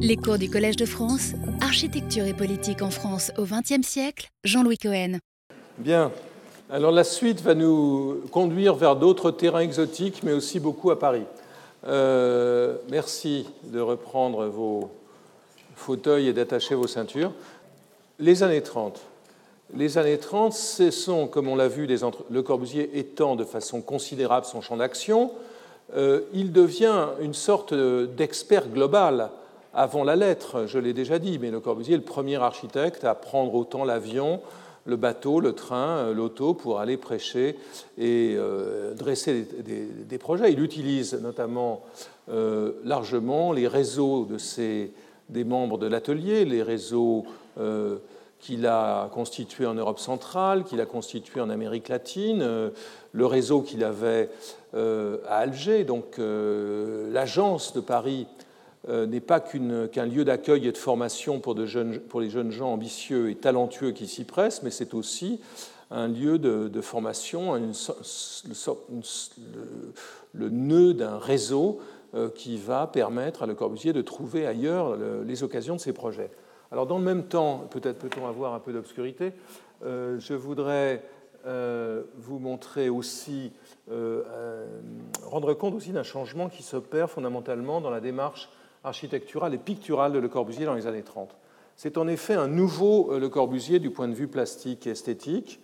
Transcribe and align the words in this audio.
Les 0.00 0.16
cours 0.16 0.38
du 0.38 0.50
Collège 0.50 0.74
de 0.74 0.86
France, 0.86 1.34
Architecture 1.60 2.24
et 2.24 2.34
politique 2.34 2.82
en 2.82 2.90
France 2.90 3.30
au 3.38 3.44
XXe 3.44 3.86
siècle, 3.86 4.28
Jean-Louis 4.42 4.76
Cohen. 4.76 5.18
Bien. 5.78 6.10
Alors 6.68 6.90
la 6.90 7.04
suite 7.04 7.40
va 7.40 7.54
nous 7.54 8.20
conduire 8.32 8.74
vers 8.74 8.96
d'autres 8.96 9.30
terrains 9.30 9.60
exotiques, 9.60 10.24
mais 10.24 10.32
aussi 10.32 10.58
beaucoup 10.58 10.90
à 10.90 10.98
Paris. 10.98 11.22
Euh, 11.86 12.76
merci 12.90 13.48
de 13.62 13.78
reprendre 13.78 14.46
vos 14.46 14.90
fauteuils 15.76 16.26
et 16.26 16.32
d'attacher 16.32 16.74
vos 16.74 16.88
ceintures. 16.88 17.32
Les 18.18 18.42
années 18.42 18.62
30. 18.62 19.00
Les 19.76 19.96
années 19.96 20.18
30, 20.18 20.54
ce 20.54 20.90
sont, 20.90 21.28
comme 21.28 21.46
on 21.46 21.54
l'a 21.54 21.68
vu, 21.68 21.86
Le 22.30 22.42
Corbusier 22.42 22.98
étend 22.98 23.36
de 23.36 23.44
façon 23.44 23.80
considérable 23.80 24.44
son 24.44 24.60
champ 24.60 24.76
d'action. 24.76 25.30
Euh, 25.96 26.22
il 26.32 26.50
devient 26.50 27.10
une 27.20 27.34
sorte 27.34 27.72
d'expert 27.72 28.68
global 28.68 29.30
avant 29.74 30.04
la 30.04 30.16
lettre, 30.16 30.66
je 30.66 30.78
l'ai 30.78 30.92
déjà 30.92 31.18
dit, 31.18 31.38
mais 31.38 31.50
Le 31.50 31.60
Corbusier 31.60 31.94
est 31.94 31.98
le 31.98 32.04
premier 32.04 32.36
architecte 32.36 33.04
à 33.04 33.14
prendre 33.14 33.54
autant 33.54 33.84
l'avion, 33.84 34.40
le 34.86 34.96
bateau, 34.96 35.40
le 35.40 35.52
train, 35.52 35.96
euh, 35.98 36.14
l'auto 36.14 36.54
pour 36.54 36.78
aller 36.78 36.96
prêcher 36.96 37.56
et 37.98 38.34
euh, 38.36 38.94
dresser 38.94 39.46
des, 39.64 40.18
projets. 40.18 40.52
Il 40.52 40.60
utilise 40.60 41.14
notamment 41.14 41.82
largement 42.84 43.52
les 43.52 43.68
réseaux 43.68 44.24
de 44.24 44.38
ses, 44.38 44.92
des 45.28 45.44
membres 45.44 45.76
de 45.76 45.86
l'atelier, 45.86 46.46
les 46.46 46.62
réseaux 46.62 47.26
qu'il 48.40 48.66
a 48.66 49.08
constitués 49.12 49.66
en 49.66 49.74
Europe 49.74 49.98
centrale, 49.98 50.64
qu'il 50.64 50.80
a 50.80 50.86
constitués 50.86 51.40
en 51.40 51.50
Amérique 51.50 51.88
latine, 51.88 52.70
le 53.12 53.26
réseau 53.26 53.60
qu'il 53.62 53.84
avait 53.84 54.30
euh, 54.74 55.18
à 55.28 55.38
Alger. 55.38 55.84
Donc 55.84 56.18
euh, 56.18 57.08
l'agence 57.12 57.72
de 57.74 57.80
Paris 57.80 58.26
euh, 58.26 58.43
n'est 58.88 59.20
pas 59.20 59.40
qu'un 59.40 60.06
lieu 60.06 60.24
d'accueil 60.24 60.66
et 60.68 60.72
de 60.72 60.76
formation 60.76 61.40
pour, 61.40 61.54
les 61.54 61.66
jeunes 61.66 62.50
gens 62.50 62.72
ambitieux 62.72 63.30
et 63.30 63.34
talentueux 63.34 63.92
qui 63.92 64.06
s'y 64.06 64.24
pressent, 64.24 64.62
mais 64.62 64.70
c'est 64.70 64.94
aussi 64.94 65.40
un 65.90 66.08
lieu 66.08 66.38
de, 66.38 66.80
formation, 66.80 67.54
le, 70.34 70.48
nœud 70.50 70.94
d'un 70.94 71.18
réseau 71.18 71.80
qui 72.34 72.56
va 72.58 72.86
permettre 72.86 73.42
à 73.42 73.46
Le 73.46 73.54
Corbusier 73.54 73.92
de 73.92 74.02
trouver 74.02 74.46
ailleurs 74.46 74.96
les 75.24 75.42
occasions 75.42 75.76
de 75.76 75.80
ses 75.80 75.92
projets. 75.92 76.30
Alors 76.70 76.86
dans 76.86 76.98
le 76.98 77.04
même 77.04 77.24
temps, 77.24 77.66
peut-être 77.70 77.98
peut-on 77.98 78.26
avoir 78.26 78.54
un 78.54 78.60
peu 78.60 78.72
d'obscurité, 78.72 79.32
je 79.82 80.34
voudrais 80.34 81.02
vous 81.44 82.38
montrer 82.38 82.88
aussi 82.88 83.52
euh, 83.90 84.22
euh, 84.26 84.66
rendre 85.24 85.52
compte 85.52 85.74
aussi 85.74 85.92
d'un 85.92 86.02
changement 86.02 86.48
qui 86.48 86.62
s'opère 86.62 87.10
fondamentalement 87.10 87.82
dans 87.82 87.90
la 87.90 88.00
démarche 88.00 88.48
architecturale 88.84 89.54
et 89.54 89.58
picturale 89.58 90.12
de 90.12 90.18
Le 90.18 90.28
Corbusier 90.28 90.66
dans 90.66 90.74
les 90.74 90.86
années 90.86 91.02
30. 91.02 91.30
C'est 91.76 91.98
en 91.98 92.06
effet 92.06 92.34
un 92.34 92.46
nouveau 92.46 93.12
euh, 93.12 93.18
Le 93.18 93.28
Corbusier 93.28 93.78
du 93.78 93.90
point 93.90 94.08
de 94.08 94.14
vue 94.14 94.28
plastique 94.28 94.86
et 94.86 94.90
esthétique. 94.90 95.60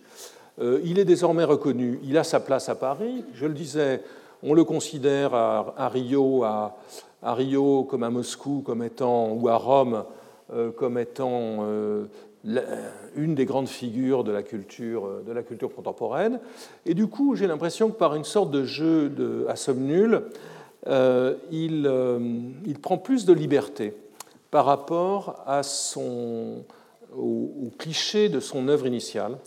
Il 0.83 0.99
est 0.99 1.05
désormais 1.05 1.45
reconnu, 1.45 1.99
il 2.03 2.19
a 2.19 2.23
sa 2.23 2.39
place 2.39 2.69
à 2.69 2.75
Paris. 2.75 3.25
Je 3.33 3.47
le 3.47 3.53
disais, 3.53 4.03
on 4.43 4.53
le 4.53 4.63
considère 4.63 5.33
à, 5.33 5.89
Rio, 5.89 6.43
à, 6.43 6.75
Rio 7.23 7.83
comme 7.85 8.03
à 8.03 8.11
Moscou 8.11 8.61
comme 8.63 8.83
étant, 8.83 9.31
ou 9.31 9.47
à 9.47 9.55
Rome 9.55 10.03
comme 10.75 10.99
étant 10.99 11.65
une 13.15 13.35
des 13.35 13.45
grandes 13.45 13.67
figures 13.67 14.23
de 14.23 14.31
la 14.31 14.43
culture, 14.43 15.05
euh, 15.05 15.23
de 15.25 15.31
la 15.31 15.43
culture 15.43 15.73
contemporaine. 15.73 16.39
Et 16.85 16.93
du 16.93 17.07
coup, 17.07 17.35
j'ai 17.35 17.47
l'impression 17.47 17.89
que 17.89 17.97
par 17.97 18.15
une 18.15 18.23
sorte 18.23 18.51
de 18.51 18.63
jeu 18.63 19.09
de, 19.09 19.45
à 19.47 19.55
somme 19.55 19.81
nulle, 19.81 20.15
euh, 20.15 20.21
il, 20.87 21.85
euh, 21.85 22.19
il, 22.65 22.79
prend 22.79 22.97
plus 22.97 23.25
de 23.25 23.33
liberté 23.33 23.93
par 24.49 24.65
rapport 24.65 25.45
au, 27.15 27.71
cliché 27.77 28.29
de 28.29 28.39
son 28.39 28.67
œuvre 28.67 28.87
initiale, 28.87 29.37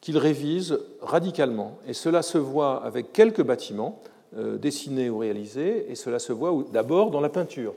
qu'il 0.00 0.18
révise 0.18 0.78
radicalement. 1.00 1.78
Et 1.86 1.94
cela 1.94 2.22
se 2.22 2.38
voit 2.38 2.84
avec 2.84 3.12
quelques 3.12 3.42
bâtiments 3.42 4.00
dessinés 4.34 5.10
ou 5.10 5.18
réalisés, 5.18 5.86
et 5.90 5.94
cela 5.94 6.18
se 6.18 6.32
voit 6.32 6.64
d'abord 6.72 7.10
dans 7.10 7.20
la 7.20 7.28
peinture. 7.28 7.74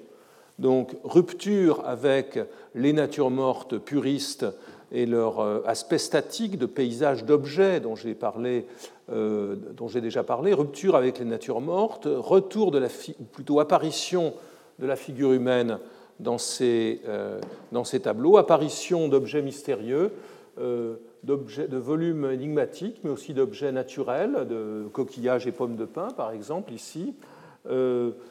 Donc 0.58 0.96
rupture 1.04 1.84
avec 1.86 2.40
les 2.74 2.94
natures 2.94 3.30
mortes 3.30 3.78
puristes 3.78 4.46
et 4.92 5.06
leur 5.06 5.40
euh, 5.40 5.62
aspect 5.66 5.98
statique 5.98 6.58
de 6.58 6.66
paysage 6.66 7.26
d'objets 7.26 7.80
dont 7.80 7.96
j'ai 7.96 8.14
parlé, 8.14 8.66
euh, 9.12 9.56
dont 9.76 9.88
j'ai 9.88 10.02
déjà 10.02 10.24
parlé, 10.24 10.54
rupture 10.54 10.96
avec 10.96 11.20
les 11.20 11.26
natures 11.26 11.62
mortes, 11.62 12.08
retour 12.08 12.72
de 12.72 12.80
la, 12.80 12.88
ou 13.20 13.24
plutôt 13.24 13.60
apparition 13.60 14.34
de 14.80 14.86
la 14.86 14.96
figure 14.96 15.32
humaine 15.34 15.80
dans 16.20 16.38
ces, 16.38 17.02
euh, 17.08 17.40
dans 17.72 17.84
ces 17.84 18.02
tableaux, 18.02 18.38
apparition 18.38 19.08
d'objets 19.08 19.42
mystérieux, 19.42 20.12
de 20.58 21.78
volumes 21.78 22.32
énigmatiques, 22.32 23.02
mais 23.04 23.10
aussi 23.10 23.34
d'objets 23.34 23.74
naturels, 23.74 24.48
de 24.50 24.88
coquillages 24.94 25.48
et 25.48 25.52
pommes 25.52 25.76
de 25.76 25.84
pin, 25.84 26.08
par 26.16 26.32
exemple, 26.32 26.72
ici. 26.72 27.14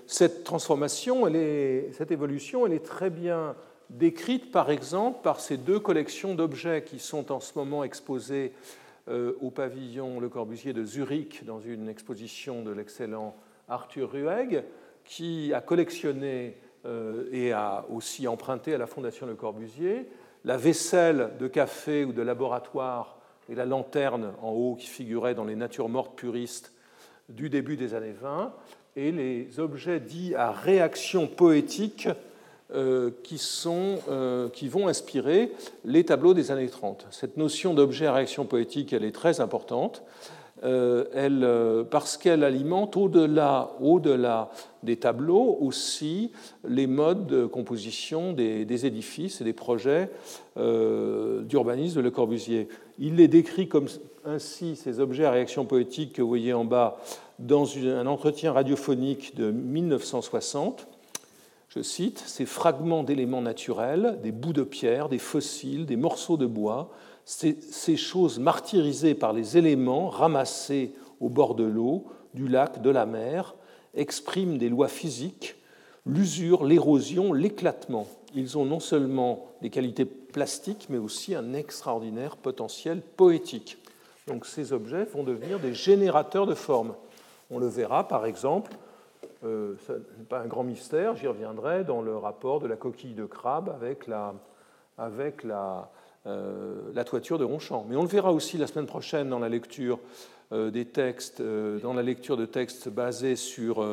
cette 0.07 0.43
transformation, 0.43 1.31
cette 1.93 2.11
évolution, 2.13 2.67
elle 2.67 2.73
est 2.73 2.85
très 2.85 3.11
bien 3.11 3.55
décrite 3.91 4.50
par 4.50 4.71
exemple 4.71 5.21
par 5.22 5.41
ces 5.41 5.56
deux 5.56 5.78
collections 5.78 6.34
d'objets 6.34 6.83
qui 6.84 6.99
sont 6.99 7.33
en 7.33 7.41
ce 7.41 7.53
moment 7.56 7.84
exposées 7.84 8.53
euh, 9.09 9.33
au 9.41 9.50
pavillon 9.50 10.21
Le 10.21 10.28
Corbusier 10.28 10.72
de 10.72 10.84
Zurich 10.84 11.45
dans 11.45 11.61
une 11.61 11.89
exposition 11.89 12.62
de 12.62 12.71
l'excellent 12.71 13.37
Arthur 13.69 14.12
Rueg, 14.12 14.65
qui 15.05 15.53
a 15.53 15.61
collectionné 15.61 16.56
euh, 16.87 17.28
et 17.33 17.53
a 17.53 17.84
aussi 17.91 18.27
emprunté 18.27 18.75
à 18.75 18.78
la 18.78 18.87
Fondation 18.87 19.27
Le 19.27 19.34
Corbusier 19.34 20.09
la 20.44 20.56
vaisselle 20.56 21.31
de 21.39 21.49
café 21.49 22.05
ou 22.05 22.12
de 22.12 22.23
laboratoire 22.23 23.17
et 23.49 23.55
la 23.55 23.65
lanterne 23.65 24.33
en 24.43 24.50
haut 24.50 24.75
qui 24.75 24.87
figurait 24.87 25.34
dans 25.34 25.44
les 25.44 25.56
natures 25.56 25.89
mortes 25.89 26.17
puristes 26.17 26.73
du 27.28 27.49
début 27.49 27.77
des 27.77 27.94
années 27.94 28.15
20, 28.21 28.53
et 28.97 29.11
les 29.11 29.59
objets 29.59 30.00
dits 30.00 30.34
à 30.34 30.53
réaction 30.53 31.27
poétique 31.27 32.09
qui, 33.23 33.39
sont, 33.39 33.99
euh, 34.09 34.49
qui 34.49 34.69
vont 34.69 34.89
inspirer 34.89 35.53
les 35.85 36.05
tableaux 36.05 36.35
des 36.35 36.51
années 36.51 36.69
30. 36.69 37.07
Cette 37.11 37.37
notion 37.37 37.75
d'objet 37.75 38.07
à 38.07 38.15
réaction 38.15 38.47
poétique, 38.47 38.93
elle 38.93 39.05
est 39.05 39.15
très 39.15 39.41
importante. 39.41 40.03
Euh, 40.63 41.05
elle, 41.13 41.47
parce 41.91 42.17
qu'elle 42.17 42.43
alimente 42.43 42.97
au-delà 42.97 43.73
au 43.81 44.01
-delà 44.01 44.49
des 44.83 44.97
tableaux 44.97 45.59
aussi 45.61 46.33
les 46.67 46.87
modes 46.87 47.27
de 47.27 47.45
composition 47.45 48.33
des 48.33 48.87
édifices 48.87 49.41
et 49.41 49.45
des 49.45 49.53
projets 49.53 50.11
d'urbanisme 50.57 51.97
de 51.97 52.01
Le 52.01 52.11
Corbusier. 52.11 52.69
Il 52.99 53.17
les 53.17 53.29
décrit 53.29 53.69
comme 53.69 53.89
ainsi, 54.25 54.77
ces 54.77 55.01
objets 55.01 55.27
à 55.27 55.31
réaction 55.31 55.65
poétique 55.65 56.15
que 56.15 56.23
vous 56.23 56.29
voyez 56.29 56.55
en 56.55 56.65
bas, 56.65 56.99
dans 57.39 57.67
un 57.77 58.07
entretien 58.07 58.53
radiophonique 58.53 59.37
de 59.37 59.51
1960 59.51 60.87
je 61.75 61.83
cite, 61.83 62.23
ces 62.25 62.47
fragments 62.47 63.03
d'éléments 63.03 63.43
naturels, 63.43 64.21
des 64.23 64.31
bouts 64.31 64.53
de 64.53 64.62
pierre, 64.62 65.09
des 65.09 65.19
fossiles, 65.19 65.87
des 65.87 65.97
morceaux 65.97 66.37
de 66.37 66.47
bois, 66.47 66.91
ces, 67.25 67.97
choses 67.97 68.39
martyrisées 68.39 69.15
par 69.15 69.33
les 69.33 69.57
éléments 69.57 70.09
ramassés 70.09 70.95
au 71.21 71.29
bord 71.29 71.57
de 71.57 71.65
l'eau, 71.65 72.05
du 72.33 72.47
lac, 72.47 72.81
de 72.81 72.91
la 72.91 73.07
mer, 73.07 73.57
expriment 73.95 74.57
des 74.57 74.69
lois 74.69 74.87
physiques, 74.87 75.57
l'usure, 76.07 76.65
l'érosion, 76.65 77.33
l'éclatement. 77.33 78.06
Ils 78.37 78.56
ont 78.56 78.65
non 78.65 78.81
seulement 78.81 79.47
des 79.61 79.71
qualités 79.71 80.05
plastiques, 80.05 80.87
mais 80.91 80.99
aussi 80.99 81.35
un 81.35 81.55
extraordinaire 81.55 82.37
potentiel 82.37 83.01
poétique. 83.01 83.79
Donc 84.29 84.47
ces 84.47 84.73
objets 84.73 85.05
vont 85.05 85.25
devenir 85.25 85.59
des 85.59 85.75
générateurs 85.75 86.47
de 86.47 86.55
formes. 86.55 86.95
On 87.51 87.59
le 87.59 87.67
verra 87.67 88.06
par 88.06 88.27
exemple 88.27 88.71
euh, 89.44 89.75
ce 89.87 89.93
n'est 89.93 90.25
pas 90.28 90.41
un 90.41 90.47
grand 90.47 90.65
mystère, 90.65 91.16
j'y 91.16 91.27
reviendrai 91.27 91.84
dans 91.84 92.03
le 92.03 92.16
rapport 92.16 92.60
de 92.60 92.66
la 92.66 92.77
coquille 92.77 93.15
de 93.15 93.27
crabe 93.27 93.69
avec 93.69 94.06
la, 94.06 94.35
avec 94.96 95.44
la, 95.44 95.91
euh, 96.26 96.91
la 96.94 97.05
toiture 97.05 97.38
de 97.38 97.44
Ronchamp. 97.44 97.87
Mais 97.88 97.96
on 97.96 98.02
le 98.02 98.08
verra 98.08 98.32
aussi 98.32 98.56
la 98.56 98.67
semaine 98.67 98.87
prochaine 98.87 99.29
dans 99.29 99.38
la 99.38 99.49
lecture 99.49 99.99
euh, 100.52 100.70
des 100.70 100.87
textes, 100.87 101.43
dans 101.43 101.94
la 101.94 102.02
lecture 102.02 102.37
de 102.37 102.46
textes 102.46 102.88
basés 102.88 103.37
sur 103.37 103.85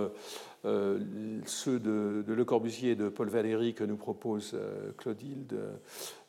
ceux 0.63 1.79
de, 1.79 2.23
Le 2.27 2.45
Corbusier 2.45 2.91
et 2.91 2.95
de 2.95 3.09
Paul 3.09 3.29
Valéry 3.29 3.73
que 3.73 3.83
nous 3.83 3.97
propose 3.97 4.57
Clotilde 4.97 5.59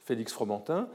Félix 0.04 0.32
Fromentin. 0.32 0.88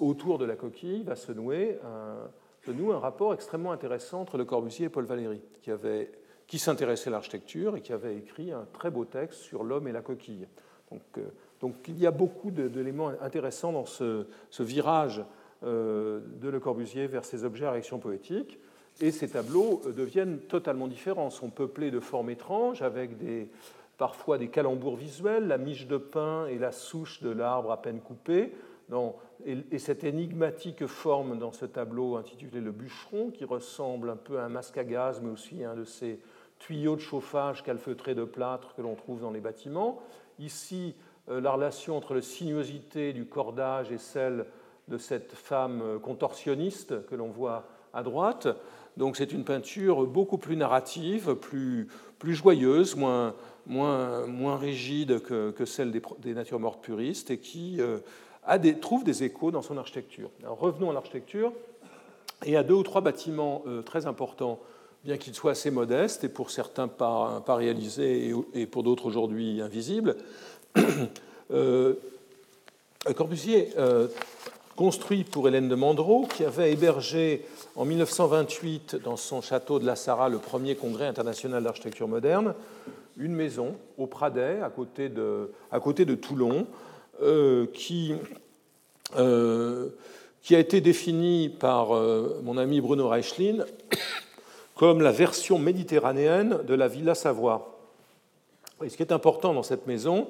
autour 0.00 0.38
de 0.38 0.44
la 0.44 0.56
coquille 0.56 1.02
va 1.04 1.16
se 1.16 1.32
nouer 1.32 1.78
un, 1.84 2.28
se 2.66 2.72
noue 2.72 2.92
un 2.92 2.98
rapport 2.98 3.32
extrêmement 3.32 3.70
intéressant 3.70 4.22
entre 4.22 4.38
Le 4.38 4.44
Corbusier 4.44 4.86
et 4.86 4.88
Paul 4.88 5.04
Valéry, 5.04 5.40
qui 5.62 5.70
avait 5.70 6.10
qui 6.46 6.58
s'intéressait 6.58 7.08
à 7.08 7.12
l'architecture 7.12 7.76
et 7.76 7.80
qui 7.80 7.92
avait 7.92 8.16
écrit 8.16 8.52
un 8.52 8.66
très 8.72 8.90
beau 8.90 9.04
texte 9.04 9.40
sur 9.40 9.64
l'homme 9.64 9.88
et 9.88 9.92
la 9.92 10.02
coquille. 10.02 10.46
Donc, 10.90 11.02
euh, 11.18 11.22
donc 11.60 11.74
il 11.88 11.98
y 11.98 12.06
a 12.06 12.10
beaucoup 12.10 12.50
d'éléments 12.50 13.12
intéressants 13.20 13.72
dans 13.72 13.86
ce, 13.86 14.26
virage 14.60 15.24
euh, 15.64 16.20
de 16.40 16.48
Le 16.48 16.60
Corbusier 16.60 17.06
vers 17.06 17.24
ces 17.24 17.44
objets 17.44 17.66
à 17.66 17.72
réaction 17.72 17.98
poétique. 17.98 18.58
Et 19.00 19.10
ces 19.10 19.28
tableaux 19.28 19.82
euh, 19.86 19.92
deviennent 19.92 20.38
totalement 20.38 20.86
différents, 20.86 21.30
sont 21.30 21.50
peuplés 21.50 21.90
de 21.90 22.00
formes 22.00 22.30
étranges, 22.30 22.82
avec 22.82 23.18
des, 23.18 23.48
parfois 23.98 24.38
des 24.38 24.48
calembours 24.48 24.96
visuels, 24.96 25.48
la 25.48 25.58
miche 25.58 25.86
de 25.86 25.96
pain 25.96 26.46
et 26.46 26.58
la 26.58 26.72
souche 26.72 27.22
de 27.22 27.30
l'arbre 27.30 27.72
à 27.72 27.82
peine 27.82 28.00
coupée. 28.00 28.52
et, 29.44 29.78
cette 29.78 30.04
énigmatique 30.04 30.86
forme 30.86 31.38
dans 31.38 31.52
ce 31.52 31.66
tableau 31.66 32.16
intitulé 32.16 32.60
Le 32.60 32.70
bûcheron, 32.70 33.30
qui 33.30 33.44
ressemble 33.44 34.10
un 34.10 34.16
peu 34.16 34.38
à 34.38 34.44
un 34.44 34.48
masque 34.48 34.78
à 34.78 34.84
gaz, 34.84 35.20
mais 35.22 35.30
aussi 35.30 35.64
à 35.64 35.72
un 35.72 35.76
de 35.76 35.84
ces 35.84 36.20
tuyaux 36.58 36.96
de 36.96 37.00
chauffage 37.00 37.62
calfeutrés 37.62 38.14
de 38.14 38.24
plâtre 38.24 38.74
que 38.74 38.82
l'on 38.82 38.94
trouve 38.94 39.20
dans 39.20 39.30
les 39.30 39.40
bâtiments. 39.40 40.00
Ici, 40.38 40.94
euh, 41.28 41.40
la 41.40 41.52
relation 41.52 41.96
entre 41.96 42.14
la 42.14 42.22
sinuosité 42.22 43.12
du 43.12 43.26
cordage 43.26 43.90
et 43.90 43.98
celle 43.98 44.46
de 44.88 44.98
cette 44.98 45.32
femme 45.32 45.80
euh, 45.82 45.98
contorsionniste 45.98 47.06
que 47.06 47.14
l'on 47.14 47.28
voit 47.28 47.64
à 47.92 48.02
droite. 48.02 48.48
Donc 48.96 49.16
c'est 49.16 49.32
une 49.32 49.44
peinture 49.44 50.06
beaucoup 50.06 50.38
plus 50.38 50.56
narrative, 50.56 51.34
plus, 51.34 51.88
plus 52.18 52.34
joyeuse, 52.34 52.96
moins, 52.96 53.34
moins, 53.66 54.26
moins 54.26 54.56
rigide 54.56 55.20
que, 55.20 55.50
que 55.50 55.64
celle 55.64 55.90
des, 55.90 56.00
des, 56.20 56.34
natures 56.34 56.60
mortes 56.60 56.82
puristes 56.82 57.30
et 57.30 57.38
qui 57.38 57.80
euh, 57.80 57.98
trouve 58.80 59.04
des 59.04 59.24
échos 59.24 59.50
dans 59.50 59.62
son 59.62 59.76
architecture. 59.76 60.30
Revenons 60.44 60.90
à 60.90 60.94
l'architecture 60.94 61.52
et 62.44 62.56
à 62.56 62.62
deux 62.62 62.74
ou 62.74 62.82
trois 62.82 63.00
bâtiments 63.00 63.64
très 63.84 64.06
importants 64.06 64.60
bien 65.06 65.18
qu'ils 65.18 65.36
soient 65.36 65.52
assez 65.52 65.70
modestes 65.70 66.24
et 66.24 66.28
pour 66.28 66.50
certains 66.50 66.88
pas, 66.88 67.40
réalisés 67.46 68.34
et 68.54 68.66
pour 68.66 68.82
d'autres 68.82 69.06
aujourd'hui 69.06 69.62
invisibles. 69.62 70.16
Euh, 71.52 71.94
Corbusier, 73.14 73.68
euh, 73.78 74.08
construit 74.74 75.22
pour 75.22 75.46
Hélène 75.46 75.68
de 75.68 75.76
Mandreau, 75.76 76.26
qui 76.26 76.42
avait 76.42 76.72
hébergé 76.72 77.46
en 77.76 77.84
1928 77.84 78.96
dans 78.96 79.14
son 79.14 79.40
château 79.42 79.78
de 79.78 79.86
la 79.86 79.94
Sarraz 79.94 80.28
le 80.28 80.38
premier 80.38 80.74
congrès 80.74 81.06
international 81.06 81.62
d'architecture 81.62 82.08
moderne, 82.08 82.52
une 83.16 83.32
maison 83.32 83.76
au 83.96 84.08
Pradet, 84.08 84.60
à 84.60 84.70
côté 84.70 85.08
de, 85.08 85.52
à 85.70 85.78
côté 85.78 86.04
de 86.04 86.16
Toulon, 86.16 86.66
euh, 87.22 87.66
qui, 87.72 88.14
qui 90.42 90.56
a 90.56 90.58
été 90.58 90.80
définie 90.80 91.48
par 91.48 91.90
mon 92.42 92.58
ami 92.58 92.80
Bruno 92.80 93.08
Reichlin 93.08 93.64
comme 94.76 95.00
la 95.00 95.10
version 95.10 95.58
méditerranéenne 95.58 96.62
de 96.64 96.74
la 96.74 96.86
Villa 96.86 97.14
Savoie. 97.14 97.80
Et 98.84 98.90
ce 98.90 98.96
qui 98.96 99.02
est 99.02 99.12
important 99.12 99.54
dans 99.54 99.62
cette 99.62 99.86
maison, 99.86 100.28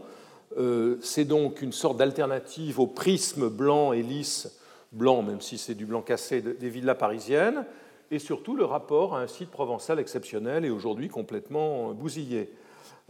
euh, 0.56 0.96
c'est 1.02 1.24
donc 1.24 1.62
une 1.62 1.72
sorte 1.72 1.96
d'alternative 1.96 2.78
au 2.78 2.86
prisme 2.86 3.48
blanc 3.48 3.92
et 3.92 4.02
lisse, 4.02 4.60
blanc 4.92 5.22
même 5.22 5.40
si 5.40 5.58
c'est 5.58 5.74
du 5.74 5.84
blanc 5.84 6.00
cassé 6.00 6.40
des 6.40 6.68
villas 6.68 6.96
parisiennes, 6.96 7.66
et 8.12 8.20
surtout 8.20 8.54
le 8.54 8.64
rapport 8.64 9.16
à 9.16 9.20
un 9.20 9.26
site 9.26 9.50
provençal 9.50 9.98
exceptionnel 9.98 10.64
et 10.64 10.70
aujourd'hui 10.70 11.08
complètement 11.08 11.92
bousillé. 11.92 12.52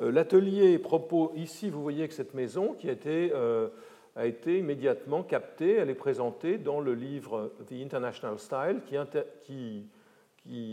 Euh, 0.01 0.11
l'atelier 0.11 0.79
propose, 0.79 1.29
ici 1.37 1.69
vous 1.69 1.83
voyez 1.83 2.09
que 2.09 2.15
cette 2.15 2.33
maison 2.33 2.73
qui 2.73 2.89
a 2.89 2.93
été, 2.93 3.31
euh, 3.35 3.69
a 4.17 4.25
été 4.25 4.59
immédiatement 4.59 5.23
captée, 5.23 5.75
elle 5.75 5.91
est 5.91 5.95
présentée 5.95 6.57
dans 6.57 6.81
le 6.81 6.95
livre 6.95 7.53
The 7.69 7.75
International 7.85 8.39
Style 8.39 8.81
qui 8.89 8.97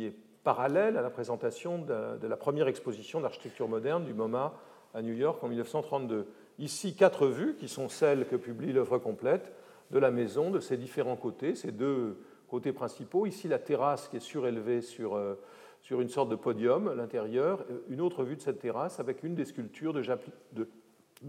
est 0.06 0.14
parallèle 0.44 0.98
à 0.98 1.02
la 1.02 1.10
présentation 1.10 1.80
de, 1.80 2.28
la 2.28 2.38
première 2.38 2.68
exposition 2.68 3.22
d'architecture 3.22 3.68
moderne 3.68 4.04
du 4.06 4.14
MoMA 4.14 4.54
à 4.94 5.02
New 5.02 5.14
York 5.14 5.44
en 5.44 5.48
1932. 5.48 6.28
Ici, 6.60 6.96
quatre 6.96 7.28
vues 7.28 7.56
qui 7.56 7.68
sont 7.68 7.90
celles 7.90 8.28
que 8.28 8.36
publie 8.36 8.74
l'œuvre 8.74 8.98
complète 8.98 9.52
de 9.92 10.00
la 10.00 10.12
maison, 10.12 10.52
de 10.52 10.60
ses 10.60 10.78
différents 10.78 11.16
côtés, 11.16 11.56
ces 11.56 11.72
deux 11.72 12.18
côtés 12.48 12.74
principaux. 12.74 13.26
Ici, 13.26 13.48
la 13.48 13.60
terrasse 13.60 14.08
qui 14.10 14.18
est 14.18 14.22
surélevée 14.22 14.82
sur, 14.82 15.16
euh, 15.16 15.36
sur 15.82 16.02
une 16.02 16.10
sorte 16.10 16.30
de 16.30 16.36
podium, 16.36 16.94
l'intérieur. 16.96 17.66
Une 17.90 18.02
autre 18.02 18.24
vue 18.24 18.36
de 18.36 18.42
cette 18.42 18.60
terrasse 18.60 19.00
avec 19.00 19.24
une 19.24 19.36
des 19.36 19.46
sculptures 19.46 19.94
de 19.94 20.02
Jacques, 20.02 20.26
de, 20.52 20.68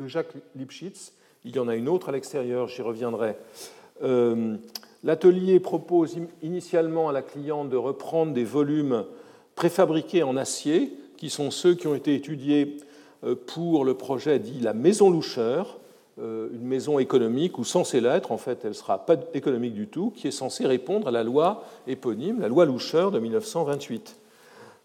Jacques 0.06 0.34
Lipschitz. 0.54 1.14
Il 1.44 1.54
y 1.54 1.58
en 1.58 1.68
a 1.68 1.76
une 1.76 1.88
autre 1.88 2.08
à 2.08 2.12
l'extérieur, 2.12 2.68
j'y 2.68 2.82
reviendrai. 2.82 3.36
Euh, 4.02 4.56
L'atelier 5.04 5.60
propose 5.60 6.16
initialement 6.42 7.10
à 7.10 7.12
la 7.12 7.20
cliente 7.20 7.68
de 7.68 7.76
reprendre 7.76 8.32
des 8.32 8.44
volumes 8.44 9.04
préfabriqués 9.54 10.22
en 10.22 10.34
acier, 10.38 10.94
qui 11.18 11.28
sont 11.28 11.50
ceux 11.50 11.74
qui 11.74 11.86
ont 11.86 11.94
été 11.94 12.14
étudiés 12.14 12.78
euh, 13.22 13.34
pour 13.34 13.84
le 13.84 13.94
projet 13.94 14.38
dit 14.38 14.60
la 14.60 14.72
maison 14.72 15.10
Loucheur, 15.10 15.78
euh, 16.18 16.48
une 16.54 16.66
maison 16.66 16.98
économique 16.98 17.58
ou 17.58 17.64
censée 17.64 18.00
l'être, 18.00 18.32
en 18.32 18.38
fait 18.38 18.60
elle 18.62 18.70
ne 18.70 18.74
sera 18.74 19.04
pas 19.04 19.16
économique 19.34 19.74
du 19.74 19.88
tout, 19.88 20.10
qui 20.16 20.26
est 20.26 20.32
censée 20.32 20.66
répondre 20.66 21.06
à 21.06 21.10
la 21.10 21.22
loi 21.22 21.64
éponyme, 21.86 22.40
la 22.40 22.48
loi 22.48 22.64
Loucheur 22.64 23.10
de 23.10 23.18
1928. 23.18 24.16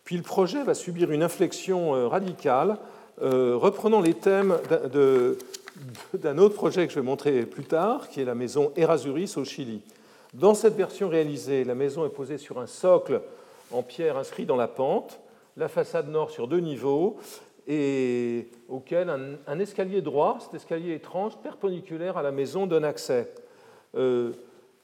Puis 0.04 0.18
le 0.18 0.24
projet 0.24 0.64
va 0.64 0.74
subir 0.74 1.12
une 1.12 1.24
inflexion 1.24 1.96
euh, 1.96 2.08
radicale, 2.08 2.78
reprenant 3.22 4.00
les 4.00 4.14
thèmes 4.14 4.56
d'un 6.14 6.38
autre 6.38 6.56
projet 6.56 6.88
que 6.88 6.94
je 6.94 7.00
vais 7.02 7.06
montrer 7.06 7.46
plus 7.46 7.66
tard, 7.66 8.08
qui 8.08 8.22
est 8.22 8.26
la 8.26 8.34
maison 8.34 8.72
Erasuris 8.78 9.34
au 9.36 9.44
Chili. 9.44 9.82
Dans 10.34 10.54
cette 10.54 10.76
version 10.76 11.10
réalisée, 11.10 11.64
la 11.64 11.74
maison 11.74 12.06
est 12.06 12.10
posée 12.10 12.38
sur 12.38 12.60
un 12.60 12.68
socle 12.68 13.22
en 13.72 13.82
pierre 13.82 14.16
inscrit 14.16 14.46
dans 14.46 14.56
la 14.56 14.68
pente, 14.68 15.20
la 15.58 15.68
façade 15.68 16.08
nord 16.08 16.30
sur 16.30 16.48
deux 16.48 16.60
niveaux, 16.60 17.18
et 17.68 18.48
auquel 18.68 19.10
un, 19.10 19.60
escalier 19.60 20.02
droit, 20.02 20.38
cet 20.40 20.54
escalier 20.54 20.94
étrange, 20.94 21.38
perpendiculaire 21.38 22.18
à 22.18 22.22
la 22.22 22.32
maison, 22.32 22.68
donne 22.68 22.86
accès. 22.86 23.34
Euh, 23.96 24.34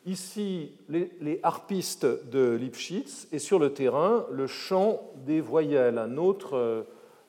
ici, 0.08 0.72
les, 0.90 1.40
harpistes 1.44 2.06
de 2.06 2.56
Lipschitz, 2.56 3.28
et 3.32 3.40
sur 3.40 3.60
le 3.60 3.72
terrain, 3.72 4.26
le 4.32 4.48
chant 4.48 5.00
des 5.28 5.42
voyelles, 5.42 6.00
euh, 6.00 6.84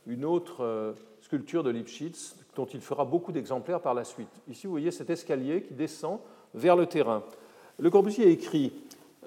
une 0.06 0.24
autre 0.24 0.64
euh, 0.64 0.92
sculpture 1.20 1.62
de 1.62 1.70
Lipschitz, 1.70 2.36
dont 2.54 2.66
il 2.66 2.80
fera 2.80 3.04
beaucoup 3.04 3.32
d'exemplaires 3.32 3.80
par 3.80 3.92
la 3.92 4.04
suite. 4.04 4.42
Ici, 4.48 4.66
vous 4.66 4.72
voyez 4.72 4.90
cet 4.90 5.10
escalier 5.10 5.62
qui 5.62 5.74
descend 5.74 6.18
vers 6.54 6.76
le 6.76 6.86
terrain. 6.86 7.22
Le 7.78 7.90
Corbusier 7.90 8.28
écrit 8.30 8.72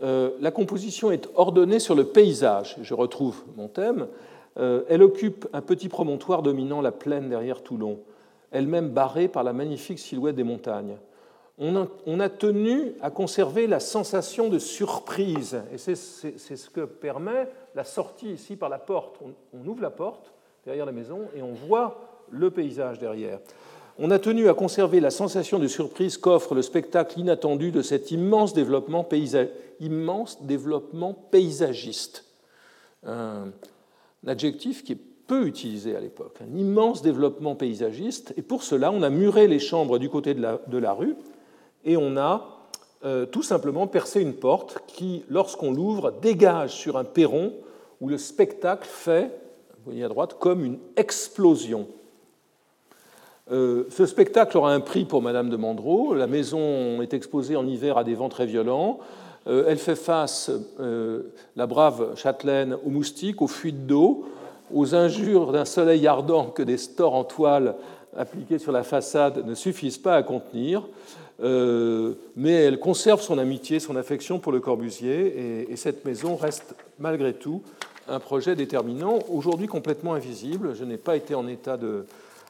euh, 0.02 0.32
La 0.40 0.52
composition 0.52 1.12
est 1.12 1.30
ordonnée 1.36 1.80
sur 1.80 1.96
le 1.96 2.06
paysage. 2.06 2.78
Je 2.82 2.94
retrouve 2.94 3.44
mon 3.58 3.68
thème. 3.68 4.08
Euh, 4.58 4.84
elle 4.90 5.04
occupe 5.04 5.48
un 5.54 5.62
petit 5.62 5.90
promontoire 5.90 6.42
dominant 6.42 6.82
la 6.82 6.92
plaine 6.92 7.30
derrière 7.30 7.62
Toulon, 7.62 8.00
elle-même 8.52 8.90
barrée 8.90 9.28
par 9.28 9.44
la 9.44 9.54
magnifique 9.54 10.00
silhouette 10.00 10.36
des 10.36 10.44
montagnes. 10.44 10.98
On 11.62 12.20
a, 12.22 12.30
tenu 12.30 12.94
à 13.02 13.12
conserver 13.12 13.68
la 13.68 13.82
sensation 13.82 14.48
de 14.48 14.60
surprise, 14.60 15.62
et 15.74 15.78
c'est 15.78 15.96
ce 15.96 16.70
que 16.70 16.86
permet 16.86 17.50
la 17.76 17.84
sortie 17.84 18.32
ici 18.32 18.56
par 18.56 18.70
la 18.70 18.80
porte. 18.80 19.20
on 19.54 19.68
ouvre 19.68 19.82
la 19.82 19.90
porte 19.90 20.32
derrière 20.66 20.86
la 20.86 20.94
maison 20.94 21.28
et 21.36 21.42
on 21.42 21.52
voit 21.52 22.00
le 22.32 22.50
paysage 22.50 22.98
derrière 22.98 23.40
on 24.00 24.12
a 24.12 24.20
tenu 24.20 24.48
à 24.48 24.54
conserver 24.54 25.02
la 25.02 25.12
sensation 25.12 25.60
de 25.60 25.68
surprise 25.68 26.18
qu'offre 26.18 26.56
le 26.56 26.62
spectacle 26.62 27.20
inattendu 27.20 27.72
de 27.72 27.82
cet 27.82 28.12
immense 28.12 28.54
développement, 28.54 29.08
immense 29.82 30.42
développement 30.42 31.14
paysagiste. 31.14 32.24
Un, 33.06 33.52
adjectif 34.26 34.84
qui 34.84 34.94
est 34.94 35.00
peu 35.28 35.46
utilisé 35.46 35.96
à 35.96 36.00
l'époque, 36.00 36.38
un 36.42 36.58
immense 36.58 37.02
développement 37.02 37.56
paysagiste, 37.56 38.34
et 38.38 38.42
pour 38.42 38.64
cela 38.64 38.92
on 38.92 39.04
a 39.04 39.10
muré 39.10 39.48
les 39.48 39.60
chambres 39.60 40.00
du 40.00 40.10
côté 40.10 40.34
de 40.34 40.78
la, 40.78 40.94
rue, 40.94 41.16
et 41.86 41.98
on 41.98 42.18
a 42.18 42.68
euh, 43.06 43.26
tout 43.26 43.44
simplement 43.44 43.88
percé 43.88 44.22
une 44.22 44.34
porte 44.34 44.80
qui, 44.88 45.24
lorsqu'on 45.30 45.72
l'ouvre, 45.72 46.12
dégage 46.12 46.72
sur 46.72 46.98
un 46.98 47.04
perron 47.04 47.54
où 48.02 48.10
le 48.10 48.18
spectacle 48.18 48.88
fait, 48.90 49.26
vous 49.78 49.86
voyez 49.86 50.04
à 50.04 50.10
droite, 50.10 50.38
comme 50.40 50.66
une 50.66 50.80
explosion. 50.96 51.88
Euh, 53.52 53.86
ce 53.90 54.06
spectacle 54.06 54.58
aura 54.58 54.74
un 54.74 54.80
prix 54.80 55.06
pour 55.06 55.22
Madame 55.22 55.50
de 55.50 55.58
Mandreau. 55.58 56.14
La 56.14 56.28
maison 56.28 57.02
est 57.02 57.14
exposée 57.14 57.56
en 57.56 57.66
hiver 57.66 57.98
à 57.98 58.04
des 58.04 58.14
vents 58.14 58.30
très 58.30 58.46
violents. 58.46 59.00
Euh, 59.48 59.66
elle 59.68 59.80
fait 59.80 59.96
face, 59.96 60.52
euh, 60.80 61.24
la 61.56 61.66
brave 61.66 62.16
châtelaine, 62.16 62.78
aux 62.86 62.90
moustiques, 62.90 63.42
aux 63.42 63.48
fuites 63.48 63.88
d'eau, 63.88 64.26
aux 64.74 64.94
injures 64.94 65.52
d'un 65.52 65.66
soleil 65.66 66.06
ardent 66.06 66.52
que 66.52 66.62
des 66.62 66.78
stores 66.78 67.16
en 67.16 67.24
toile 67.24 67.76
appliqués 68.16 68.60
sur 68.60 68.72
la 68.72 68.84
façade 68.84 69.46
ne 69.46 69.56
suffisent 69.56 69.98
pas 69.98 70.16
à 70.16 70.24
contenir. 70.24 70.88
mais 71.40 72.54
elle 72.54 72.80
conserve 72.80 73.22
son 73.22 73.38
amitié, 73.38 73.80
son 73.80 73.96
affection 73.96 74.40
pour 74.40 74.52
le 74.52 74.60
Corbusier, 74.60 75.64
et, 75.66 75.72
et 75.72 75.76
cette 75.76 76.06
maison 76.06 76.36
reste 76.36 76.76
malgré 77.00 77.34
tout 77.34 77.62
un 78.08 78.20
projet 78.20 78.56
déterminant, 78.56 79.20
aujourd'hui 79.30 79.68
complètement 79.68 80.14
invisible. 80.14 80.76
Je 80.76 80.84
n'ai 80.84 80.98
pas 80.98 81.16
été 81.16 81.34
en 81.34 81.48
état 81.48 81.78
de, 81.78 82.06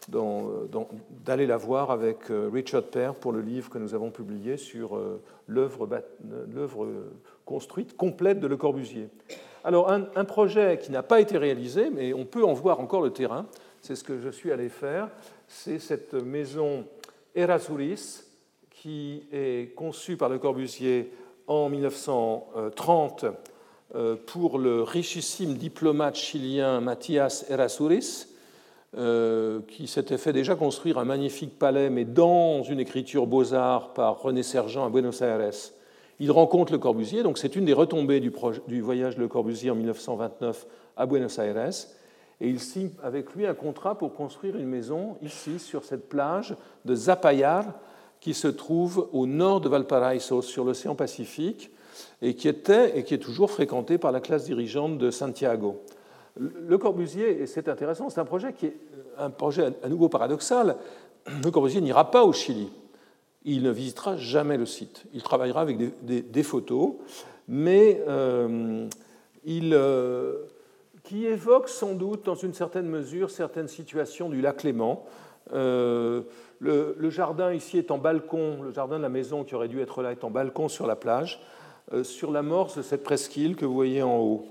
d'aller 0.07 1.45
la 1.45 1.57
voir 1.57 1.91
avec 1.91 2.31
euh, 2.31 2.49
Richard 2.51 2.83
Pear 2.83 3.15
pour 3.15 3.31
le 3.31 3.41
livre 3.41 3.69
que 3.69 3.77
nous 3.77 3.93
avons 3.93 4.11
publié 4.11 4.57
sur 4.57 4.95
euh, 4.95 5.21
l'œuvre 5.47 5.87
construite 7.45 7.97
complète 7.97 8.39
de 8.39 8.47
Le 8.47 8.57
Corbusier. 8.57 9.09
Alors, 9.63 9.91
un, 9.91 10.25
projet 10.25 10.79
qui 10.81 10.91
n'a 10.91 11.03
pas 11.03 11.19
été 11.19 11.37
réalisé, 11.37 11.89
mais 11.89 12.13
on 12.13 12.25
peut 12.25 12.45
en 12.45 12.53
voir 12.53 12.79
encore 12.79 13.01
le 13.01 13.11
terrain, 13.11 13.45
c'est 13.81 13.95
ce 13.95 14.03
que 14.03 14.19
je 14.19 14.29
suis 14.29 14.51
allé 14.51 14.69
faire, 14.69 15.09
c'est 15.47 15.79
cette 15.79 16.13
maison 16.13 16.85
Erasuris 17.35 18.23
qui 18.69 19.23
est 19.33 19.75
conçue 19.75 20.15
par 20.15 20.29
Le 20.29 20.39
Corbusier 20.39 21.11
en 21.47 21.69
1930 21.69 23.25
euh, 23.95 24.15
pour 24.27 24.59
le 24.59 24.83
richissime 24.83 25.55
diplomate 25.55 26.15
chilien 26.15 26.79
Mathias 26.79 27.49
Erasuris 27.49 28.27
qui 28.95 29.87
s'était 29.87 30.17
fait 30.17 30.33
déjà 30.33 30.55
construire 30.55 30.97
un 30.97 31.05
magnifique 31.05 31.59
palais, 31.59 31.89
mais 31.89 32.05
dans 32.05 32.63
une 32.63 32.79
écriture 32.79 33.27
beaux-arts 33.27 33.93
par 33.93 34.21
René 34.21 34.41
Sergent 34.41 34.85
à 34.85 34.89
Buenos 34.89 35.21
Aires. 35.21 35.51
Il 36.19 36.31
rencontre 36.31 36.73
Le 36.73 36.79
Corbusier, 36.79 37.23
donc 37.23 37.37
c'est 37.37 37.55
une 37.55 37.65
des 37.65 37.73
retombées 37.73 38.19
du, 38.19 38.33
du, 38.67 38.81
voyage 38.81 39.15
de 39.15 39.21
Le 39.21 39.27
Corbusier 39.27 39.71
en 39.71 39.75
1929 39.75 40.67
à 40.97 41.05
Buenos 41.05 41.37
Aires, 41.37 41.71
et 42.41 42.49
il 42.49 42.59
signe 42.59 42.89
avec 43.03 43.33
lui 43.35 43.45
un 43.45 43.53
contrat 43.53 43.97
pour 43.97 44.13
construire 44.13 44.57
une 44.57 44.67
maison 44.67 45.17
ici, 45.21 45.59
sur 45.59 45.83
cette 45.83 46.09
plage 46.09 46.55
de 46.85 46.95
Zapallar, 46.95 47.65
qui 48.19 48.33
se 48.33 48.47
trouve 48.47 49.09
au 49.13 49.25
nord 49.25 49.61
de 49.61 49.69
Valparaiso, 49.69 50.41
sur 50.41 50.65
l'océan 50.65 50.95
Pacifique, 50.95 51.71
et 52.21 52.33
qui 52.35 52.47
était 52.47 52.97
et 52.97 53.03
qui 53.03 53.13
est 53.13 53.19
toujours 53.19 53.51
fréquentée 53.51 53.97
par 53.97 54.11
la 54.11 54.19
classe 54.19 54.45
dirigeante 54.45 54.97
de 54.97 55.11
Santiago. 55.11 55.83
Le 56.39 56.77
Corbusier, 56.77 57.41
et 57.41 57.47
c'est 57.47 57.67
intéressant, 57.67 58.09
c'est 58.09 58.21
un 58.21 58.25
projet 58.25 58.53
qui 58.53 58.67
est 58.67 58.77
un 59.19 59.29
projet 59.29 59.73
à 59.83 59.89
nouveau 59.89 60.09
paradoxal. 60.09 60.77
Le 61.43 61.51
Corbusier 61.51 61.81
n'ira 61.81 62.09
pas 62.09 62.23
au 62.23 62.33
Chili. 62.33 62.69
Il 63.45 63.63
ne 63.63 63.71
visitera 63.71 64.17
jamais 64.17 64.57
le 64.57 64.65
site. 64.65 65.05
Il 65.13 65.21
travaillera 65.21 65.61
avec 65.61 65.77
des, 66.01 66.43
photos, 66.43 66.93
mais 67.47 68.01
euh, 68.07 68.87
il, 69.45 69.73
euh, 69.73 70.43
qui 71.03 71.25
évoque 71.25 71.69
sans 71.69 71.93
doute, 71.93 72.25
dans 72.25 72.35
une 72.35 72.53
certaine 72.53 72.87
mesure, 72.87 73.29
certaines 73.29 73.67
situations 73.67 74.29
du 74.29 74.41
lac 74.41 74.63
Léman. 74.63 75.05
Euh, 75.53 76.21
le, 76.59 77.09
jardin 77.09 77.53
ici 77.53 77.77
est 77.77 77.91
en 77.91 77.97
balcon, 77.97 78.61
le 78.61 78.73
jardin 78.73 78.97
de 78.97 79.03
la 79.03 79.09
maison 79.09 79.43
qui 79.43 79.55
aurait 79.55 79.69
dû 79.69 79.81
être 79.81 80.01
là 80.01 80.11
est 80.11 80.23
en 80.23 80.29
balcon 80.29 80.67
sur 80.67 80.85
la 80.85 80.95
plage, 80.95 81.41
sur 82.03 82.31
l'amorce 82.31 82.77
de 82.77 82.81
cette 82.81 83.03
presqu'île 83.03 83.55
que 83.55 83.65
vous 83.65 83.73
voyez 83.73 84.03
en 84.03 84.19
haut. 84.19 84.45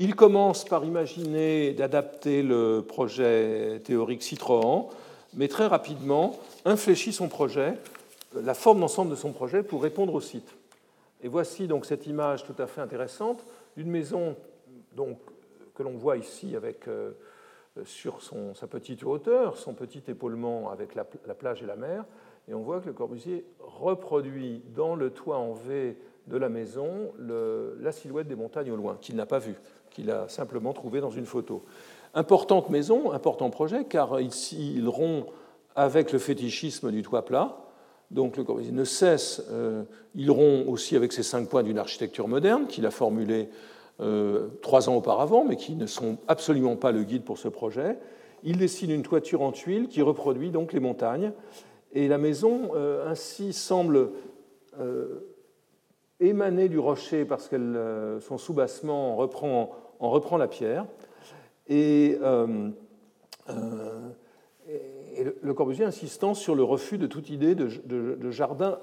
Euh, 0.00 0.04
il 0.04 0.14
commence 0.14 0.64
par 0.64 0.84
imaginer 0.84 1.72
d'adapter 1.72 2.42
le 2.42 2.82
projet 2.86 3.80
théorique 3.84 4.22
Citroën, 4.22 4.86
mais 5.34 5.48
très 5.48 5.66
rapidement 5.66 6.38
infléchit 6.64 7.12
son 7.12 7.28
projet, 7.28 7.74
la 8.34 8.54
forme 8.54 8.80
d'ensemble 8.80 9.10
de 9.10 9.16
son 9.16 9.32
projet 9.32 9.62
pour 9.62 9.82
répondre 9.82 10.14
au 10.14 10.20
site. 10.20 10.54
Et 11.22 11.28
voici 11.28 11.66
donc 11.66 11.84
cette 11.84 12.06
image 12.06 12.44
tout 12.44 12.54
à 12.58 12.66
fait 12.66 12.80
intéressante 12.80 13.44
d'une 13.76 13.90
maison 13.90 14.36
donc, 14.96 15.18
que 15.74 15.82
l'on 15.82 15.96
voit 15.96 16.16
ici 16.16 16.56
avec 16.56 16.88
euh, 16.88 17.12
sur 17.84 18.22
son, 18.22 18.54
sa 18.54 18.66
petite 18.66 19.04
hauteur, 19.04 19.56
son 19.56 19.74
petit 19.74 20.02
épaulement 20.08 20.70
avec 20.70 20.94
la, 20.94 21.04
plage 21.04 21.62
et 21.62 21.66
la 21.66 21.76
mer, 21.76 22.04
et 22.48 22.54
on 22.54 22.62
voit 22.62 22.80
que 22.80 22.86
le 22.86 22.92
Corbusier 22.92 23.44
reproduit 23.60 24.62
dans 24.74 24.96
le 24.96 25.10
toit 25.10 25.38
en 25.38 25.52
V 25.52 25.96
de 26.26 26.36
la 26.36 26.48
maison 26.48 27.12
la 27.18 27.92
silhouette 27.92 28.28
des 28.28 28.34
montagnes 28.34 28.70
au 28.70 28.76
loin, 28.76 28.96
qu'il 29.00 29.16
n'a 29.16 29.26
pas 29.26 29.38
vue, 29.38 29.56
qu'il 29.90 30.10
a 30.10 30.28
simplement 30.28 30.72
trouvé 30.72 31.00
dans 31.00 31.10
une 31.10 31.26
photo. 31.26 31.64
Importante 32.14 32.70
maison, 32.70 33.12
important 33.12 33.50
projet, 33.50 33.84
car 33.84 34.20
ici 34.20 34.74
il 34.76 34.88
rompt 34.88 35.26
avec 35.76 36.12
le 36.12 36.18
fétichisme 36.18 36.90
du 36.90 37.02
toit 37.02 37.24
plat. 37.24 37.56
Donc 38.10 38.36
le 38.36 38.42
Corbusier 38.42 38.72
ne 38.72 38.84
cesse, 38.84 39.42
euh, 39.50 39.84
il 40.16 40.30
rompt 40.30 40.66
aussi 40.66 40.96
avec 40.96 41.12
ces 41.12 41.22
cinq 41.22 41.48
points 41.48 41.62
d'une 41.62 41.78
architecture 41.78 42.26
moderne 42.26 42.66
qu'il 42.66 42.84
a 42.86 42.90
formulée 42.90 43.48
euh, 44.00 44.48
trois 44.62 44.88
ans 44.88 44.96
auparavant, 44.96 45.44
mais 45.44 45.56
qui 45.56 45.76
ne 45.76 45.86
sont 45.86 46.18
absolument 46.26 46.74
pas 46.74 46.90
le 46.90 47.04
guide 47.04 47.22
pour 47.22 47.38
ce 47.38 47.46
projet. 47.46 47.98
Il 48.42 48.58
dessine 48.58 48.90
une 48.90 49.02
toiture 49.02 49.42
en 49.42 49.52
tuiles 49.52 49.86
qui 49.86 50.02
reproduit 50.02 50.50
donc 50.50 50.72
les 50.72 50.80
montagnes. 50.80 51.32
Et 51.92 52.08
la 52.08 52.18
maison, 52.18 52.70
euh, 52.74 53.08
ainsi, 53.08 53.52
semble 53.52 54.10
émaner 56.20 56.68
du 56.68 56.78
rocher 56.78 57.24
parce 57.24 57.48
que 57.48 58.18
son 58.20 58.38
soubassement 58.38 59.16
reprend, 59.16 59.70
en 59.98 60.10
reprend 60.10 60.36
la 60.36 60.48
pierre. 60.48 60.86
Et, 61.68 62.18
le 65.42 65.54
Corbusier 65.54 65.84
insistant 65.84 66.34
sur 66.34 66.54
le 66.54 66.62
refus 66.62 66.98
de 66.98 67.06
toute 67.06 67.30
idée 67.30 67.54
de, 67.54 68.30
jardin 68.30 68.78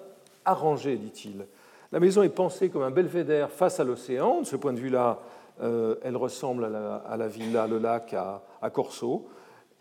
arrangé, 0.46 0.98
dit-il. 0.98 1.46
La 1.92 2.00
maison 2.00 2.24
est 2.24 2.30
pensée 2.30 2.70
comme 2.70 2.84
un 2.84 2.92
belvédère 2.92 3.50
face 3.50 3.80
à 3.80 3.84
l'océan. 3.84 4.42
De 4.42 4.46
ce 4.46 4.56
point 4.56 4.74
de 4.74 4.80
vue-là, 4.80 5.20
euh, 5.62 5.96
elle 6.04 6.18
ressemble 6.18 6.66
à 6.66 7.18
la, 7.18 7.28
villa 7.28 7.68
Le 7.68 7.80
Lac 7.80 8.14
à, 8.14 8.70
Corso. 8.70 9.28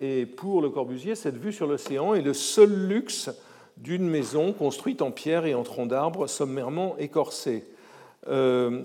Et 0.00 0.26
pour 0.26 0.62
Le 0.62 0.70
Corbusier, 0.70 1.14
cette 1.14 1.36
vue 1.36 1.52
sur 1.52 1.66
l'océan 1.66 2.14
est 2.14 2.22
le 2.22 2.34
seul 2.34 2.70
luxe 2.86 3.30
d'une 3.76 4.08
maison 4.08 4.52
construite 4.52 5.02
en 5.02 5.10
pierre 5.10 5.46
et 5.46 5.54
en 5.54 5.62
troncs 5.62 5.88
d'arbres 5.88 6.26
sommairement 6.26 6.96
écorcés. 6.98 7.64
Euh, 8.28 8.82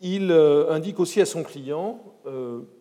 il 0.00 0.30
euh, 0.32 0.70
indique 0.70 1.00
aussi 1.00 1.20
à 1.20 1.26
son 1.26 1.42
client, 1.42 2.00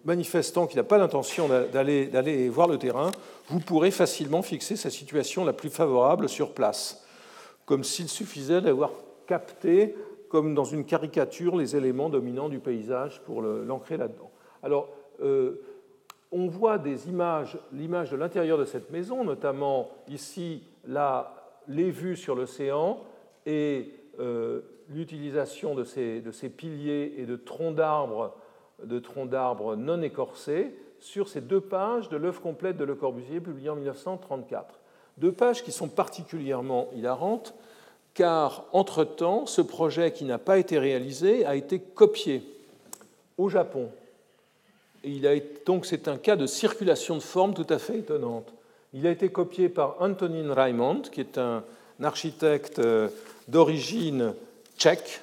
manifestant 0.06 0.68
qu'il 0.68 0.78
n'a 0.78 0.86
pas 0.86 0.98
l'intention 0.98 1.50
d'aller 1.50 2.48
voir 2.48 2.70
le 2.70 2.78
terrain, 2.78 3.12
vous 3.50 3.60
pourrez 3.60 3.92
facilement 3.92 4.42
fixer 4.42 4.78
sa 4.78 4.90
situation 4.90 5.44
la 5.44 5.52
plus 5.52 5.70
favorable 5.70 6.30
sur 6.30 6.54
place, 6.54 7.06
comme 7.66 7.84
s'il 7.84 8.08
suffisait 8.08 8.62
d'avoir 8.62 8.92
capter, 9.28 9.96
comme 10.30 10.56
dans 10.56 10.64
une 10.64 10.86
caricature, 10.86 11.56
les 11.56 11.76
éléments 11.76 12.10
dominants 12.10 12.50
du 12.50 12.60
paysage 12.60 13.22
pour 13.26 13.42
l'ancrer 13.42 13.98
là-dedans. 13.98 14.32
Alors, 14.64 14.90
euh, 15.22 15.62
on 16.32 16.48
voit 16.48 16.80
des 16.80 17.08
images, 17.08 17.60
l'image 17.72 18.10
de 18.10 18.18
l'intérieur 18.18 18.58
de 18.58 18.66
cette 18.66 18.90
maison, 18.90 19.24
notamment 19.24 19.90
ici, 20.08 20.64
là, 20.88 21.43
les 21.68 21.92
vues 21.92 22.18
sur 22.18 22.36
l'océan 22.36 23.00
et 23.46 23.92
euh, 24.20 24.62
l'utilisation 24.90 25.76
de 25.76 25.84
ces, 25.84 26.22
de 26.22 26.32
ces, 26.32 26.50
piliers 26.50 27.16
et 27.18 27.26
de 27.26 27.36
troncs 27.36 27.76
d'arbres 27.76 28.36
de 28.84 29.00
troncs 29.00 29.30
d'arbres 29.30 29.76
non 29.76 30.02
écorcés 30.02 30.76
sur 31.00 31.28
ces 31.28 31.42
deux 31.42 31.62
pages 31.62 32.10
de 32.10 32.18
l'œuvre 32.18 32.42
complète 32.42 32.78
de 32.78 32.84
Le 32.84 32.96
Corbusier 32.96 33.40
publiée 33.40 33.70
en 33.70 33.76
1934. 33.76 34.80
Deux 35.18 35.32
pages 35.32 35.64
qui 35.64 35.72
sont 35.72 35.88
particulièrement 35.88 36.90
hilarantes 36.96 37.54
car 38.14 38.66
entre-temps, 38.74 39.46
ce 39.46 39.62
projet 39.62 40.12
qui 40.12 40.26
n'a 40.26 40.38
pas 40.38 40.60
été 40.60 40.78
réalisé 40.78 41.46
a 41.46 41.56
été 41.56 41.80
copié 41.80 42.44
au 43.38 43.50
Japon. 43.50 43.90
Et 45.04 45.10
il 45.10 45.28
a 45.28 45.34
donc 45.66 45.86
c'est 45.86 46.08
un 46.08 46.18
cas 46.18 46.36
de 46.36 46.46
circulation 46.46 47.16
de 47.18 47.22
forme 47.22 47.54
tout 47.54 47.68
à 47.70 47.80
fait 47.80 47.98
étonnante. 48.00 48.54
Il 48.96 49.08
a 49.08 49.10
été 49.10 49.30
copié 49.30 49.70
par 49.70 49.96
Antonin 50.02 50.54
Raimond, 50.54 51.02
qui 51.12 51.20
est 51.20 51.40
un 51.40 51.64
architecte 52.04 52.78
euh, 52.78 53.10
d'origine 53.48 54.36
tchèque, 54.78 55.22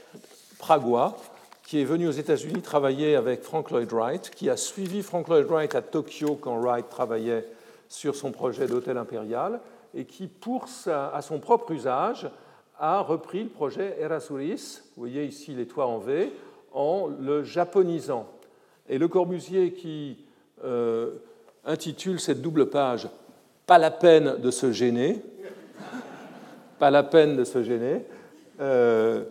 pragois, 0.58 1.16
qui 1.62 1.80
est 1.80 1.84
venu 1.84 2.08
aux 2.08 2.12
États-Unis 2.12 2.62
travailler 2.62 3.14
avec 3.14 3.42
Frank 3.44 3.70
Lloyd 3.70 3.92
Wright, 3.92 4.30
qui 4.30 4.50
a 4.50 4.56
suivi 4.56 5.02
Frank 5.02 5.28
Lloyd 5.28 5.46
Wright 5.46 5.76
à 5.76 5.82
Tokyo 5.82 6.34
quand 6.34 6.58
Wright 6.60 6.88
travaillait 6.88 7.46
sur 7.88 8.16
son 8.16 8.32
projet 8.32 8.66
d'hôtel 8.66 8.98
impérial, 8.98 9.60
et 9.94 10.04
qui, 10.04 10.26
pour 10.26 10.66
à 10.86 11.22
son 11.22 11.38
propre 11.38 11.70
usage, 11.70 12.28
a 12.76 13.00
repris 13.00 13.44
le 13.44 13.50
projet 13.50 13.96
Erasuris, 14.00 14.80
vous 14.96 15.02
voyez 15.02 15.24
ici 15.24 15.54
les 15.54 15.66
toits 15.68 15.86
en 15.86 15.98
V, 15.98 16.32
en 16.72 17.08
le 17.20 17.44
japonisant. 17.44 18.28
Et 18.88 18.98
Le 18.98 19.06
Corbusier 19.06 19.74
qui 19.74 20.24
euh, 20.64 21.12
intitule 21.64 22.18
cette 22.18 22.42
double 22.42 22.68
page 22.68 23.08
Pas 23.70 23.78
la 23.78 23.92
peine 23.92 24.34
de 24.42 24.50
se 24.50 24.72
gêner, 24.72 25.22
pas 26.80 26.90
la 26.90 27.04
peine 27.04 27.36
de 27.36 27.44
se 27.44 27.62
gêner, 27.62 28.04
euh, 28.60 29.22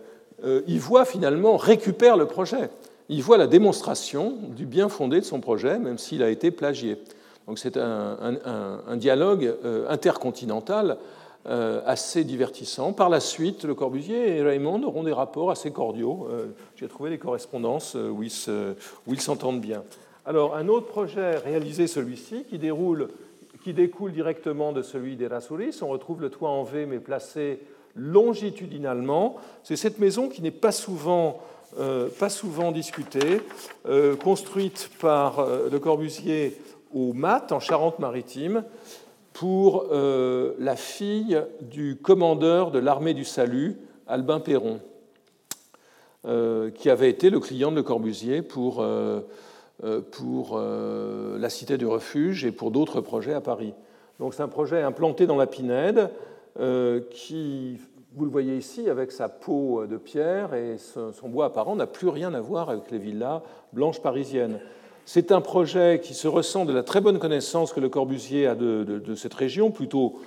euh, 0.42 0.62
il 0.66 0.80
voit 0.80 1.04
finalement, 1.04 1.58
récupère 1.58 2.16
le 2.16 2.24
projet. 2.24 2.70
Il 3.10 3.22
voit 3.22 3.36
la 3.36 3.46
démonstration 3.46 4.32
du 4.56 4.64
bien 4.64 4.88
fondé 4.88 5.20
de 5.20 5.26
son 5.26 5.40
projet, 5.40 5.78
même 5.78 5.98
s'il 5.98 6.22
a 6.22 6.30
été 6.30 6.50
plagié. 6.50 6.96
Donc 7.46 7.58
c'est 7.58 7.76
un, 7.76 8.16
un, 8.88 8.96
dialogue 8.96 9.54
intercontinental 9.90 10.96
euh, 11.46 11.82
assez 11.84 12.24
divertissant. 12.24 12.94
Par 12.94 13.10
la 13.10 13.20
suite, 13.20 13.64
Le 13.64 13.74
Corbusier 13.74 14.38
et 14.38 14.42
Raymond 14.42 14.82
auront 14.84 15.02
des 15.02 15.12
rapports 15.12 15.50
assez 15.50 15.70
cordiaux. 15.70 16.28
J'ai 16.76 16.88
trouvé 16.88 17.10
des 17.10 17.18
correspondances 17.18 17.94
où 17.94 18.22
ils 18.22 19.20
s'entendent 19.20 19.60
bien. 19.60 19.82
Alors, 20.24 20.54
un 20.54 20.68
autre 20.68 20.86
projet 20.86 21.36
réalisé, 21.36 21.86
celui-ci, 21.86 22.44
qui, 22.48 22.58
déroule, 22.58 23.08
qui 23.62 23.72
découle 23.72 24.12
directement 24.12 24.72
de 24.72 24.82
celui 24.82 25.16
d'Erasuris, 25.16 25.80
on 25.82 25.88
retrouve 25.88 26.20
le 26.20 26.30
toit 26.30 26.50
en 26.50 26.62
V, 26.62 26.86
mais 26.86 26.98
placé 26.98 27.60
longitudinalement. 27.94 29.36
C'est 29.62 29.76
cette 29.76 29.98
maison 29.98 30.28
qui 30.28 30.42
n'est 30.42 30.50
pas 30.50 30.72
souvent, 30.72 31.40
pas 32.18 32.28
souvent 32.28 32.72
discutée, 32.72 33.40
construite 34.22 34.90
par 35.00 35.44
Le 35.70 35.78
Corbusier 35.78 36.56
au 36.94 37.12
Mat, 37.12 37.52
en 37.52 37.60
Charente-Maritime, 37.60 38.64
pour 39.32 39.86
euh, 39.90 40.54
la 40.58 40.76
fille 40.76 41.42
du 41.60 41.96
commandeur 41.96 42.70
de 42.70 42.78
l'armée 42.78 43.14
du 43.14 43.24
salut, 43.24 43.78
Albin 44.06 44.40
Perron, 44.40 44.80
euh, 46.26 46.70
qui 46.70 46.90
avait 46.90 47.08
été 47.10 47.30
le 47.30 47.40
client 47.40 47.70
de 47.70 47.76
Le 47.76 47.82
Corbusier 47.82 48.42
pour, 48.42 48.80
euh, 48.80 49.20
pour 50.10 50.58
la 50.58 51.50
Cité 51.50 51.78
du 51.78 51.86
Refuge 51.86 52.44
et 52.44 52.52
pour 52.52 52.70
d'autres 52.70 53.00
projets 53.00 53.34
à 53.34 53.40
Paris. 53.40 53.74
Donc 54.18 54.34
c'est 54.34 54.42
un 54.42 54.48
projet 54.48 54.82
implanté 54.82 55.26
dans 55.26 55.36
la 55.36 55.46
Pinède 55.46 56.10
qui, 57.10 57.78
vous 58.14 58.24
le 58.24 58.30
voyez 58.30 58.56
ici, 58.56 58.90
avec 58.90 59.12
sa 59.12 59.28
peau 59.28 59.86
de 59.86 59.96
pierre 59.96 60.54
et 60.54 60.76
son 60.78 61.28
bois 61.28 61.46
apparent, 61.46 61.76
n'a 61.76 61.86
plus 61.86 62.08
rien 62.08 62.34
à 62.34 62.40
voir 62.40 62.68
avec 62.70 62.90
les 62.90 62.98
villas 62.98 63.42
blanches 63.72 64.02
parisiennes. 64.02 64.60
C'est 65.12 65.32
un 65.32 65.40
projet 65.40 66.00
qui 66.00 66.14
se 66.14 66.28
ressent 66.28 66.64
de 66.64 66.72
la 66.72 66.82
très 66.82 67.00
bonne 67.00 67.18
connaissance 67.18 67.72
que 67.72 67.80
Le 67.80 67.88
Corbusier 67.88 68.46
a 68.46 68.54
de, 68.54 69.14
cette 69.16 69.34
région, 69.34 69.70
plutôt 69.70 70.20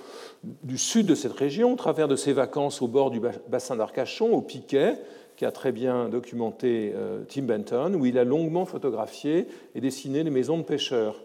du 0.62 0.76
sud 0.76 1.06
de 1.06 1.14
cette 1.14 1.32
région, 1.32 1.72
au 1.72 1.76
travers 1.76 2.06
de 2.06 2.16
ses 2.16 2.34
vacances 2.34 2.82
au 2.82 2.86
bord 2.86 3.10
du 3.10 3.18
bassin 3.48 3.76
d'Arcachon, 3.76 4.34
au 4.34 4.42
Piquet, 4.42 4.98
qui 5.36 5.44
a 5.44 5.50
très 5.50 5.72
bien 5.72 6.08
documenté 6.08 6.92
euh, 6.94 7.24
Tim 7.28 7.42
Benton, 7.42 7.94
où 7.94 8.06
il 8.06 8.18
a 8.18 8.24
longuement 8.24 8.64
photographié 8.64 9.48
et 9.74 9.80
dessiné 9.80 10.22
les 10.22 10.30
maisons 10.30 10.58
de 10.58 10.62
pêcheurs. 10.62 11.16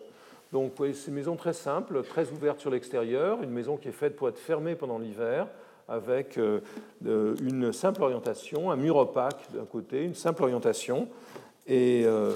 Donc, 0.51 0.71
vous 0.71 0.77
voyez, 0.77 0.93
c'est 0.93 1.09
une 1.09 1.15
maison 1.15 1.35
très 1.35 1.53
simple, 1.53 2.01
très 2.03 2.29
ouverte 2.31 2.59
sur 2.59 2.71
l'extérieur, 2.71 3.43
une 3.43 3.51
maison 3.51 3.77
qui 3.77 3.87
est 3.87 3.93
faite 3.93 4.15
pour 4.15 4.29
être 4.29 4.39
fermée 4.39 4.75
pendant 4.75 4.97
l'hiver, 4.97 5.47
avec 5.87 6.37
euh, 6.37 6.61
une 7.03 7.71
simple 7.71 8.01
orientation, 8.01 8.71
un 8.71 8.75
mur 8.75 8.95
opaque 8.95 9.47
d'un 9.53 9.65
côté, 9.65 10.03
une 10.03 10.15
simple 10.15 10.43
orientation, 10.43 11.07
et 11.67 12.03
euh, 12.05 12.33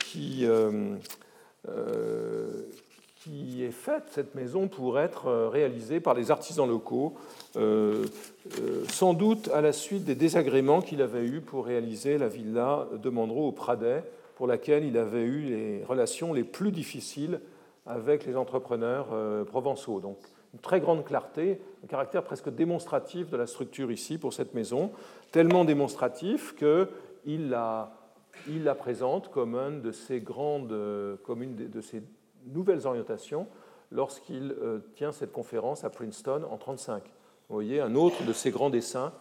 qui, 0.00 0.46
qui 3.22 3.62
est 3.62 3.70
faite, 3.72 4.04
cette 4.10 4.34
maison, 4.34 4.68
pour 4.68 4.98
être 4.98 5.48
réalisée 5.48 6.00
par 6.00 6.14
les 6.14 6.30
artisans 6.30 6.68
locaux 6.68 7.14
euh, 7.56 8.06
euh, 8.58 8.84
sans 8.88 9.14
doute 9.14 9.48
à 9.54 9.60
la 9.60 9.72
suite 9.72 10.04
des 10.04 10.14
désagréments 10.14 10.80
qu'il 10.80 11.02
avait 11.02 11.24
eus 11.24 11.40
pour 11.40 11.66
réaliser 11.66 12.18
la 12.18 12.28
villa 12.28 12.88
de 13.00 13.10
Mandreau 13.10 13.48
au 13.48 13.52
Pradet, 13.52 14.02
pour 14.36 14.46
laquelle 14.46 14.84
il 14.84 14.98
avait 14.98 15.22
eu 15.22 15.42
les 15.42 15.84
relations 15.84 16.32
les 16.32 16.42
plus 16.42 16.72
difficiles 16.72 17.40
avec 17.86 18.26
les 18.26 18.36
entrepreneurs 18.36 19.08
euh, 19.12 19.44
provençaux. 19.44 20.00
Donc 20.00 20.18
une 20.54 20.60
très 20.60 20.80
grande 20.80 21.04
clarté, 21.04 21.60
un 21.84 21.86
caractère 21.86 22.24
presque 22.24 22.50
démonstratif 22.50 23.30
de 23.30 23.36
la 23.36 23.46
structure 23.46 23.92
ici 23.92 24.18
pour 24.18 24.32
cette 24.32 24.52
maison, 24.52 24.90
tellement 25.30 25.64
démonstratif 25.64 26.56
qu'il 26.56 27.50
la, 27.50 27.92
il 28.48 28.64
la 28.64 28.74
présente 28.74 29.30
comme 29.30 29.54
une 29.54 29.80
de 29.80 29.92
ces 29.92 30.20
grandes, 30.20 30.76
comme 31.24 31.42
une 31.42 31.54
de 31.54 31.80
ces 31.80 32.02
nouvelles 32.46 32.86
orientations 32.86 33.46
lorsqu'il 33.90 34.54
tient 34.94 35.12
cette 35.12 35.32
conférence 35.32 35.84
à 35.84 35.90
Princeton 35.90 36.44
en 36.44 36.56
1935. 36.56 37.02
Vous 37.48 37.56
voyez, 37.56 37.80
un 37.80 37.94
autre 37.94 38.24
de 38.24 38.32
ces 38.32 38.50
grands 38.50 38.70
dessins 38.70 39.12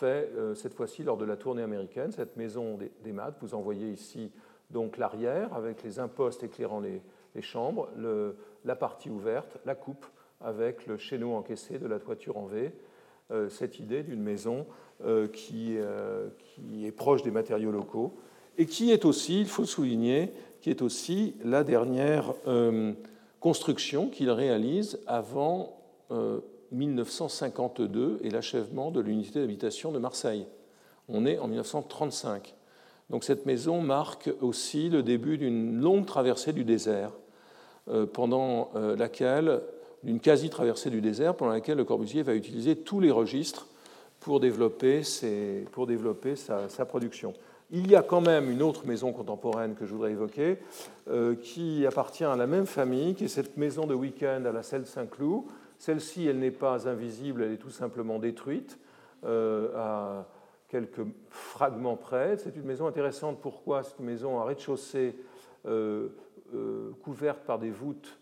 fait 0.00 0.30
euh, 0.36 0.54
cette 0.54 0.74
fois-ci 0.74 1.02
lors 1.02 1.16
de 1.16 1.24
la 1.24 1.36
tournée 1.36 1.62
américaine, 1.62 2.12
cette 2.12 2.36
maison 2.36 2.78
des, 3.02 3.12
maths. 3.12 3.34
Vous 3.42 3.54
en 3.54 3.60
voyez 3.60 3.88
ici 3.88 4.30
donc 4.70 4.96
l'arrière 4.96 5.52
avec 5.54 5.82
les 5.82 5.98
impostes 5.98 6.44
éclairant 6.44 6.80
les, 6.80 7.02
chambres, 7.42 7.88
la 8.64 8.76
partie 8.76 9.10
ouverte, 9.10 9.58
la 9.66 9.74
coupe 9.74 10.06
avec 10.40 10.86
le 10.86 10.96
chéneau 10.96 11.34
encaissé 11.34 11.78
de 11.78 11.86
la 11.86 11.98
toiture 11.98 12.36
en 12.38 12.46
V. 12.46 12.72
Euh, 13.30 13.48
cette 13.48 13.78
idée 13.78 14.02
d'une 14.02 14.22
maison 14.22 14.66
euh, 15.04 15.28
qui, 15.28 15.76
est 15.76 16.92
proche 16.92 17.22
des 17.22 17.30
matériaux 17.30 17.72
locaux 17.72 18.14
et 18.56 18.66
qui 18.66 18.92
est 18.92 19.04
aussi, 19.04 19.40
il 19.40 19.48
faut 19.48 19.64
souligner, 19.64 20.32
qui 20.60 20.70
est 20.70 20.82
aussi 20.82 21.34
la 21.44 21.64
dernière 21.64 22.34
construction 23.40 24.08
qu'il 24.08 24.30
réalise 24.30 24.98
avant 25.06 25.80
1952 26.72 28.20
et 28.22 28.30
l'achèvement 28.30 28.90
de 28.90 29.00
l'unité 29.00 29.40
d'habitation 29.40 29.92
de 29.92 29.98
Marseille. 29.98 30.46
On 31.08 31.26
est 31.26 31.38
en 31.38 31.48
1935. 31.48 32.54
Donc 33.10 33.24
cette 33.24 33.44
maison 33.44 33.80
marque 33.80 34.30
aussi 34.40 34.88
le 34.88 35.02
début 35.02 35.36
d'une 35.36 35.80
longue 35.80 36.06
traversée 36.06 36.52
du 36.52 36.64
désert, 36.64 37.10
euh, 37.88 38.06
pendant 38.06 38.70
euh, 38.76 38.94
laquelle, 38.96 39.60
d'une 40.04 40.20
quasi-traversée 40.20 40.90
du 40.90 41.00
désert, 41.00 41.34
pendant 41.34 41.50
laquelle 41.50 41.78
Le 41.78 41.84
Corbusier 41.84 42.22
va 42.22 42.34
utiliser 42.34 42.76
tous 42.76 43.00
les 43.00 43.10
registres 43.10 43.66
pour 44.20 44.38
développer 44.38 45.02
sa, 45.02 46.86
production. 46.86 47.32
Il 47.72 47.88
y 47.88 47.94
a 47.94 48.02
quand 48.02 48.20
même 48.20 48.50
une 48.50 48.62
autre 48.62 48.84
maison 48.84 49.12
contemporaine 49.12 49.76
que 49.76 49.86
je 49.86 49.92
voudrais 49.92 50.10
évoquer, 50.10 50.58
euh, 51.08 51.36
qui 51.36 51.86
appartient 51.86 52.24
à 52.24 52.34
la 52.34 52.48
même 52.48 52.66
famille, 52.66 53.14
qui 53.14 53.26
est 53.26 53.28
cette 53.28 53.56
maison 53.56 53.86
de 53.86 53.94
week-end 53.94 54.42
à 54.44 54.50
la 54.50 54.64
Selle 54.64 54.86
Saint-Cloud, 54.86 55.44
celle-ci, 55.78 56.26
elle 56.26 56.40
n'est 56.40 56.50
pas 56.50 56.88
invisible, 56.88 57.44
elle 57.44 57.52
est 57.52 57.58
tout 57.58 57.70
simplement 57.70 58.18
détruite 58.18 58.76
euh, 59.24 59.68
à 59.76 60.26
quelques 60.68 61.06
fragments 61.28 61.96
près. 61.96 62.36
C'est 62.38 62.56
une 62.56 62.64
maison 62.64 62.88
intéressante. 62.88 63.40
Pourquoi 63.40 63.84
C'est 63.84 64.00
une 64.00 64.06
maison 64.06 64.36
en 64.36 64.44
rez-de-chaussée 64.44 65.14
euh, 65.66 66.08
couverte 67.02 67.44
par 67.44 67.60
des 67.60 67.70
voûtes 67.70 68.18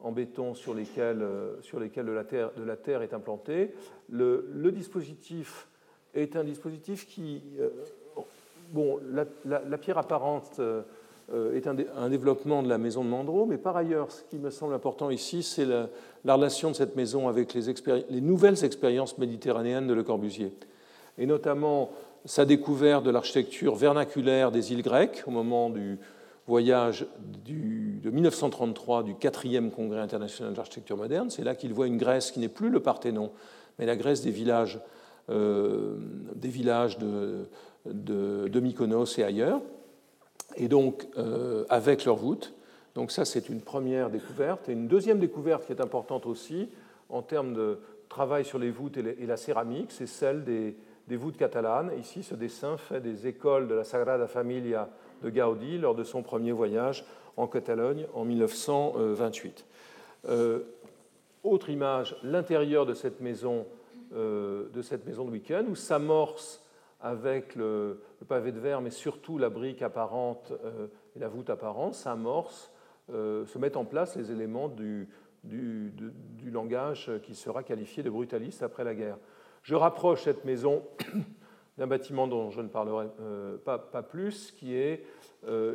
en 0.00 0.12
béton 0.12 0.54
sur 0.54 0.74
lesquelles, 0.74 1.24
sur 1.60 1.78
lesquelles 1.78 2.06
de, 2.06 2.12
la 2.12 2.24
terre, 2.24 2.50
de, 2.56 2.64
la 2.64 2.76
terre, 2.76 3.02
est 3.02 3.12
implantée? 3.12 3.74
Le, 4.08 4.72
dispositif 4.72 5.68
est 6.14 6.36
un 6.36 6.42
dispositif 6.42 7.06
qui... 7.06 7.42
bon, 8.72 8.98
la 9.44 9.78
pierre 9.78 9.98
apparente 9.98 10.60
euh, 11.32 11.54
est 11.54 11.68
un, 11.68 12.08
développement 12.08 12.60
de 12.60 12.68
la 12.68 12.76
maison 12.76 13.04
de 13.04 13.08
Mandreau, 13.08 13.46
mais 13.46 13.56
par 13.56 13.76
ailleurs, 13.76 14.10
ce 14.10 14.24
qui 14.24 14.36
me 14.36 14.50
semble 14.50 14.74
important 14.74 15.10
ici, 15.10 15.44
c'est 15.44 15.64
la, 15.64 16.34
relation 16.34 16.72
de 16.72 16.74
cette 16.74 16.96
maison 16.96 17.28
avec 17.28 17.54
les, 17.54 18.20
nouvelles 18.20 18.64
expériences 18.64 19.16
méditerranéennes 19.16 19.86
de 19.86 19.94
Le 19.94 20.02
Corbusier, 20.02 20.52
et 21.18 21.26
notamment 21.26 21.92
sa 22.24 22.44
découverte 22.44 23.04
de 23.04 23.10
l'architecture 23.10 23.76
vernaculaire 23.76 24.50
des 24.50 24.72
îles 24.72 24.82
grecques 24.82 25.22
au 25.28 25.30
moment 25.30 25.70
du 25.70 26.00
voyage 26.48 27.06
de 27.46 28.10
1933 28.10 29.04
du 29.04 29.14
4e 29.14 29.70
Congrès 29.70 30.00
international 30.00 30.52
d'architecture 30.52 30.96
moderne. 30.96 31.30
C'est 31.30 31.44
là 31.44 31.54
qu'il 31.54 31.72
voit 31.72 31.86
une 31.86 31.96
Grèce 31.96 32.32
qui 32.32 32.40
n'est 32.40 32.48
plus 32.48 32.70
le 32.70 32.80
Parthénon, 32.80 33.30
mais 33.78 33.86
la 33.86 33.94
Grèce 33.94 34.22
des 34.22 34.32
villages, 34.32 34.76
euh, 34.76 34.99
des 35.30 36.48
villages 36.48 36.98
de, 36.98 38.60
Mykonos 38.60 39.18
et 39.18 39.22
ailleurs 39.22 39.60
et 40.56 40.68
donc 40.68 41.06
euh, 41.16 41.64
avec 41.68 42.04
leur 42.04 42.16
voûte. 42.16 42.54
Donc 42.94 43.10
ça, 43.10 43.24
c'est 43.24 43.48
une 43.48 43.60
première 43.60 44.10
découverte. 44.10 44.68
Et 44.68 44.72
une 44.72 44.88
deuxième 44.88 45.18
découverte 45.18 45.66
qui 45.66 45.72
est 45.72 45.80
importante 45.80 46.26
aussi 46.26 46.68
en 47.08 47.22
termes 47.22 47.54
de 47.54 47.78
travail 48.08 48.44
sur 48.44 48.58
les 48.58 48.70
voûtes 48.70 48.96
et, 48.96 49.26
la 49.26 49.36
céramique, 49.36 49.92
c'est 49.92 50.06
celle 50.06 50.44
des, 50.44 50.76
voûtes 51.16 51.36
catalanes. 51.36 51.92
Ici, 51.98 52.22
ce 52.22 52.34
dessin 52.34 52.76
fait 52.76 53.00
des 53.00 53.26
écoles 53.26 53.68
de 53.68 53.74
la 53.74 53.84
Sagrada 53.84 54.26
Familia 54.26 54.88
de 55.22 55.30
Gaudi 55.30 55.78
lors 55.78 55.94
de 55.94 56.04
son 56.04 56.22
premier 56.22 56.52
voyage 56.52 57.04
en 57.36 57.46
Catalogne 57.46 58.06
en 58.14 58.24
1928. 58.24 59.64
Euh, 60.28 60.60
autre 61.42 61.70
image, 61.70 62.16
l'intérieur 62.22 62.86
de 62.86 62.94
cette 62.94 63.20
maison 63.20 63.60
euh, 63.60 63.79
de 64.10 64.82
cette 64.82 65.06
maison 65.06 65.24
de 65.24 65.30
week-end 65.30 65.64
où 65.68 65.74
s'amorce 65.74 66.62
avec 67.00 67.54
le, 67.56 68.02
pavé 68.28 68.52
de 68.52 68.60
verre, 68.60 68.80
mais 68.80 68.90
surtout 68.90 69.38
la 69.38 69.48
brique 69.48 69.82
apparente 69.82 70.52
euh, 70.64 70.86
et 71.16 71.18
la 71.18 71.28
voûte 71.28 71.50
apparente, 71.50 71.94
s'amorce, 71.94 72.70
euh, 73.12 73.46
se 73.46 73.58
mettent 73.58 73.76
en 73.76 73.84
place 73.84 74.16
les 74.16 74.30
éléments 74.30 74.68
du, 74.68 75.08
langage 76.52 77.10
qui 77.22 77.34
sera 77.34 77.62
qualifié 77.62 78.02
de 78.02 78.10
brutaliste 78.10 78.62
après 78.62 78.84
la 78.84 78.94
guerre. 78.94 79.16
Je 79.62 79.74
rapproche 79.74 80.24
cette 80.24 80.44
maison 80.44 80.82
d'un 81.78 81.86
bâtiment 81.86 82.26
dont 82.26 82.50
je 82.50 82.60
ne 82.60 82.68
parlerai 82.68 83.06
euh, 83.20 83.56
pas, 83.56 83.78
plus, 84.02 84.52
qui 84.52 84.74
est 84.74 85.04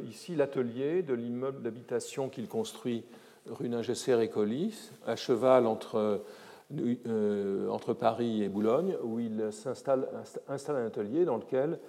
ici 0.04 0.36
l'atelier 0.36 1.02
de 1.02 1.16
l'immeuble 1.16 1.64
d'habitation 1.64 2.30
qu'il 2.30 2.48
construit 2.48 3.04
rue 3.50 3.70
Ningesser 3.70 4.20
et 4.22 4.30
Colis, 4.30 4.92
à 5.06 5.16
cheval 5.16 5.68
entre 5.68 5.96
euh, 5.96 6.18
entre 7.70 7.94
Paris 7.94 8.44
et 8.44 8.50
Boulogne, 8.50 8.96
où 9.04 9.20
il 9.20 9.50
s'installe 9.52 10.08
installe 10.48 10.78
un 10.78 10.88
atelier 10.88 11.26
dans 11.26 11.38
lequel 11.38 11.80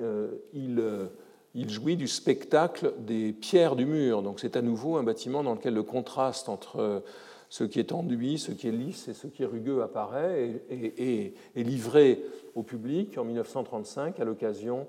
euh, 0.00 0.28
il, 0.52 0.78
euh, 0.78 1.06
il, 1.54 1.68
jouit 1.70 1.96
du 1.96 2.08
spectacle 2.08 2.94
des 2.98 3.32
pierres 3.32 3.76
du 3.76 3.84
mur. 3.84 4.22
Donc 4.22 4.40
c'est 4.40 4.56
à 4.56 4.62
nouveau 4.62 4.96
un 4.96 5.02
bâtiment 5.02 5.42
dans 5.42 5.54
lequel 5.54 5.74
le 5.74 5.82
contraste 5.82 6.48
entre 6.48 7.02
ce 7.48 7.64
qui 7.64 7.80
est 7.80 7.92
enduit, 7.92 8.38
ce 8.38 8.52
qui 8.52 8.68
est 8.68 8.72
lisse 8.72 9.08
et 9.08 9.14
ce 9.14 9.26
qui 9.26 9.42
est 9.42 9.46
rugueux 9.46 9.82
apparaît 9.82 10.62
et, 10.70 11.34
est 11.56 11.62
livré 11.62 12.22
au 12.54 12.62
public 12.62 13.18
en 13.18 13.24
1935 13.24 14.20
à 14.20 14.24
l'occasion 14.24 14.86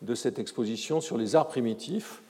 de 0.00 0.14
cette 0.14 0.38
exposition 0.38 1.00
sur 1.00 1.18
les 1.18 1.36
arts 1.36 1.48
primitifs 1.48 2.22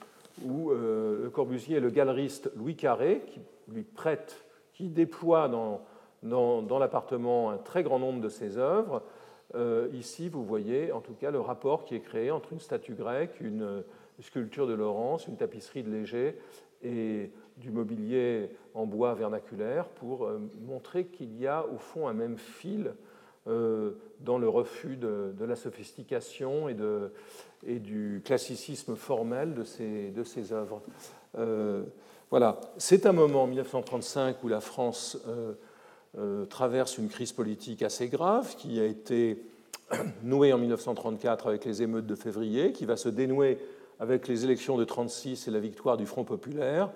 où 0.45 0.71
Le 0.71 1.29
Corbusier 1.31 1.77
et 1.77 1.79
le 1.79 1.89
galeriste 1.89 2.51
Louis 2.55 2.75
Carré, 2.75 3.21
qui 3.27 3.39
lui 3.71 3.83
prête, 3.83 4.43
qui 4.73 4.89
déploie 4.89 5.47
dans 5.47 5.81
dans, 6.23 6.79
l'appartement 6.79 7.51
un 7.51 7.57
très 7.57 7.83
grand 7.83 7.99
nombre 7.99 8.21
de 8.21 8.29
ses 8.29 8.57
œuvres. 8.57 9.03
Euh, 9.55 9.87
ici, 9.93 10.29
vous 10.29 10.43
voyez 10.43 10.91
en 10.91 11.01
tout 11.01 11.13
cas 11.13 11.31
le 11.31 11.39
rapport 11.39 11.85
qui 11.85 11.95
est 11.95 11.99
créé 11.99 12.31
entre 12.31 12.53
une 12.53 12.59
statue 12.59 12.93
grecque, 12.93 13.39
une, 13.39 13.83
sculpture 14.19 14.67
de 14.67 14.73
Laurence, 14.73 15.27
une 15.27 15.35
tapisserie 15.35 15.83
de 15.83 15.91
Léger 15.91 16.37
et 16.81 17.31
du 17.57 17.71
mobilier 17.71 18.51
en 18.73 18.85
bois 18.85 19.13
vernaculaire 19.15 19.85
pour 19.89 20.25
euh, 20.25 20.39
montrer 20.65 21.05
qu'il 21.05 21.37
y 21.37 21.45
a 21.45 21.65
au 21.65 21.77
fond 21.77 22.07
un 22.07 22.13
même 22.13 22.37
fil 22.37 22.93
euh, 23.47 23.91
dans 24.21 24.37
le 24.37 24.47
refus 24.47 24.95
de, 24.95 25.33
la 25.43 25.55
sophistication 25.55 26.69
et, 26.69 27.79
du 27.79 28.21
classicisme 28.23 28.95
formel 28.95 29.55
de 29.55 29.63
ces, 29.63 30.11
de 30.11 30.23
ces 30.23 30.53
œuvres. 30.53 30.81
voilà, 32.29 32.61
c'est 32.77 33.05
un 33.05 33.13
moment, 33.13 33.45
1935, 33.45 34.41
où 34.43 34.47
la 34.47 34.61
France 34.61 35.17
traverse 36.49 36.97
une 36.97 37.09
crise 37.09 37.31
politique 37.31 37.81
assez 37.81 38.07
grave 38.07 38.55
qui 38.55 38.79
a 38.79 38.85
été 38.85 39.41
nouée 40.23 40.53
en 40.53 40.57
1934 40.57 41.47
avec 41.47 41.65
les 41.65 41.81
émeutes 41.81 42.07
de 42.07 42.15
février, 42.15 42.71
qui 42.71 42.85
va 42.85 42.97
se 42.97 43.09
dénouer 43.09 43.57
avec 43.99 44.27
les 44.27 44.43
élections 44.43 44.73
de 44.73 44.83
1936 44.83 45.47
et 45.47 45.51
la 45.51 45.59
victoire 45.59 45.97
du 45.97 46.05
Front 46.05 46.23
populaire. 46.23 46.89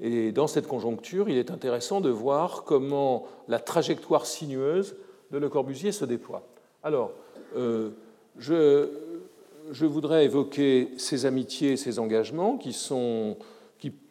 Et 0.00 0.32
dans 0.32 0.46
cette 0.46 0.66
conjoncture, 0.66 1.28
il 1.28 1.38
est 1.38 1.50
intéressant 1.50 2.00
de 2.00 2.10
voir 2.10 2.64
comment 2.64 3.26
la 3.48 3.58
trajectoire 3.58 4.26
sinueuse 4.26 4.96
de 5.30 5.38
Le 5.38 5.48
Corbusier 5.48 5.92
se 5.92 6.04
déploie. 6.04 6.46
Alors, 6.82 7.12
euh, 7.56 7.90
je, 8.38 8.88
je, 9.72 9.86
voudrais 9.86 10.26
évoquer 10.26 10.90
ces 10.98 11.24
amitiés, 11.24 11.76
ces 11.76 11.98
engagements 11.98 12.58
qui, 12.58 12.72
sont, 12.72 13.36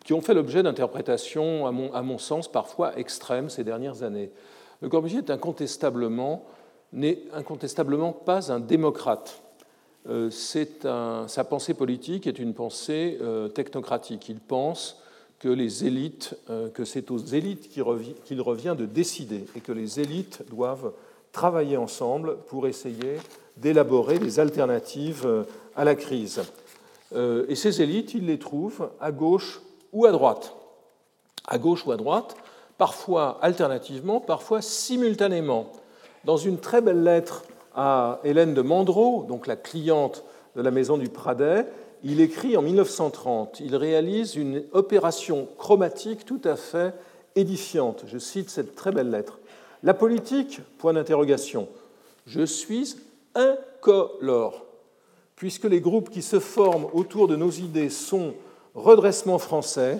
qui, 0.05 0.13
ont 0.13 0.21
fait 0.21 0.33
l'objet 0.33 0.63
d'interprétations, 0.63 1.65
à 1.67 1.71
mon, 1.71 2.17
sens, 2.17 2.49
parfois 2.49 2.97
extrêmes 2.97 3.49
ces 3.49 3.63
dernières 3.63 4.03
années. 4.03 4.31
Le 4.81 4.89
Corbusier 4.89 5.19
est 5.19 5.31
incontestablement, 5.31 6.45
n'est 6.93 7.23
incontestablement 7.33 8.13
pas 8.13 8.51
un 8.51 8.59
démocrate. 8.59 9.41
Euh, 10.07 10.29
sa 11.27 11.43
pensée 11.43 11.73
politique 11.73 12.27
est 12.27 12.37
une 12.37 12.53
pensée 12.53 13.17
euh, 13.21 13.47
technocratique. 13.47 14.29
Il 14.29 14.39
pense 14.39 15.01
que 15.39 15.49
euh, 16.49 16.69
que 16.69 16.85
c'est 16.85 17.11
aux 17.11 17.17
élites 17.17 17.69
qu'il 17.69 18.41
revient 18.41 18.75
de 18.77 18.85
décider 18.85 19.45
et 19.55 19.59
que 19.59 19.71
les 19.71 19.99
élites 19.99 20.43
doivent 20.49 20.93
travailler 21.31 21.77
ensemble 21.77 22.37
pour 22.47 22.67
essayer 22.67 23.17
d'élaborer 23.57 24.19
des 24.19 24.39
alternatives 24.39 25.45
à 25.75 25.83
la 25.83 25.95
crise. 25.95 26.41
Et 27.13 27.55
ces 27.55 27.81
élites, 27.81 28.13
il 28.13 28.25
les 28.25 28.39
trouve 28.39 28.89
à 28.99 29.11
gauche 29.11 29.61
ou 29.95 30.05
à 30.05 30.11
droite. 30.11 30.53
À 31.47 31.57
gauche 31.57 31.87
ou 31.87 31.91
à 31.91 31.97
droite, 31.97 32.35
parfois 32.77 33.39
alternativement, 33.41 34.19
parfois 34.19 34.61
simultanément. 34.61 35.71
Dans 36.25 36.37
une 36.37 36.59
très 36.59 36.81
belle 36.81 37.03
lettre 37.03 37.43
à 37.73 38.19
Hélène 38.23 38.53
de 38.53 38.61
Mandreau, 38.61 39.25
donc 39.27 39.47
la 39.47 39.55
cliente 39.55 40.23
de 40.55 40.61
la 40.61 40.71
maison 40.71 40.97
du 40.97 41.09
Pradet, 41.09 41.65
il 42.03 42.19
écrit 42.19 42.57
en 42.57 42.61
1930, 42.61 43.61
il 43.61 43.75
réalise 43.75 44.35
une 44.35 44.63
opération 44.73 45.47
chromatique 45.57 46.25
tout 46.25 46.41
à 46.43 46.55
fait 46.55 46.93
édifiante. 47.35 48.03
Je 48.07 48.17
cite 48.17 48.49
cette 48.49 48.75
très 48.75 48.91
belle 48.91 49.09
lettre. 49.09 49.39
La 49.81 49.93
politique, 49.93 50.59
point 50.77 50.93
d'interrogation, 50.93 51.67
je 52.27 52.43
suis 52.43 52.95
incolore, 53.33 54.65
puisque 55.35 55.65
les 55.65 55.81
groupes 55.81 56.09
qui 56.09 56.21
se 56.21 56.39
forment 56.39 56.87
autour 56.93 57.27
de 57.27 57.35
nos 57.35 57.51
idées 57.51 57.89
sont 57.89 58.33
redressement 58.75 59.39
français, 59.39 59.99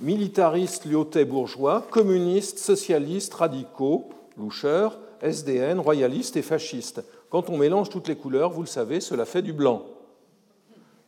militaristes 0.00 0.86
lyotais 0.86 1.24
bourgeois, 1.24 1.86
communistes, 1.90 2.58
socialistes, 2.58 3.34
radicaux, 3.34 4.08
loucheurs, 4.38 4.98
SDN, 5.22 5.80
royalistes 5.80 6.36
et 6.36 6.42
fascistes. 6.42 7.02
Quand 7.30 7.50
on 7.50 7.58
mélange 7.58 7.90
toutes 7.90 8.08
les 8.08 8.16
couleurs, 8.16 8.50
vous 8.50 8.62
le 8.62 8.68
savez, 8.68 9.00
cela 9.00 9.24
fait 9.24 9.42
du 9.42 9.52
blanc. 9.52 9.84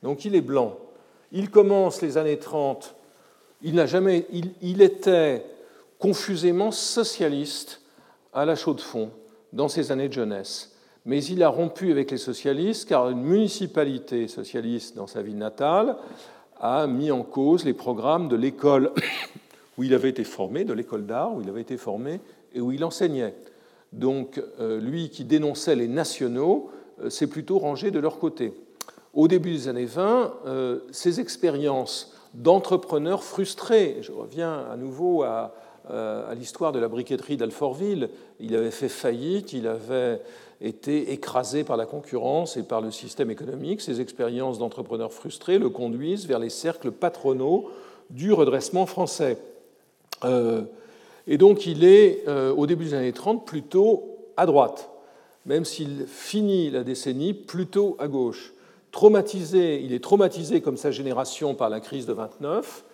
Donc 0.03 0.25
il 0.25 0.35
est 0.35 0.41
blanc. 0.41 0.77
Il 1.33 1.51
commence 1.51 2.03
les 2.03 2.19
années 2.19 2.39
30, 2.39 2.95
il, 3.63 3.75
n'a 3.75 3.87
jamais, 3.87 4.27
il, 4.33 4.53
il 4.63 4.83
était 4.83 5.45
confusément 5.99 6.71
socialiste 6.71 7.81
à 8.33 8.45
la 8.45 8.55
chaux 8.55 8.75
de 8.75 8.81
fond 8.81 9.11
dans 9.53 9.69
ses 9.69 9.91
années 9.91 10.09
de 10.09 10.13
jeunesse. 10.13 10.73
Mais 11.05 11.25
il 11.25 11.43
a 11.43 11.49
rompu 11.49 11.91
avec 11.91 12.11
les 12.11 12.19
socialistes 12.19 12.89
car 12.89 13.09
une 13.09 13.23
municipalité 13.23 14.29
socialiste 14.29 14.97
dans 14.97 15.07
sa 15.07 15.23
ville 15.23 15.39
natale 15.39 15.97
a 16.61 16.87
mis 16.87 17.11
en 17.11 17.23
cause 17.23 17.65
les 17.65 17.75
programmes 17.75 18.29
de 18.29 18.37
l'école 18.37 18.93
où 19.79 19.83
il 19.83 19.95
avait 19.95 20.09
été 20.09 20.25
formé, 20.25 20.65
de 20.65 20.73
l'école 20.73 21.07
d'art 21.07 21.35
où 21.35 21.43
il 21.43 21.49
avait 21.49 21.61
été 21.61 21.77
formé 21.77 22.21
et 22.55 22.61
où 22.61 22.73
il 22.73 22.85
enseignait. 22.85 23.35
Donc 23.93 24.43
euh, 24.61 24.81
lui 24.81 25.11
qui 25.11 25.25
dénonçait 25.25 25.77
les 25.77 25.89
nationaux 25.89 26.71
euh, 27.03 27.11
s'est 27.11 27.27
plutôt 27.27 27.59
rangé 27.59 27.91
de 27.91 27.99
leur 27.99 28.19
côté. 28.19 28.53
Au 29.15 29.29
début 29.29 29.53
des 29.53 29.69
années 29.69 29.87
20, 29.87 30.35
euh, 30.47 30.81
ces 30.91 31.21
expériences 31.21 32.15
d'entrepreneurs 32.35 33.23
frustrés, 33.23 33.99
je 34.03 34.13
reviens 34.13 34.67
à 34.71 34.77
nouveau 34.77 35.23
à, 35.23 35.55
à 35.89 36.35
l'histoire 36.35 36.73
de 36.73 36.79
la 36.79 36.89
briqueterie 36.89 37.39
d'Alfortville, 37.39 38.11
il 38.41 38.55
avait 38.57 38.73
fait 38.73 38.89
faillite, 38.89 39.53
il 39.55 39.67
avait 39.69 40.21
été 40.61 41.13
écrasé 41.13 41.65
par 41.65 41.77
la 41.77 41.87
concurrence 41.87 42.57
et 42.57 42.63
par 42.63 42.81
le 42.81 42.91
système 42.91 43.31
économique. 43.31 43.81
Ces 43.81 44.01
expériences 44.01 44.59
d'entrepreneurs 44.59 45.13
frustrés 45.13 45.59
le 45.59 45.69
conduisent 45.69 46.27
vers 46.27 46.39
les 46.39 46.51
cercles 46.51 46.91
patronaux 46.91 47.71
du 48.11 48.33
redressement 48.33 48.87
français. 48.87 49.39
Et 51.27 51.39
donc 51.39 51.67
il 51.67 51.85
est, 51.85 52.23
euh, 52.29 52.55
au 52.55 52.67
début 52.67 52.85
des 52.85 52.95
années 52.95 53.13
30, 53.13 53.45
plutôt 53.45 54.17
à 54.37 54.47
droite, 54.47 54.91
même 55.45 55.65
s'il 55.65 56.07
finit 56.07 56.71
la 56.71 56.85
décennie 56.85 57.35
plutôt 57.35 57.97
à 57.99 58.09
gauche. 58.09 58.53
Traumatisé, 58.93 59.81
il 59.83 59.93
est 59.93 60.03
traumatisé 60.03 60.61
comme 60.61 60.77
sa 60.77 60.91
génération 60.91 61.55
par 61.55 61.69
la 61.69 61.81
crise 61.81 62.07
de 62.07 62.13
29, 62.13 62.85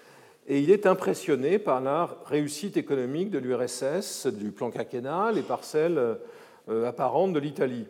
et 0.48 0.60
il 0.60 0.70
est 0.70 0.86
impressionné 0.86 1.58
par 1.58 1.80
la 1.80 2.16
réussite 2.26 2.76
économique 2.76 3.30
de 3.30 3.38
l'URSS, 3.38 4.26
du 4.26 4.50
plan 4.50 4.70
quinquennal 4.70 5.38
et 5.38 5.42
par 5.42 5.62
celle 5.62 5.98
euh, 5.98 6.14
apparente 6.86 7.32
de 7.32 7.38
l'Italie. 7.38 7.86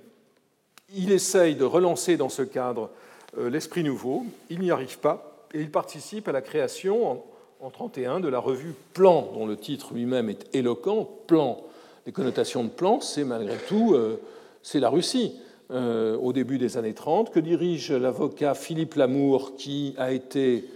Il 0.95 1.12
essaye 1.12 1.55
de 1.55 1.64
relancer 1.64 2.16
dans 2.16 2.29
ce 2.29 2.42
cadre 2.42 2.90
euh, 3.38 3.49
l'esprit 3.49 3.83
nouveau, 3.83 4.25
il 4.51 4.61
n'y 4.61 4.71
arrive 4.71 4.99
pas, 4.99 5.47
et 5.55 5.61
il 5.61 5.71
participe 5.71 6.29
à 6.29 6.33
la 6.33 6.42
création 6.42 7.11
en 7.11 7.14
1931 7.61 8.21
de 8.21 8.29
la 8.29 8.38
revue 8.38 8.75
Plan, 8.92 9.31
dont 9.35 9.47
le 9.47 9.57
titre 9.57 9.95
lui-même 9.95 10.29
est 10.29 10.55
éloquent. 10.55 11.09
Plan, 11.27 11.62
les 12.07 12.12
connotations 12.12 12.64
de 12.64 12.68
plan, 12.68 13.01
c'est 13.01 13.25
malgré 13.25 13.57
tout 13.68 13.95
euh, 13.95 14.21
c'est 14.62 14.81
la 14.81 14.90
Russie. 14.90 15.35
Euh, 15.71 16.18
au 16.18 16.35
début 16.35 16.59
des 16.59 16.77
années 16.77 16.92
30, 16.92 17.31
que 17.31 17.40
dirige 17.40 17.92
l'avocat 17.92 18.53
Philippe 18.53 18.95
Lamour, 18.95 19.57
qui 19.57 19.95
a 19.97 20.12
été 20.12 20.68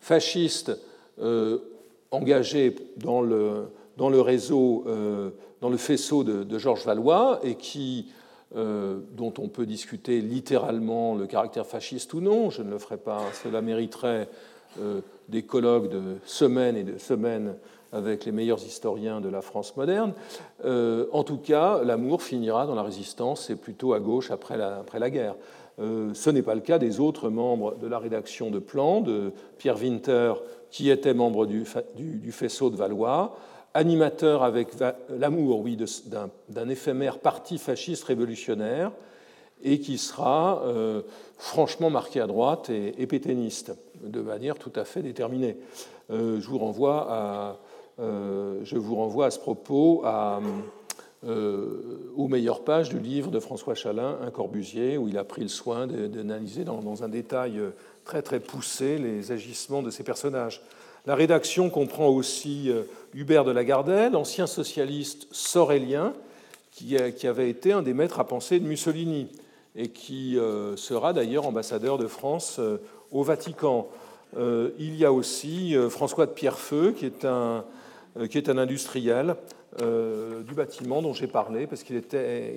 fasciste 0.00 0.78
euh, 1.22 1.58
engagé 2.10 2.76
dans 2.98 3.22
le, 3.22 3.68
dans 3.96 4.08
le 4.08 4.20
réseau, 4.20 4.84
dans 5.60 5.68
le 5.68 5.76
faisceau 5.76 6.24
de, 6.24 6.58
Georges 6.58 6.84
Valois, 6.84 7.40
et 7.42 7.54
qui, 7.54 8.12
dont 8.54 9.34
on 9.38 9.48
peut 9.48 9.66
discuter 9.66 10.20
littéralement 10.20 11.14
le 11.14 11.26
caractère 11.26 11.66
fasciste 11.66 12.14
ou 12.14 12.20
non, 12.20 12.50
je 12.50 12.62
ne 12.62 12.70
le 12.70 12.78
ferai 12.78 12.96
pas, 12.96 13.20
cela 13.42 13.60
mériterait 13.60 14.28
des 15.28 15.42
colloques 15.42 15.90
de 15.90 16.16
semaines 16.24 16.76
et 16.76 16.84
de 16.84 16.98
semaines 16.98 17.54
avec 17.92 18.24
les 18.24 18.32
meilleurs 18.32 18.64
historiens 18.64 19.20
de 19.20 19.28
la 19.28 19.42
France 19.42 19.76
moderne. 19.76 20.14
Euh, 20.64 21.06
en 21.12 21.24
tout 21.24 21.36
cas, 21.36 21.82
l'amour 21.84 22.22
finira 22.22 22.66
dans 22.66 22.74
la 22.74 22.82
résistance 22.82 23.50
et 23.50 23.56
plutôt 23.56 23.92
à 23.92 24.00
gauche 24.00 24.30
après 24.30 24.56
la, 24.56 24.78
après 24.78 24.98
la 24.98 25.10
guerre. 25.10 25.36
Euh, 25.78 26.12
ce 26.14 26.30
n'est 26.30 26.42
pas 26.42 26.54
le 26.54 26.60
cas 26.60 26.78
des 26.78 27.00
autres 27.00 27.28
membres 27.28 27.76
de 27.76 27.86
la 27.86 27.98
rédaction 27.98 28.50
de 28.50 28.58
Plan, 28.58 29.00
de 29.00 29.32
Pierre 29.58 29.80
Winter, 29.80 30.34
qui 30.70 30.90
était 30.90 31.14
membre 31.14 31.46
du, 31.46 31.64
du, 31.94 32.32
faisceau 32.32 32.70
de 32.70 32.76
Valois, 32.76 33.36
animateur 33.74 34.42
avec 34.42 34.68
l'amour, 35.08 35.60
oui, 35.60 35.78
d'un 36.48 36.68
éphémère 36.68 37.18
parti 37.18 37.58
fasciste 37.58 38.04
révolutionnaire, 38.04 38.92
et 39.62 39.80
qui 39.80 39.98
sera 39.98 40.62
euh, 40.64 41.02
franchement 41.38 41.90
marqué 41.90 42.20
à 42.20 42.26
droite 42.26 42.70
et, 42.70 43.06
pétainiste 43.06 43.72
de 44.02 44.20
manière 44.20 44.58
tout 44.58 44.72
à 44.74 44.84
fait 44.84 45.02
déterminée. 45.02 45.56
Euh, 46.10 46.40
je, 46.40 46.48
vous 46.48 46.58
renvoie 46.58 47.06
à, 47.08 47.56
euh, 48.00 48.60
je 48.64 48.76
vous 48.76 48.96
renvoie 48.96 49.26
à 49.26 49.30
ce 49.30 49.38
propos 49.38 50.02
à, 50.04 50.40
aux 51.24 52.26
meilleures 52.26 52.64
pages 52.64 52.88
du 52.88 52.98
livre 52.98 53.30
de 53.30 53.38
François 53.38 53.76
Chalin, 53.76 54.18
Un 54.22 54.32
Corbusier, 54.32 54.98
où 54.98 55.06
il 55.06 55.16
a 55.16 55.22
pris 55.22 55.42
le 55.42 55.48
soin 55.48 55.86
d'analyser 55.86 56.64
dans, 56.64 56.80
dans, 56.80 57.04
un 57.04 57.08
détail 57.08 57.60
très 58.04 58.22
très 58.22 58.40
poussé 58.40 58.98
les 58.98 59.30
agissements 59.30 59.84
de 59.84 59.90
ces 59.90 60.02
personnages. 60.02 60.62
La 61.06 61.14
rédaction 61.14 61.68
comprend 61.68 62.08
aussi 62.08 62.70
Hubert 63.14 63.44
de 63.44 63.50
Lagardelle, 63.50 64.14
ancien 64.14 64.46
socialiste 64.46 65.26
sorélien, 65.32 66.12
qui, 66.70 66.96
qui 67.16 67.26
avait 67.26 67.50
été 67.50 67.72
un 67.72 67.82
des 67.82 67.92
maîtres 67.92 68.20
à 68.20 68.26
penser 68.26 68.60
de 68.60 68.66
Mussolini 68.66 69.28
et 69.74 69.88
qui 69.88 70.38
sera 70.76 71.12
d'ailleurs 71.12 71.46
ambassadeur 71.46 71.98
de 71.98 72.06
France 72.06 72.60
au 73.10 73.22
Vatican. 73.22 73.88
Euh, 74.36 74.70
il 74.78 74.96
y 74.96 75.04
a 75.04 75.12
aussi 75.12 75.76
euh, 75.76 75.90
François 75.90 76.26
de 76.26 76.32
Pierrefeu, 76.32 76.92
qui 76.92 77.04
est 77.04 77.24
un, 77.24 77.64
euh, 78.16 78.58
industriel 78.58 79.36
du 79.78 80.52
bâtiment 80.54 81.00
dont 81.00 81.14
j'ai 81.14 81.26
parlé, 81.26 81.66
parce 81.66 81.82
qu'il 81.82 82.02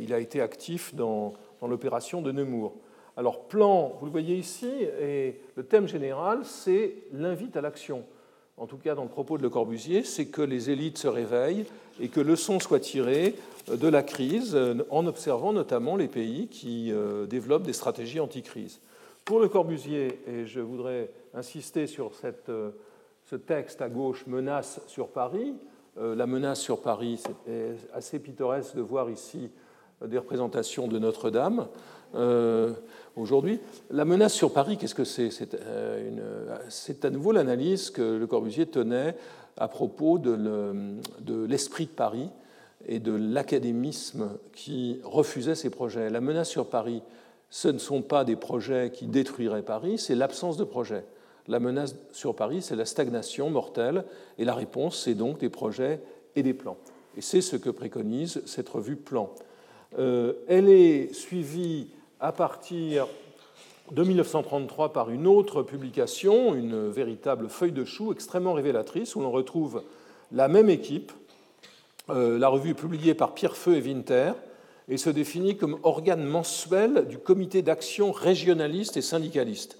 il 0.01 0.13
a 0.13 0.19
été 0.19 0.41
actif 0.41 0.93
dans, 0.93 1.33
dans 1.61 1.67
l'opération 1.67 2.21
de 2.21 2.33
Nemours. 2.33 2.73
Alors, 3.15 3.47
plan, 3.47 3.95
vous 3.97 4.05
le 4.05 4.11
voyez 4.11 4.35
ici, 4.35 4.69
et 4.99 5.39
le 5.55 5.63
thème 5.63 5.87
général, 5.87 6.39
c'est 6.43 6.95
l'invite 7.13 7.55
à 7.55 7.61
l'action. 7.61 8.03
En 8.57 8.67
tout 8.67 8.77
cas, 8.77 8.95
dans 8.95 9.03
le 9.03 9.09
propos 9.09 9.37
de 9.37 9.43
Le 9.43 9.49
Corbusier, 9.49 10.03
c'est 10.03 10.27
que 10.27 10.41
les 10.41 10.69
élites 10.69 10.97
se 10.97 11.07
réveillent 11.07 11.65
et 11.99 12.07
que 12.07 12.21
leçon 12.21 12.59
soit 12.59 12.79
tirée 12.79 13.35
de 13.67 13.87
la 13.87 14.01
crise, 14.01 14.57
en 14.89 15.07
observant 15.07 15.51
notamment 15.51 15.97
les 15.97 16.07
pays 16.07 16.47
qui 16.47 16.93
développent 17.29 17.63
des 17.63 17.73
stratégies 17.73 18.19
anti-crise. 18.19 18.79
Pour 19.25 19.39
Le 19.39 19.49
Corbusier, 19.49 20.19
et 20.27 20.45
je 20.45 20.59
voudrais 20.59 21.09
insister 21.33 21.87
sur 21.87 22.11
euh, 22.23 22.71
ce 23.23 23.35
texte 23.35 23.81
à 23.81 23.89
gauche, 23.89 24.27
Menace 24.27 24.79
sur 24.85 25.07
Paris, 25.07 25.55
euh, 25.97 26.13
la 26.13 26.27
menace 26.27 26.61
sur 26.61 26.79
Paris, 26.83 27.19
c'est 27.23 27.75
assez 27.91 28.19
pittoresque 28.19 28.75
de 28.75 28.81
voir 28.81 29.09
ici 29.09 29.49
des 30.05 30.19
représentations 30.19 30.87
de 30.87 30.99
Notre-Dame 30.99 31.67
aujourd'hui. 33.15 33.59
La 33.91 34.05
menace 34.05 34.33
sur 34.33 34.51
Paris, 34.51 34.77
qu'est-ce 34.77 34.95
que 34.95 35.03
c'est? 35.03 35.29
C'est 36.69 37.05
à 37.05 37.09
nouveau 37.09 37.31
l'analyse 37.31 37.89
que 37.89 38.01
Le 38.01 38.27
Corbusier 38.27 38.65
tenait 38.65 39.15
à 39.57 39.67
propos 39.67 40.17
de 40.19 41.45
l'esprit 41.47 41.85
de 41.85 41.91
Paris 41.91 42.29
et 42.87 42.99
de 42.99 43.13
l'académisme 43.13 44.29
qui 44.53 44.99
refusait 45.03 45.55
ces 45.55 45.69
projets. 45.69 46.09
La 46.09 46.21
menace 46.21 46.49
sur 46.49 46.69
Paris, 46.69 47.01
ce 47.49 47.67
ne 47.67 47.77
sont 47.77 48.01
pas 48.01 48.23
des 48.25 48.35
projets 48.35 48.91
qui 48.93 49.05
détruiraient 49.05 49.63
Paris, 49.63 49.97
c'est 49.97 50.15
l'absence 50.15 50.57
de 50.57 50.63
projets. 50.63 51.05
La 51.47 51.59
menace 51.59 51.95
sur 52.11 52.35
Paris, 52.35 52.61
c'est 52.61 52.75
la 52.75 52.85
stagnation 52.85 53.49
mortelle, 53.49 54.03
et 54.37 54.45
la 54.45 54.55
réponse, 54.55 55.03
c'est 55.03 55.13
donc 55.13 55.39
des 55.39 55.49
projets 55.49 56.01
et 56.35 56.43
des 56.43 56.53
plans. 56.53 56.77
Et 57.15 57.21
c'est 57.21 57.41
ce 57.41 57.55
que 57.55 57.69
préconise 57.69 58.41
cette 58.45 58.67
revue 58.67 58.95
Plan. 58.95 59.29
Euh, 59.97 60.33
elle 60.47 60.67
est 60.67 61.13
suivie 61.13 61.87
à 62.25 62.31
partir 62.31 63.05
de 63.91 64.03
1933 64.03 64.93
par 64.93 65.11
une 65.11 65.27
autre 65.27 65.61
publication, 65.61 66.55
une 66.55 66.89
véritable 66.89 67.49
feuille 67.49 67.71
de 67.71 67.85
chou 67.85 68.11
extrêmement 68.11 68.53
révélatrice, 68.53 69.15
où 69.15 69.19
l'on 69.21 69.29
retrouve 69.29 69.83
la 70.31 70.47
même 70.47 70.71
équipe, 70.71 71.11
euh, 72.09 72.39
la 72.39 72.47
revue 72.47 72.73
publiée 72.73 73.13
par 73.13 73.35
Pierrefeu 73.35 73.75
et 73.75 73.81
Winter, 73.81 74.31
et 74.89 74.97
se 74.97 75.11
définit 75.11 75.55
comme 75.55 75.77
organe 75.83 76.23
mensuel 76.23 77.07
du 77.07 77.19
comité 77.19 77.61
d'action 77.61 78.11
régionaliste 78.11 78.97
et 78.97 79.03
syndicaliste. 79.03 79.77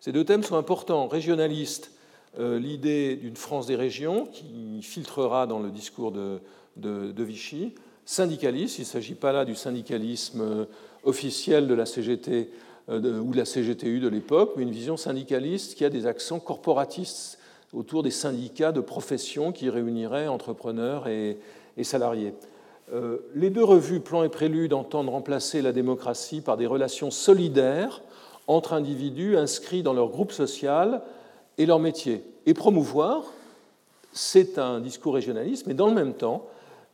Ces 0.00 0.10
deux 0.10 0.24
thèmes 0.24 0.42
sont 0.42 0.56
importants. 0.56 1.06
Régionaliste, 1.06 1.92
euh, 2.40 2.58
l'idée 2.58 3.14
d'une 3.14 3.36
France 3.36 3.66
des 3.66 3.76
régions 3.76 4.26
qui 4.26 4.82
filtrera 4.82 5.46
dans 5.46 5.60
le 5.60 5.70
discours 5.70 6.10
de, 6.10 6.40
de 6.76 7.22
Vichy. 7.22 7.72
Syndicaliste, 8.04 8.78
il 8.78 8.82
ne 8.82 8.86
s'agit 8.86 9.14
pas 9.14 9.32
là 9.32 9.44
du 9.44 9.54
syndicalisme 9.54 10.66
euh, 11.04 11.08
officiel 11.08 11.66
de 11.68 11.74
la 11.74 11.86
CGT 11.86 12.50
euh, 12.90 13.20
ou 13.20 13.32
de 13.32 13.36
la 13.38 13.44
CGTU 13.44 14.00
de 14.00 14.08
l'époque, 14.08 14.52
mais 14.56 14.62
une 14.62 14.70
vision 14.70 14.96
syndicaliste 14.96 15.74
qui 15.74 15.84
a 15.84 15.90
des 15.90 16.06
accents 16.06 16.40
corporatistes 16.40 17.38
autour 17.72 18.02
des 18.02 18.10
syndicats 18.10 18.72
de 18.72 18.80
profession 18.80 19.52
qui 19.52 19.70
réuniraient 19.70 20.28
entrepreneurs 20.28 21.08
et, 21.08 21.38
salariés. 21.82 22.34
Euh, 22.92 23.18
les 23.34 23.50
deux 23.50 23.64
revues 23.64 24.00
Plan 24.00 24.22
et 24.22 24.28
Prélude 24.28 24.74
entendent 24.74 25.08
remplacer 25.08 25.62
la 25.62 25.72
démocratie 25.72 26.40
par 26.40 26.56
des 26.56 26.66
relations 26.66 27.10
solidaires 27.10 28.02
entre 28.46 28.74
individus 28.74 29.36
inscrits 29.36 29.82
dans 29.82 29.94
leur 29.94 30.08
groupe 30.08 30.30
social 30.30 31.02
et 31.56 31.66
leur 31.66 31.78
métier. 31.78 32.22
Et 32.46 32.54
promouvoir, 32.54 33.24
c'est 34.12 34.58
un 34.58 34.80
discours 34.80 35.14
régionaliste, 35.14 35.66
mais 35.66 35.74
dans 35.74 35.88
le 35.88 35.94
même 35.94 36.14
temps, 36.14 36.46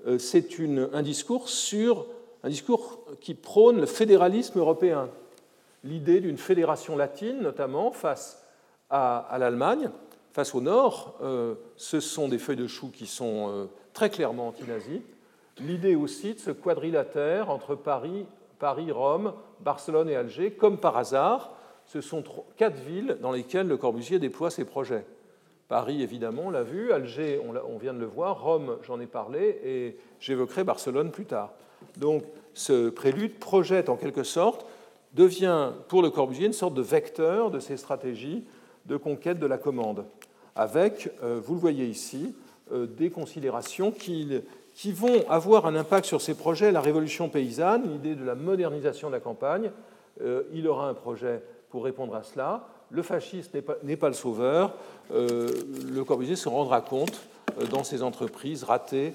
euh, 0.06 0.18
c'est 0.18 0.46
un 0.92 1.02
discours 1.02 1.48
sur 1.48 2.06
un 2.42 2.48
discours 2.48 3.04
qui 3.20 3.34
prône 3.34 3.80
le 3.80 3.86
fédéralisme 3.86 4.58
européen, 4.58 5.10
l'idée 5.84 6.20
d'une 6.20 6.38
fédération 6.38 6.96
latine, 6.96 7.40
notamment 7.40 7.92
face 7.92 8.46
à, 8.88 9.36
l'Allemagne, 9.38 9.90
face 10.32 10.54
au 10.54 10.60
Nord. 10.60 11.18
Euh, 11.22 11.54
ce 11.76 12.00
sont 12.00 12.28
des 12.28 12.38
feuilles 12.38 12.56
de 12.56 12.66
chou 12.66 12.90
qui 12.92 13.06
sont 13.06 13.50
euh, 13.50 13.66
très 13.92 14.10
clairement 14.10 14.48
anti-nazis. 14.48 15.00
L'idée 15.58 15.94
aussi 15.94 16.34
de 16.34 16.38
ce 16.38 16.50
quadrilatère 16.50 17.50
entre 17.50 17.74
Paris, 17.74 18.26
Paris, 18.58 18.90
Rome, 18.90 19.34
Barcelone 19.60 20.08
et 20.08 20.16
Alger, 20.16 20.52
comme 20.52 20.78
par 20.78 20.96
hasard, 20.96 21.52
ce 21.84 22.00
sont 22.00 22.22
quatre 22.56 22.78
villes 22.78 23.18
dans 23.20 23.32
lesquelles 23.32 23.66
Le 23.66 23.76
Corbusier 23.76 24.18
déploie 24.18 24.50
ses 24.50 24.64
projets. 24.64 25.04
Paris, 25.68 26.02
évidemment, 26.02 26.44
on 26.46 26.50
l'a 26.50 26.62
vu, 26.62 26.92
Alger, 26.92 27.40
on 27.44 27.78
vient 27.78 27.94
de 27.94 28.00
le 28.00 28.06
voir, 28.06 28.42
Rome, 28.42 28.78
j'en 28.82 28.98
ai 29.00 29.06
parlé, 29.06 29.60
et 29.64 29.96
j'évoquerai 30.18 30.64
Barcelone 30.64 31.10
plus 31.10 31.26
tard. 31.26 31.52
Donc 31.96 32.24
ce 32.54 32.90
prélude 32.90 33.38
projette 33.38 33.88
en 33.88 33.96
quelque 33.96 34.22
sorte, 34.22 34.66
devient 35.14 35.70
pour 35.88 36.02
Le 36.02 36.10
Corbusier 36.10 36.46
une 36.46 36.52
sorte 36.52 36.74
de 36.74 36.82
vecteur 36.82 37.50
de 37.50 37.58
ses 37.58 37.76
stratégies 37.76 38.44
de 38.86 38.96
conquête 38.96 39.38
de 39.38 39.46
la 39.46 39.58
commande, 39.58 40.04
avec, 40.56 41.10
euh, 41.22 41.40
vous 41.42 41.54
le 41.54 41.60
voyez 41.60 41.86
ici, 41.86 42.34
euh, 42.72 42.86
des 42.86 43.10
considérations 43.10 43.90
qui, 43.90 44.42
vont 44.92 45.28
avoir 45.28 45.66
un 45.66 45.76
impact 45.76 46.06
sur 46.06 46.20
ses 46.20 46.34
projets. 46.34 46.72
La 46.72 46.80
révolution 46.80 47.28
paysanne, 47.28 47.90
l'idée 47.90 48.14
de 48.14 48.24
la 48.24 48.34
modernisation 48.34 49.08
de 49.08 49.14
la 49.14 49.20
campagne, 49.20 49.70
euh, 50.22 50.44
il 50.52 50.66
aura 50.66 50.88
un 50.88 50.94
projet 50.94 51.42
pour 51.70 51.84
répondre 51.84 52.14
à 52.14 52.22
cela. 52.22 52.66
Le 52.90 53.02
fascisme 53.02 53.60
n'est 53.84 53.96
pas, 53.96 54.08
le 54.08 54.14
sauveur. 54.14 54.74
le 55.12 56.02
Corbusier 56.02 56.34
se 56.34 56.48
rendra 56.48 56.80
compte 56.80 57.20
dans 57.70 57.84
ses 57.84 58.02
entreprises 58.02 58.64
ratées 58.64 59.12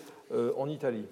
en 0.58 0.70
Italie. 0.70 1.04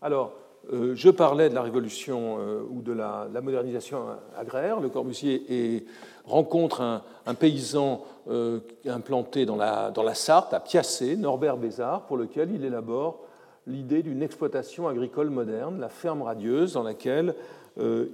Alors, 0.00 0.32
euh, 0.72 0.94
je 0.94 1.10
parlais 1.10 1.48
de 1.48 1.54
la 1.56 1.62
révolution 1.62 2.36
euh, 2.38 2.62
ou 2.70 2.82
de 2.82 2.92
la, 2.92 3.26
modernisation 3.42 4.06
agraire. 4.36 4.78
Le 4.78 4.88
Corbusier 4.88 5.84
rencontre 6.24 7.02
un, 7.26 7.34
paysan 7.34 8.04
euh, 8.30 8.60
implanté 8.86 9.44
dans 9.44 9.56
la, 9.56 9.90
dans 9.90 10.04
la, 10.04 10.14
Sarthe, 10.14 10.54
à 10.54 10.60
Piacé, 10.60 11.16
Norbert 11.16 11.56
Bézard, 11.56 12.02
pour 12.02 12.16
lequel 12.16 12.52
il 12.52 12.64
élabore 12.64 13.24
l'idée 13.66 14.04
d'une 14.04 14.22
exploitation 14.22 14.86
agricole 14.86 15.30
moderne, 15.30 15.80
la 15.80 15.88
ferme 15.88 16.22
radieuse, 16.22 16.74
dans 16.74 16.82
laquelle 16.82 17.34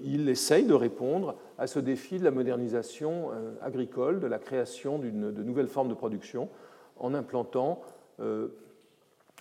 il 0.02 0.28
essaye 0.28 0.64
de 0.64 0.74
répondre 0.74 1.36
à 1.58 1.66
ce 1.66 1.78
défi 1.78 2.18
de 2.18 2.24
la 2.24 2.32
modernisation 2.32 3.30
agricole, 3.62 4.20
de 4.20 4.26
la 4.26 4.38
création 4.38 4.98
de 4.98 5.08
nouvelles 5.42 5.68
formes 5.68 5.88
de 5.88 5.94
production, 5.94 6.48
en 6.98 7.14
implantant 7.14 7.80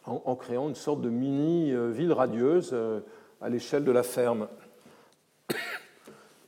en, 0.06 0.36
créant 0.36 0.70
une 0.70 0.76
sorte 0.76 1.02
de 1.02 1.10
mini-ville 1.10 2.12
radieuse 2.12 2.72
euh, 2.74 3.00
à 3.42 3.50
l'échelle 3.50 3.84
de 3.84 3.92
la 3.92 4.04
ferme. 4.04 4.48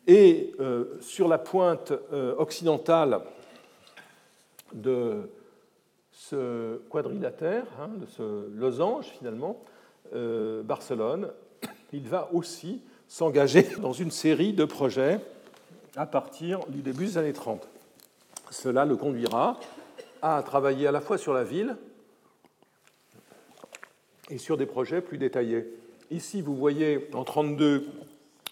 Et 0.07 0.53
euh, 0.59 0.97
sur 1.01 1.27
la 1.27 1.37
pointe 1.37 1.93
euh, 2.13 2.35
occidentale 2.37 3.21
de 4.73 5.29
ce 6.11 6.77
quadrilatère, 6.89 7.65
hein, 7.79 7.89
de 7.97 8.05
ce 8.05 8.49
losange 8.55 9.05
finalement, 9.17 9.61
Barcelone, 10.63 11.31
il 11.91 12.07
va 12.07 12.29
aussi 12.31 12.81
s'engager 13.07 13.63
dans 13.81 13.91
une 13.91 14.11
série 14.11 14.53
de 14.53 14.63
projets 14.63 15.19
à 15.95 16.05
partir 16.05 16.59
du 16.67 16.81
début 16.81 17.05
des 17.05 17.17
années 17.17 17.33
30. 17.33 17.67
Cela 18.51 18.85
le 18.85 18.95
conduira 18.95 19.59
à 20.21 20.41
travailler 20.43 20.87
à 20.87 20.91
la 20.91 21.01
fois 21.01 21.17
sur 21.17 21.33
la 21.33 21.43
ville, 21.43 21.75
et 24.29 24.37
sur 24.37 24.57
des 24.57 24.65
projets 24.65 25.01
plus 25.01 25.17
détaillés. 25.17 25.65
Ici, 26.11 26.41
vous 26.41 26.55
voyez 26.55 26.97
en 27.13 27.23
1932 27.23 27.87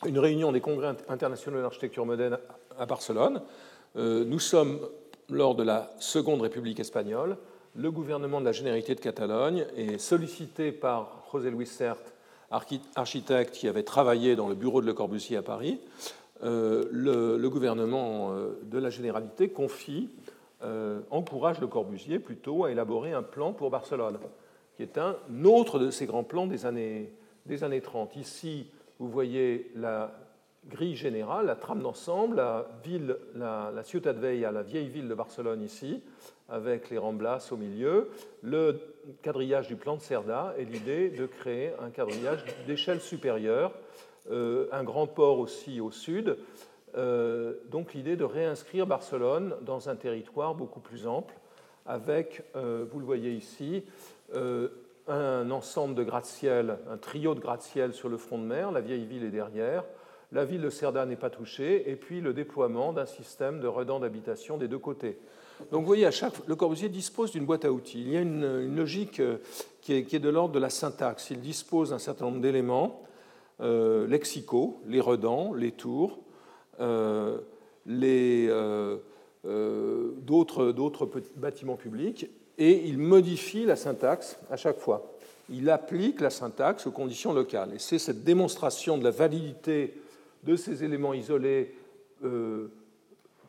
une 0.05 0.19
réunion 0.19 0.51
des 0.51 0.62
congrès 0.62 0.95
internationaux 1.07 1.62
d'architecture 1.62 2.05
moderne 2.05 2.38
à 2.77 2.86
Barcelone. 2.86 3.41
Euh, 3.95 4.25
nous 4.25 4.39
sommes 4.39 4.79
lors 5.29 5.55
de 5.55 5.63
la 5.63 5.91
Seconde 5.99 6.41
République 6.41 6.79
espagnole. 6.79 7.38
Le 7.75 7.91
gouvernement 7.91 8.39
de 8.39 8.45
la 8.45 8.51
Généralité 8.51 8.95
de 8.95 8.99
Catalogne 8.99 9.65
est 9.77 9.97
sollicité 9.97 10.71
par 10.71 11.23
José 11.31 11.49
Luis 11.49 11.65
Sert, 11.65 11.97
architecte 12.95 13.55
qui 13.55 13.67
avait 13.67 13.83
travaillé 13.83 14.36
dans 14.36 14.47
le 14.47 14.55
bureau 14.55 14.81
de 14.81 14.86
Le 14.86 14.93
Corbusier 14.93 15.38
à 15.38 15.41
Paris. 15.41 15.79
Euh, 16.43 16.86
le, 16.91 17.49
gouvernement 17.49 18.33
euh, 18.33 18.59
de 18.63 18.77
la 18.77 18.89
Généralité 18.89 19.49
confie, 19.49 20.09
encourage 21.12 21.59
Le 21.59 21.67
Corbusier 21.67 22.19
plutôt 22.19 22.63
à 22.63 22.71
élaborer 22.71 23.12
un 23.12 23.21
plan 23.21 23.51
pour 23.51 23.69
Barcelone 23.69 24.17
qui 24.75 24.83
est 24.83 24.97
un 24.97 25.15
autre 25.43 25.79
de 25.79 25.91
ces 25.91 26.05
grands 26.05 26.23
plans 26.23 26.47
des 26.47 26.65
années, 26.65 27.12
des 27.45 27.63
années 27.63 27.81
30. 27.81 28.15
Ici, 28.15 28.67
vous 28.99 29.09
voyez 29.09 29.71
la 29.75 30.12
grille 30.67 30.95
générale, 30.95 31.45
la 31.45 31.55
trame 31.55 31.81
d'ensemble, 31.81 32.38
la 32.38 32.67
ville, 32.83 33.17
la, 33.36 33.71
la 33.73 33.83
Ciutat 33.83 34.13
Vella, 34.13 34.51
la 34.51 34.63
vieille 34.63 34.88
ville 34.88 35.07
de 35.07 35.15
Barcelone 35.15 35.62
ici, 35.62 36.01
avec 36.49 36.89
les 36.89 36.97
Ramblas 36.97 37.49
au 37.51 37.57
milieu, 37.57 38.09
le 38.41 38.79
quadrillage 39.21 39.67
du 39.67 39.75
plan 39.75 39.95
de 39.95 40.01
Cerda 40.01 40.53
et 40.57 40.65
l'idée 40.65 41.09
de 41.09 41.25
créer 41.25 41.71
un 41.81 41.89
quadrillage 41.89 42.45
d'échelle 42.67 43.01
supérieure, 43.01 43.73
euh, 44.31 44.67
un 44.71 44.83
grand 44.83 45.07
port 45.07 45.39
aussi 45.39 45.81
au 45.81 45.91
sud, 45.91 46.38
euh, 46.95 47.55
donc 47.69 47.93
l'idée 47.93 48.15
de 48.15 48.23
réinscrire 48.23 48.86
Barcelone 48.86 49.55
dans 49.62 49.89
un 49.89 49.95
territoire 49.95 50.55
beaucoup 50.55 50.79
plus 50.79 51.07
ample, 51.07 51.33
avec, 51.86 52.43
euh, 52.55 52.86
vous 52.89 52.99
le 52.99 53.05
voyez 53.05 53.31
ici, 53.31 53.83
un 55.08 55.52
ensemble 55.52 55.96
de 55.96 56.04
gratte-ciel, 56.04 56.78
un 56.89 56.98
trio 56.98 57.36
de 57.36 57.39
gratte-ciel 57.39 57.93
sur 57.93 58.10
le 58.10 58.17
front 58.17 58.38
de 58.38 58.43
mer, 58.43 58.72
la 58.72 58.82
vieille 58.82 59.06
ville 59.06 59.24
est 59.24 59.32
derrière, 59.32 59.84
la 60.32 60.46
ville 60.46 60.62
de 60.62 60.69
Cerda 60.69 61.06
n'est 61.06 61.15
pas 61.15 61.30
touchée, 61.30 61.89
et 61.89 61.96
puis 61.96 62.22
le 62.22 62.34
déploiement 62.34 62.93
d'un 62.93 63.06
système 63.06 63.60
de 63.60 63.67
redans 63.67 64.00
d'habitation 64.00 64.58
des 64.58 64.67
deux 64.67 64.80
côtés. 64.80 65.19
Donc 65.72 65.82
vous 65.82 65.88
voyez, 65.88 66.06
à 66.06 66.12
chaque, 66.12 66.34
Le 66.48 66.56
Corbusier 66.56 66.89
dispose 66.89 67.32
d'une 67.32 67.46
boîte 67.46 67.65
à 67.65 67.72
outils. 67.72 68.02
Il 68.02 68.10
y 68.10 68.17
a 68.17 68.22
une, 68.22 68.76
logique 68.76 69.19
euh, 69.19 69.38
qui 69.82 69.93
est, 69.93 70.19
de 70.19 70.30
l'ordre 70.30 70.54
de 70.54 70.60
la 70.60 70.69
syntaxe. 70.69 71.30
Il 71.30 71.39
dispose 71.41 71.91
d'un 71.91 72.00
certain 72.00 72.26
nombre 72.26 72.41
d'éléments 72.41 73.04
euh, 73.62 74.08
lexicaux, 74.08 74.82
les 74.88 75.00
redans, 75.00 75.54
les 75.54 75.72
tours, 75.72 76.19
les, 77.86 78.48
d'autres 79.46 81.22
bâtiments 81.36 81.76
publics, 81.76 82.28
et 82.57 82.87
il 82.87 82.97
modifie 82.97 83.65
la 83.65 83.75
syntaxe 83.75 84.37
à 84.49 84.57
chaque 84.57 84.79
fois. 84.79 85.09
il 85.49 85.69
applique 85.69 86.21
la 86.21 86.29
syntaxe 86.29 86.87
aux 86.87 86.91
conditions 86.91 87.33
locales. 87.33 87.73
Et 87.73 87.79
c'est 87.79 87.99
cette 87.99 88.23
démonstration 88.23 88.97
de 88.97 89.03
la 89.03 89.11
validité 89.11 89.93
de 90.43 90.55
ces 90.55 90.83
éléments 90.83 91.13
isolés 91.13 91.75
euh, 92.23 92.71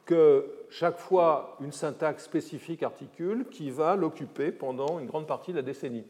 que 0.04 0.46
chaque 0.70 0.98
fois 0.98 1.56
une 1.60 1.72
syntaxe 1.72 2.24
spécifique 2.24 2.82
articule 2.82 3.46
qui 3.50 3.70
va 3.70 3.96
l'occuper 3.96 4.50
pendant 4.50 4.98
une 4.98 5.06
grande 5.06 5.26
partie 5.26 5.52
de 5.52 5.56
la 5.56 5.62
décennie. 5.62 6.04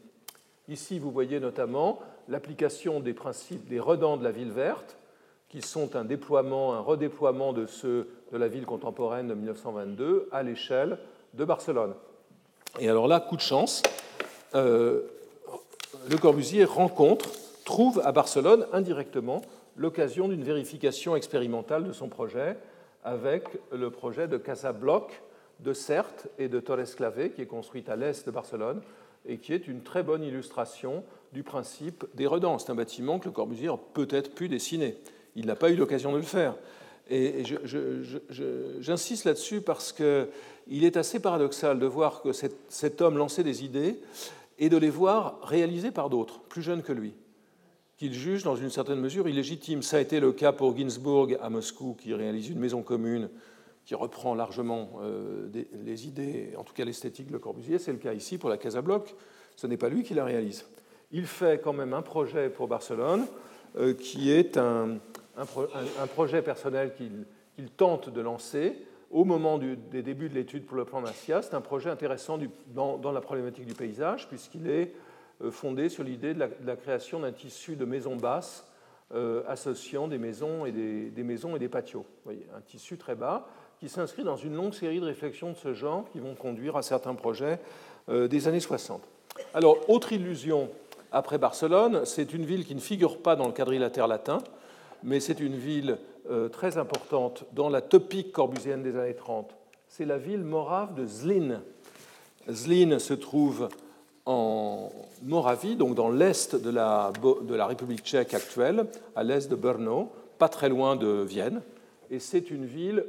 Ici, 0.67 0.99
vous 0.99 1.11
voyez 1.11 1.39
notamment 1.39 1.99
l'application 2.27 2.99
des 2.99 3.13
principes 3.13 3.67
des 3.67 3.79
redans 3.79 4.17
de 4.17 4.23
la 4.23 4.31
ville 4.31 4.51
verte, 4.51 4.97
qui 5.49 5.61
sont 5.61 5.95
un 5.95 6.03
déploiement, 6.03 6.73
un 6.73 6.79
redéploiement 6.79 7.53
de 7.53 7.67
ceux 7.67 8.09
de 8.31 8.37
la 8.37 8.47
ville 8.47 8.65
contemporaine 8.65 9.27
de 9.27 9.35
1922 9.35 10.27
à 10.31 10.43
l'échelle 10.43 10.97
de 11.35 11.45
Barcelone. 11.45 11.93
Et 12.79 12.89
alors 12.89 13.07
là, 13.07 13.19
coup 13.21 13.37
de 13.37 13.41
chance, 13.41 13.81
euh, 14.53 15.03
Le 16.09 16.17
Corbusier 16.17 16.65
rencontre, 16.65 17.29
trouve 17.63 18.01
à 18.03 18.11
Barcelone 18.11 18.65
indirectement 18.73 19.41
l'occasion 19.77 20.27
d'une 20.27 20.43
vérification 20.43 21.15
expérimentale 21.15 21.85
de 21.85 21.93
son 21.93 22.09
projet 22.09 22.57
avec 23.03 23.43
le 23.71 23.89
projet 23.91 24.27
de 24.27 24.37
Casa 24.37 24.73
Bloc 24.73 25.21
de 25.61 25.73
Certes 25.73 26.27
et 26.37 26.49
de 26.49 26.59
Torres 26.59 26.95
Clavé, 26.95 27.31
qui 27.31 27.41
est 27.41 27.47
construite 27.47 27.87
à 27.89 27.95
l'est 27.95 28.25
de 28.25 28.31
Barcelone 28.31 28.81
et 29.25 29.37
qui 29.37 29.53
est 29.53 29.67
une 29.67 29.81
très 29.81 30.03
bonne 30.03 30.23
illustration 30.23 31.03
du 31.31 31.43
principe 31.43 32.05
des 32.13 32.27
redans. 32.27 32.59
C'est 32.59 32.71
un 32.71 32.75
bâtiment 32.75 33.19
que 33.19 33.25
le 33.25 33.31
Corbusier 33.31 33.69
peut-être 33.93 34.35
pu 34.35 34.49
dessiner. 34.49 34.97
Il 35.35 35.45
n'a 35.45 35.55
pas 35.55 35.69
eu 35.69 35.75
l'occasion 35.75 36.11
de 36.11 36.17
le 36.17 36.23
faire. 36.23 36.55
Et 37.09 37.43
j'insiste 38.79 39.25
là-dessus 39.25 39.61
parce 39.61 39.93
qu'il 39.93 40.83
est 40.83 40.97
assez 40.97 41.19
paradoxal 41.19 41.79
de 41.79 41.85
voir 41.85 42.21
que 42.21 42.31
cet, 42.31 43.01
homme 43.01 43.17
lançait 43.17 43.43
des 43.43 43.63
idées 43.63 43.99
et 44.57 44.69
de 44.69 44.77
les 44.77 44.89
voir 44.89 45.39
réalisées 45.43 45.91
par 45.91 46.09
d'autres, 46.09 46.39
plus 46.41 46.61
jeunes 46.61 46.81
que 46.81 46.93
lui 46.93 47.13
qu'il 47.97 48.13
juge 48.13 48.43
dans 48.43 48.57
une 48.57 48.69
certaine 48.69 48.99
mesure 48.99 49.29
illégitime. 49.29 49.81
Ça 49.81 49.95
a 49.97 49.99
été 50.01 50.19
le 50.19 50.33
cas 50.33 50.51
pour 50.51 50.75
Ginsburg 50.75 51.37
à 51.41 51.49
Moscou, 51.49 51.95
qui 51.97 52.13
réalise 52.13 52.49
une 52.49 52.59
maison 52.59 52.81
commune 52.81 53.29
qui 53.85 53.95
reprend 53.95 54.33
largement 54.33 54.89
euh, 55.01 55.47
les 55.85 56.07
idées, 56.07 56.53
en 56.57 56.63
tout 56.63 56.73
cas 56.73 56.83
l'esthétique 56.83 57.27
de 57.27 57.33
Le 57.33 57.39
Corbusier. 57.39 57.79
C'est 57.79 57.91
le 57.91 57.97
cas 57.97 58.13
ici 58.13 58.37
pour 58.37 58.49
la 58.49 58.57
Casa 58.57 58.81
Bloc. 58.81 59.15
Ce 59.55 59.67
n'est 59.67 59.77
pas 59.77 59.89
lui 59.89 60.03
qui 60.03 60.13
la 60.13 60.25
réalise. 60.25 60.65
Il 61.11 61.25
fait 61.25 61.61
quand 61.61 61.71
même 61.71 61.93
un 61.93 62.01
projet 62.01 62.49
pour 62.49 62.67
Barcelone 62.67 63.25
euh, 63.77 63.93
qui 63.93 64.31
est 64.31 64.57
un, 64.57 64.97
projet 66.07 66.41
personnel 66.41 66.93
qu'il 66.95 67.69
tente 67.71 68.09
de 68.09 68.21
lancer 68.21 68.77
au 69.11 69.23
moment 69.23 69.57
des 69.57 70.01
débuts 70.01 70.29
de 70.29 70.35
l'étude 70.35 70.65
pour 70.65 70.77
le 70.77 70.85
plan 70.85 71.01
Macia. 71.01 71.41
C'est 71.41 71.53
un 71.53 71.61
projet 71.61 71.89
intéressant 71.89 72.39
dans, 72.73 73.11
la 73.11 73.21
problématique 73.21 73.65
du 73.65 73.73
paysage, 73.73 74.27
puisqu'il 74.27 74.69
est 74.69 74.93
euh, 75.43 75.51
fondé 75.51 75.89
sur 75.89 76.03
l'idée 76.03 76.33
de, 76.33 76.39
la 76.65 76.75
création 76.75 77.19
d'un 77.19 77.31
tissu 77.31 77.75
de 77.75 77.85
maisons 77.85 78.15
basses 78.15 78.65
euh, 79.13 79.43
associant 79.47 80.07
des 80.07 80.17
maisons 80.17 80.65
et 80.65 80.71
des, 80.71 81.23
maisons 81.23 81.55
et 81.55 81.59
des 81.59 81.69
patios. 81.69 82.05
voyez, 82.23 82.47
un 82.57 82.61
tissu 82.61 82.97
très 82.97 83.13
bas 83.13 83.47
qui 83.79 83.87
s'inscrit 83.87 84.23
dans 84.23 84.35
une 84.35 84.55
longue 84.55 84.73
série 84.73 84.99
de 84.99 85.05
réflexions 85.05 85.51
de 85.51 85.57
ce 85.57 85.75
genre 85.75 86.05
qui 86.11 86.19
vont 86.19 86.33
conduire 86.33 86.75
à 86.75 86.81
certains 86.81 87.13
projets 87.13 87.59
euh, 88.09 88.27
des 88.27 88.47
années 88.47 88.59
60. 88.59 89.03
Alors, 89.53 89.89
autre 89.89 90.11
illusion 90.11 90.71
après 91.11 91.37
Barcelone, 91.37 92.03
c'est 92.05 92.33
une 92.33 92.45
ville 92.45 92.65
qui 92.65 92.73
ne 92.73 92.79
figure 92.79 93.21
pas 93.21 93.35
dans 93.35 93.45
le 93.45 93.53
quadrilatère 93.53 94.07
latin, 94.07 94.39
mais 95.05 95.21
c'est 95.21 95.39
une 95.39 95.55
ville 95.55 95.97
très 96.51 96.77
importante 96.77 97.45
dans 97.53 97.69
la 97.69 97.81
topique 97.81 98.31
corbusienne 98.31 98.83
des 98.83 98.97
années 98.97 99.15
30. 99.15 99.55
C'est 99.87 100.05
la 100.05 100.17
ville 100.17 100.43
morave 100.43 100.95
de 100.95 101.05
Zlin. 101.05 101.61
Zlin 102.49 102.99
se 102.99 103.13
trouve 103.13 103.69
en 104.25 104.91
Moravie, 105.23 105.75
donc 105.75 105.95
dans 105.95 106.09
l'est 106.09 106.55
de 106.55 106.69
la, 106.69 107.11
République 107.65 108.03
tchèque 108.03 108.33
actuelle, 108.33 108.87
à 109.15 109.23
l'est 109.23 109.49
de 109.49 109.55
Brno, 109.55 110.11
pas 110.37 110.49
très 110.49 110.69
loin 110.69 110.95
de 110.95 111.23
Vienne. 111.23 111.61
Et 112.09 112.19
c'est 112.19 112.51
une 112.51 112.65
ville 112.65 113.05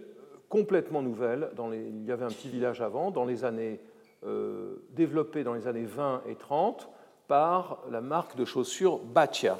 complètement 0.48 1.02
nouvelle. 1.02 1.50
Il 1.72 2.04
y 2.04 2.12
avait 2.12 2.24
un 2.24 2.28
petit 2.30 2.48
village 2.48 2.80
avant, 2.80 3.10
dans 3.10 3.24
les 3.24 3.44
années 3.44 3.80
euh, 4.24 4.76
développé 4.90 5.44
dans 5.44 5.54
les 5.54 5.66
années 5.66 5.84
20 5.84 6.22
et 6.28 6.34
30 6.34 6.88
par 7.28 7.82
la 7.90 8.00
marque 8.00 8.36
de 8.36 8.44
chaussures 8.44 8.98
Batia. 8.98 9.58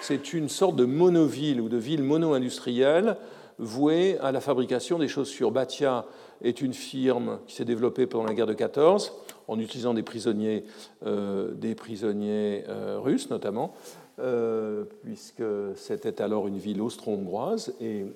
C'est 0.00 0.32
une 0.32 0.48
sorte 0.48 0.76
de 0.76 0.84
monoville 0.84 1.60
ou 1.60 1.68
de 1.68 1.76
ville 1.76 2.02
mono-industrielle 2.02 3.16
vouée 3.58 4.18
à 4.20 4.32
la 4.32 4.40
fabrication 4.40 4.98
des 4.98 5.08
chaussures. 5.08 5.50
Batia 5.50 6.06
est 6.42 6.60
une 6.60 6.74
firme 6.74 7.38
qui 7.46 7.54
s'est 7.54 7.64
développée 7.64 8.06
pendant 8.06 8.24
la 8.24 8.34
guerre 8.34 8.46
de 8.46 8.54
14 8.54 9.12
en 9.48 9.58
utilisant 9.58 9.94
des 9.94 10.02
prisonniers, 10.02 10.64
euh, 11.06 11.52
des 11.54 11.74
prisonniers 11.74 12.64
euh, 12.68 12.98
russes 12.98 13.30
notamment, 13.30 13.74
euh, 14.18 14.84
puisque 15.02 15.44
c'était 15.76 16.20
alors 16.20 16.48
une 16.48 16.58
ville 16.58 16.80
austro-hongroise. 16.80 17.74
Et 17.80 18.06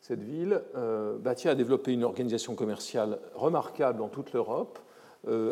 cette 0.00 0.22
ville, 0.22 0.62
Batia 1.20 1.50
a 1.50 1.54
développé 1.56 1.92
une 1.92 2.04
organisation 2.04 2.54
commerciale 2.54 3.18
remarquable 3.34 3.98
dans 3.98 4.08
toute 4.08 4.32
l'Europe, 4.32 4.78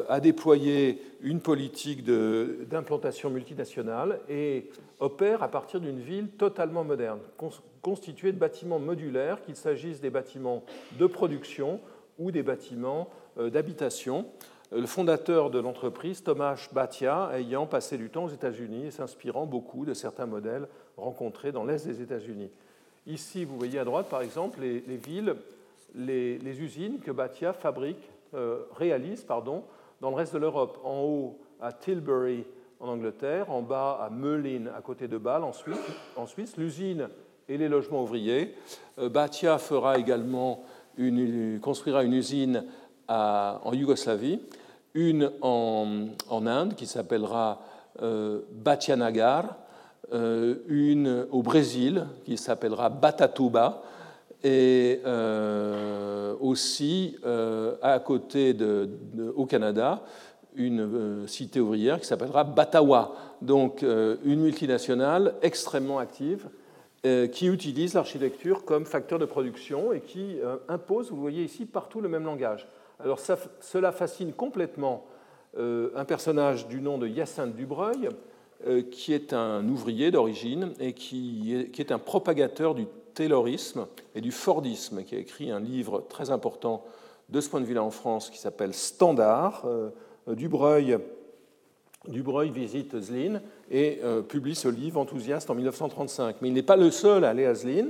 a 0.09 0.21
déployé 0.21 1.03
une 1.21 1.41
politique 1.41 2.05
d'implantation 2.05 3.29
multinationale 3.29 4.21
et 4.29 4.71
opère 5.01 5.43
à 5.43 5.49
partir 5.49 5.81
d'une 5.81 5.99
ville 5.99 6.29
totalement 6.29 6.85
moderne, 6.85 7.19
constituée 7.83 8.33
de 8.33 8.39
bâtiments 8.39 8.79
modulaires, 8.79 9.43
qu'il 9.43 9.57
s'agisse 9.57 10.01
des 10.01 10.11
bâtiments 10.11 10.63
de 10.99 11.07
production 11.07 11.81
ou 12.21 12.31
des 12.31 12.45
bâtiments 12.45 13.11
d'habitation 13.37 14.27
le 14.75 14.87
fondateur 14.87 15.51
de 15.51 15.59
l'entreprise, 15.59 16.23
Thomas 16.23 16.69
Batia, 16.73 17.31
ayant 17.35 17.67
passé 17.67 17.97
du 17.97 18.11
temps 18.11 18.25
aux 18.25 18.31
États-Unis 18.31 18.87
et 18.87 18.91
s'inspirant 18.91 19.47
beaucoup 19.47 19.85
de 19.85 19.95
certains 19.95 20.27
modèles 20.27 20.67
rencontrés 20.97 21.53
dans 21.53 21.65
l'Est 21.65 21.87
des 21.87 22.03
États-Unis. 22.03 22.51
Ici, 23.07 23.45
vous 23.45 23.57
voyez 23.57 23.79
à 23.79 23.85
droite, 23.85 24.09
par 24.09 24.23
exemple, 24.23 24.61
les, 24.61 24.97
villes, 24.97 25.37
les, 25.95 26.61
usines 26.61 26.99
que 26.99 27.11
Batia 27.11 27.53
fabrique, 27.53 27.99
euh, 27.99 28.14
réalise 28.77 29.25
pardon, 29.25 29.65
dans 30.01 30.11
le 30.11 30.17
reste 30.17 30.35
de 30.35 30.39
l'Europe. 30.39 30.79
En 30.85 31.03
haut, 31.03 31.39
à 31.61 31.73
Tilbury, 31.73 32.45
en 32.81 32.89
Angleterre, 32.89 33.51
en 33.51 33.63
bas, 33.63 33.99
à 34.03 34.11
Meulin, 34.11 34.67
à 34.77 34.81
côté 34.81 35.09
de 35.09 35.19
Bâle, 35.19 35.45
en 35.45 35.53
Suisse. 35.53 35.79
En 36.17 36.27
Suisse 36.27 36.57
l'usine 36.57 37.09
et 37.49 37.57
les 37.57 37.69
logements 37.69 38.03
ouvriers. 38.03 38.55
Euh, 38.99 39.09
Batia 39.09 39.59
fera 39.59 39.99
également 39.99 40.65
une, 40.97 41.61
construira 41.61 42.05
une 42.05 42.15
usine 42.15 42.65
en 43.09 43.73
Yougoslavie 43.73 44.41
une 44.95 45.31
en, 45.43 46.07
Inde 46.31 46.75
qui 46.75 46.87
s'appellera 46.87 47.61
euh, 48.03 48.41
Batianagar, 48.53 49.57
euh, 50.13 50.57
une 50.69 51.27
au 51.31 51.43
Brésil 51.43 52.07
qui 52.25 52.37
s'appellera 52.37 52.89
Batatuba, 52.89 53.83
et 54.45 55.01
euh, 55.05 56.35
aussi 56.41 57.17
à 57.83 57.99
côté 57.99 58.55
de, 58.55 58.89
au 59.35 59.47
Canada 59.47 60.03
une 60.55 61.27
cité 61.27 61.59
ouvrière 61.59 61.99
qui 61.99 62.07
s'appellera 62.07 62.45
Batawa, 62.45 63.17
donc 63.43 63.83
une 63.83 64.41
multinationale 64.41 65.35
extrêmement 65.43 65.99
active 65.99 66.47
qui 67.33 67.49
utilise 67.49 67.95
l'architecture 67.95 68.65
comme 68.65 68.85
facteur 68.87 69.19
de 69.19 69.25
production 69.25 69.93
et 69.93 70.01
qui 70.01 70.39
impose, 70.69 71.11
vous 71.11 71.21
voyez 71.21 71.43
ici, 71.43 71.67
partout 71.67 72.01
le 72.01 72.09
même 72.09 72.25
langage. 72.25 72.69
Alors 73.01 73.19
cela 73.61 73.91
fascine 73.91 74.33
complètement 74.33 75.05
euh, 75.57 75.91
un 75.95 76.05
personnage 76.05 76.67
du 76.67 76.81
nom 76.81 76.99
de 76.99 77.07
Hyacinthe 77.07 77.55
Dubreuil, 77.55 78.09
euh, 78.67 78.83
qui 78.83 79.13
est 79.13 79.33
un 79.33 79.69
ouvrier 79.69 80.11
d'origine 80.11 80.73
et 80.81 80.93
qui 80.95 81.55
est, 81.79 81.93
un 81.93 81.99
propagateur 81.99 82.75
du 82.75 82.87
taylorisme 83.15 83.87
et 84.15 84.21
du 84.21 84.33
fordisme, 84.33 85.05
qui 85.05 85.15
a 85.15 85.19
écrit 85.19 85.51
un 85.51 85.61
livre 85.61 86.05
très 86.09 86.31
important 86.31 86.85
de 87.31 87.41
ce 87.41 87.49
point 87.49 87.61
de 87.61 87.65
vue-là 87.65 87.83
en 87.83 87.91
France 87.91 88.31
qui 88.31 88.39
s'appelle 88.39 88.75
Standard. 88.75 89.65
Euh, 89.67 89.91
Dubreuil, 90.29 90.99
Dubreuil 92.09 92.51
visite 92.51 92.99
Zlin 93.01 93.41
et 93.71 94.01
publie 94.29 94.55
ce 94.55 94.69
livre 94.69 95.01
enthousiaste 95.01 95.51
en 95.51 95.55
1935. 95.55 96.37
Mais 96.41 96.49
il 96.49 96.55
n'est 96.55 96.63
pas 96.63 96.77
le 96.77 96.91
seul 96.91 97.25
à 97.25 97.31
aller 97.31 97.47
à 97.47 97.55
Zlin. 97.55 97.89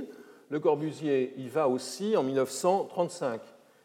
Le 0.49 0.59
Corbusier 0.59 1.33
y 1.37 1.47
va 1.47 1.67
aussi 1.67 2.15
en 2.15 2.23
1935. 2.23 3.41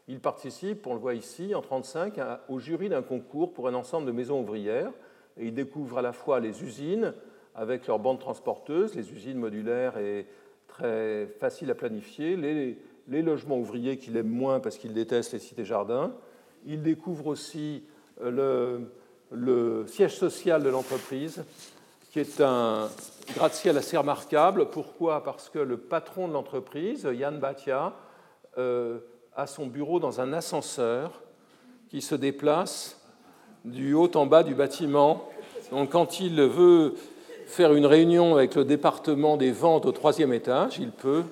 Il 0.09 0.21
participe, 0.21 0.87
on 0.87 0.95
le 0.95 1.01
voit 1.01 1.15
ici, 1.15 1.55
en 1.55 1.63
1935, 1.63 2.15
au 2.49 2.59
jury 2.59 2.89
d'un 2.89 3.03
concours 3.03 3.53
pour 3.53 3.69
un 3.69 3.75
ensemble 3.75 4.07
de 4.07 4.13
maisons 4.13 4.41
ouvrières. 4.41 4.91
Et 5.39 5.47
il 5.47 5.55
découvre 5.55 5.99
à 5.99 6.03
la 6.03 6.13
fois 6.13 6.41
les 6.41 6.63
usines 6.63 7.15
avec 7.55 7.87
leurs 7.87 7.99
bandes 7.99 8.19
transporteuses, 8.19 8.95
les 8.95 9.13
usines 9.13 9.39
modulaires 9.39 9.99
et 9.99 10.27
très 10.71 11.27
faciles 11.39 11.71
à 11.71 11.75
planifier, 11.75 12.37
les, 12.37 13.23
logements 13.23 13.59
ouvriers 13.59 13.99
qu'il 13.99 14.17
aime 14.17 14.29
moins 14.29 14.61
parce 14.61 14.79
qu'il 14.79 14.93
déteste 14.93 15.33
les 15.33 15.39
cités-jardins. 15.39 16.13
Il 16.67 16.83
découvre 16.83 17.27
aussi 17.27 17.83
euh, 18.23 18.79
le, 19.31 19.85
siège 19.87 20.17
social 20.17 20.63
de 20.63 20.69
l'entreprise, 20.69 21.45
qui 22.13 22.21
est 22.21 22.41
un 22.41 22.89
gratte-ciel 23.35 23.77
assez 23.77 23.97
remarquable. 23.97 24.71
Pourquoi? 24.71 25.25
Parce 25.25 25.49
que 25.49 25.59
le 25.59 25.77
patron 25.77 26.29
de 26.29 26.33
l'entreprise, 26.33 27.09
Yann 27.13 27.39
Batia, 27.39 27.95
euh, 28.59 28.99
à 29.35 29.47
son 29.47 29.67
bureau 29.67 30.01
dans 30.01 30.21
un 30.21 30.33
ascenseur 30.33 31.23
qui 31.89 32.01
se 32.03 32.15
déplace 32.15 33.01
du 33.65 33.95
haut 33.95 34.11
en 34.17 34.27
bas 34.27 34.43
du 34.43 34.55
bâtiment 34.55 35.29
Donc 35.71 35.91
quand 35.91 36.21
il 36.21 36.41
veut 36.43 36.95
faire 37.51 37.75
une 37.75 37.87
réunion 37.87 38.37
avec 38.37 38.55
le 38.55 38.65
département 38.65 39.37
des 39.37 39.51
ventes 39.51 39.85
au 39.85 39.93
troisième 39.93 40.33
étage, 40.33 40.79
il 40.79 40.93
peut 40.93 41.25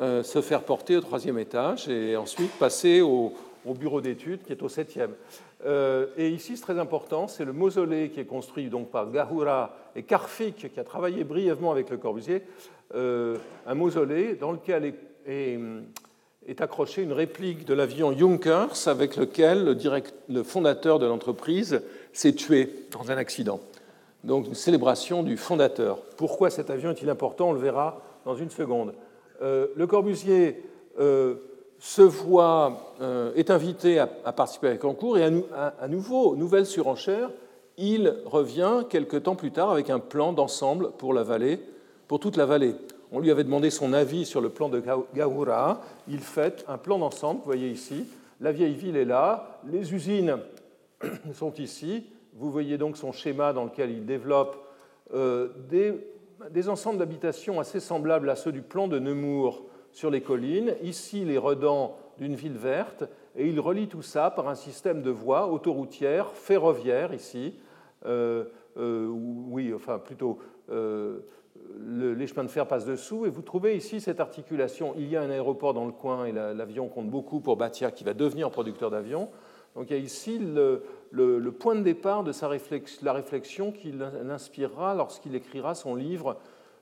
euh, 0.00 0.22
se 0.22 0.40
faire 0.40 0.62
porter 0.62 0.96
au 0.96 1.00
troisième 1.00 1.38
étage 1.38 1.88
et 1.88 2.16
ensuite 2.16 2.52
passer 2.52 3.00
au, 3.00 3.34
bureau 3.66 4.00
d'études 4.00 4.42
qui 4.44 4.52
est 4.52 4.62
au 4.62 4.68
septième. 4.68 5.10
Euh, 5.66 6.06
et 6.16 6.28
ici, 6.28 6.56
c'est 6.56 6.62
très 6.62 6.78
important, 6.78 7.26
c'est 7.26 7.44
le 7.44 7.52
mausolée 7.52 8.10
qui 8.10 8.20
est 8.20 8.24
construit 8.24 8.70
donc 8.70 8.90
par 8.90 9.10
Gahura 9.10 9.76
et 9.96 10.04
Karfik, 10.04 10.72
qui 10.72 10.80
a 10.80 10.84
travaillé 10.84 11.24
brièvement 11.24 11.72
avec 11.72 11.90
Le 11.90 11.96
Corbusier, 11.96 12.42
euh, 12.94 13.36
un 13.66 13.74
mausolée 13.74 14.34
dans 14.34 14.52
lequel 14.52 14.94
est, 15.26 16.60
accrochée 16.60 17.02
une 17.02 17.12
réplique 17.12 17.64
de 17.64 17.74
l'avion 17.74 18.16
Junkers 18.16 18.86
avec 18.86 19.16
lequel 19.16 19.76
le 20.28 20.42
fondateur 20.42 20.98
de 20.98 21.06
l'entreprise 21.06 21.82
s'est 22.12 22.32
tué 22.32 22.68
dans 22.92 23.10
un 23.10 23.16
accident. 23.16 23.60
Donc 24.24 24.46
une 24.46 24.54
célébration 24.54 25.22
du 25.22 25.36
fondateur. 25.36 25.98
Pourquoi 26.16 26.50
cet 26.50 26.70
avion 26.70 26.90
est-il 26.90 27.08
important? 27.08 27.50
On 27.50 27.52
le 27.52 27.60
verra 27.60 28.02
dans 28.24 28.34
une 28.34 28.50
seconde. 28.50 28.92
Euh, 29.42 29.68
le 29.76 29.86
Corbusier 29.86 30.62
euh, 30.98 31.36
se 31.78 32.02
voit, 32.02 32.94
euh, 33.00 33.32
est 33.34 33.50
invité 33.50 33.98
à, 33.98 34.06
participer 34.06 34.68
à 34.68 34.72
un 34.72 34.76
concours 34.76 35.16
et 35.16 35.24
à, 35.24 35.88
nouveau, 35.88 36.36
nouvelle 36.36 36.66
surenchère, 36.66 37.30
il 37.78 38.14
revient 38.26 38.84
quelque 38.90 39.16
temps 39.16 39.36
plus 39.36 39.52
tard 39.52 39.70
avec 39.70 39.88
un 39.88 39.98
plan 39.98 40.34
d'ensemble 40.34 40.90
pour 40.98 41.14
la 41.14 41.22
vallée, 41.22 41.58
pour 42.06 42.20
toute 42.20 42.36
la 42.36 42.44
vallée. 42.44 42.74
On 43.12 43.18
lui 43.18 43.30
avait 43.30 43.44
demandé 43.44 43.70
son 43.70 43.94
avis 43.94 44.26
sur 44.26 44.42
le 44.42 44.50
plan 44.50 44.68
de 44.68 44.82
Gahura. 45.14 45.80
Il 46.06 46.20
fait 46.20 46.64
un 46.68 46.76
plan 46.76 46.98
d'ensemble, 46.98 47.40
vous 47.40 47.46
voyez 47.46 47.70
ici. 47.70 48.04
La 48.40 48.52
vieille 48.52 48.74
ville 48.74 48.96
est 48.96 49.06
là, 49.06 49.60
les 49.66 49.94
usines 49.94 50.36
sont 51.34 51.54
ici. 51.54 52.04
Vous 52.40 52.50
voyez 52.50 52.76
donc 52.76 52.96
son 52.96 53.12
schéma 53.12 53.52
dans 53.52 53.64
lequel 53.64 53.90
il 53.90 54.04
développe 54.04 54.56
des 55.68 55.94
des 56.50 56.68
ensembles 56.68 56.98
d'habitations 56.98 57.60
assez 57.60 57.80
semblables 57.80 58.30
à 58.30 58.36
ceux 58.36 58.52
du 58.52 58.62
plan 58.62 58.88
de 58.88 58.98
Nemours 58.98 59.62
sur 59.92 60.10
les 60.10 60.20
collines, 60.20 60.74
ici 60.82 61.24
les 61.24 61.36
redans 61.36 61.96
d'une 62.18 62.34
ville 62.34 62.56
verte, 62.56 63.04
et 63.36 63.46
il 63.46 63.60
relie 63.60 63.88
tout 63.88 64.02
ça 64.02 64.30
par 64.30 64.48
un 64.48 64.54
système 64.54 65.02
de 65.02 65.10
voies 65.10 65.48
autoroutières, 65.48 66.30
ferroviaires 66.32 67.12
ici, 67.12 67.54
euh, 68.06 68.44
euh, 68.78 69.08
oui, 69.08 69.72
enfin 69.74 69.98
plutôt 69.98 70.38
euh, 70.70 71.20
les 71.78 72.26
chemins 72.26 72.44
de 72.44 72.48
fer 72.48 72.66
passent 72.66 72.86
dessous, 72.86 73.26
et 73.26 73.30
vous 73.30 73.42
trouvez 73.42 73.76
ici 73.76 74.00
cette 74.00 74.20
articulation. 74.20 74.94
Il 74.96 75.08
y 75.08 75.16
a 75.16 75.22
un 75.22 75.30
aéroport 75.30 75.74
dans 75.74 75.84
le 75.84 75.92
coin, 75.92 76.24
et 76.24 76.32
l'avion 76.32 76.88
compte 76.88 77.10
beaucoup 77.10 77.40
pour 77.40 77.56
Batia, 77.56 77.90
qui 77.90 78.04
va 78.04 78.14
devenir 78.14 78.50
producteur 78.50 78.90
d'avions. 78.90 79.28
Donc 79.74 79.90
il 79.90 79.96
y 79.96 80.00
a 80.00 80.02
ici 80.02 80.38
le, 80.38 80.82
le, 81.10 81.50
point 81.50 81.74
de 81.74 81.82
départ 81.82 82.24
de 82.24 82.32
sa 82.32 82.48
réflexion, 82.48 83.00
la 83.02 83.12
réflexion 83.12 83.72
qu'il 83.72 84.02
inspirera 84.30 84.94
lorsqu'il 84.94 85.34
écrira 85.34 85.74
son 85.74 85.94
livre 85.94 86.36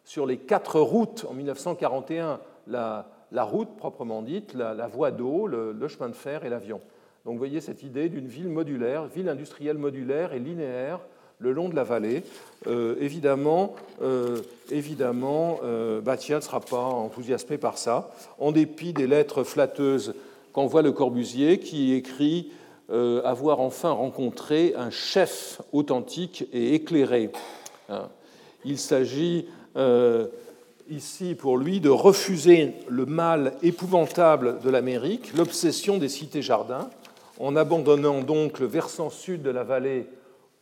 sur 0.04 0.26
les 0.26 0.38
quatre 0.38 0.80
routes 0.80 1.26
en 1.28 1.34
1941, 1.34 2.40
la, 2.66 3.04
route 3.32 3.76
proprement 3.76 4.22
dite, 4.22 4.54
la, 4.54 4.86
voie 4.86 5.10
d'eau, 5.10 5.46
le, 5.46 5.88
chemin 5.88 6.08
de 6.08 6.14
fer 6.14 6.44
et 6.44 6.48
l'avion. 6.48 6.80
Donc 7.24 7.34
vous 7.34 7.38
voyez 7.38 7.60
cette 7.60 7.82
idée 7.82 8.08
d'une 8.08 8.26
ville 8.26 8.48
modulaire, 8.48 9.06
ville 9.06 9.28
industrielle 9.28 9.76
modulaire 9.78 10.32
et 10.32 10.38
linéaire 10.38 11.00
le 11.40 11.52
long 11.52 11.68
de 11.68 11.76
la 11.76 11.84
vallée. 11.84 12.24
Euh, 12.66 12.96
évidemment, 13.00 13.76
euh, 14.02 14.40
évidemment 14.70 15.60
euh, 15.62 16.00
Batia 16.00 16.36
ne 16.36 16.40
sera 16.40 16.60
pas 16.60 16.82
enthousiasmé 16.82 17.58
par 17.58 17.78
ça, 17.78 18.10
en 18.38 18.50
dépit 18.50 18.92
des 18.92 19.06
lettres 19.06 19.44
flatteuses 19.44 20.14
qu'envoie 20.52 20.82
le 20.82 20.92
Corbusier, 20.92 21.58
qui 21.58 21.92
écrit 21.92 22.50
euh, 22.90 23.22
avoir 23.24 23.60
enfin 23.60 23.90
rencontré 23.90 24.74
un 24.76 24.90
chef 24.90 25.60
authentique 25.72 26.48
et 26.52 26.74
éclairé. 26.74 27.30
Hein. 27.88 28.08
Il 28.64 28.78
s'agit 28.78 29.46
euh, 29.76 30.26
ici 30.88 31.34
pour 31.34 31.58
lui 31.58 31.80
de 31.80 31.90
refuser 31.90 32.72
le 32.88 33.04
mal 33.04 33.52
épouvantable 33.62 34.60
de 34.60 34.70
l'Amérique, 34.70 35.36
l'obsession 35.36 35.98
des 35.98 36.08
cités-jardins, 36.08 36.88
en 37.38 37.56
abandonnant 37.56 38.22
donc 38.22 38.58
le 38.58 38.66
versant 38.66 39.10
sud 39.10 39.42
de 39.42 39.50
la 39.50 39.64
vallée 39.64 40.06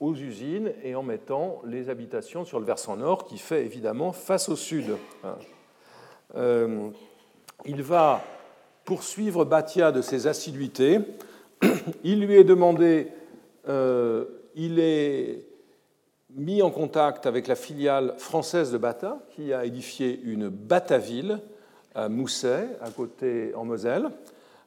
aux 0.00 0.14
usines 0.14 0.72
et 0.82 0.94
en 0.94 1.02
mettant 1.02 1.62
les 1.64 1.88
habitations 1.88 2.44
sur 2.44 2.60
le 2.60 2.66
versant 2.66 2.96
nord 2.96 3.24
qui 3.24 3.38
fait 3.38 3.64
évidemment 3.64 4.12
face 4.12 4.48
au 4.48 4.56
sud. 4.56 4.96
Hein. 5.24 5.36
Euh, 6.36 6.88
il 7.64 7.82
va 7.82 8.22
poursuivre 8.84 9.44
Batia 9.44 9.92
de 9.92 10.02
ses 10.02 10.26
assiduités 10.26 11.00
il 12.04 12.20
lui 12.20 12.34
est 12.34 12.44
demandé, 12.44 13.08
euh, 13.68 14.24
il 14.54 14.78
est 14.78 15.46
mis 16.36 16.62
en 16.62 16.70
contact 16.70 17.26
avec 17.26 17.46
la 17.46 17.54
filiale 17.54 18.14
française 18.18 18.70
de 18.72 18.78
Bata, 18.78 19.18
qui 19.30 19.52
a 19.52 19.64
édifié 19.64 20.20
une 20.22 20.48
Bataville 20.48 21.40
à 21.94 22.08
Mousset, 22.08 22.68
à 22.82 22.90
côté 22.90 23.54
en 23.54 23.64
Moselle, 23.64 24.10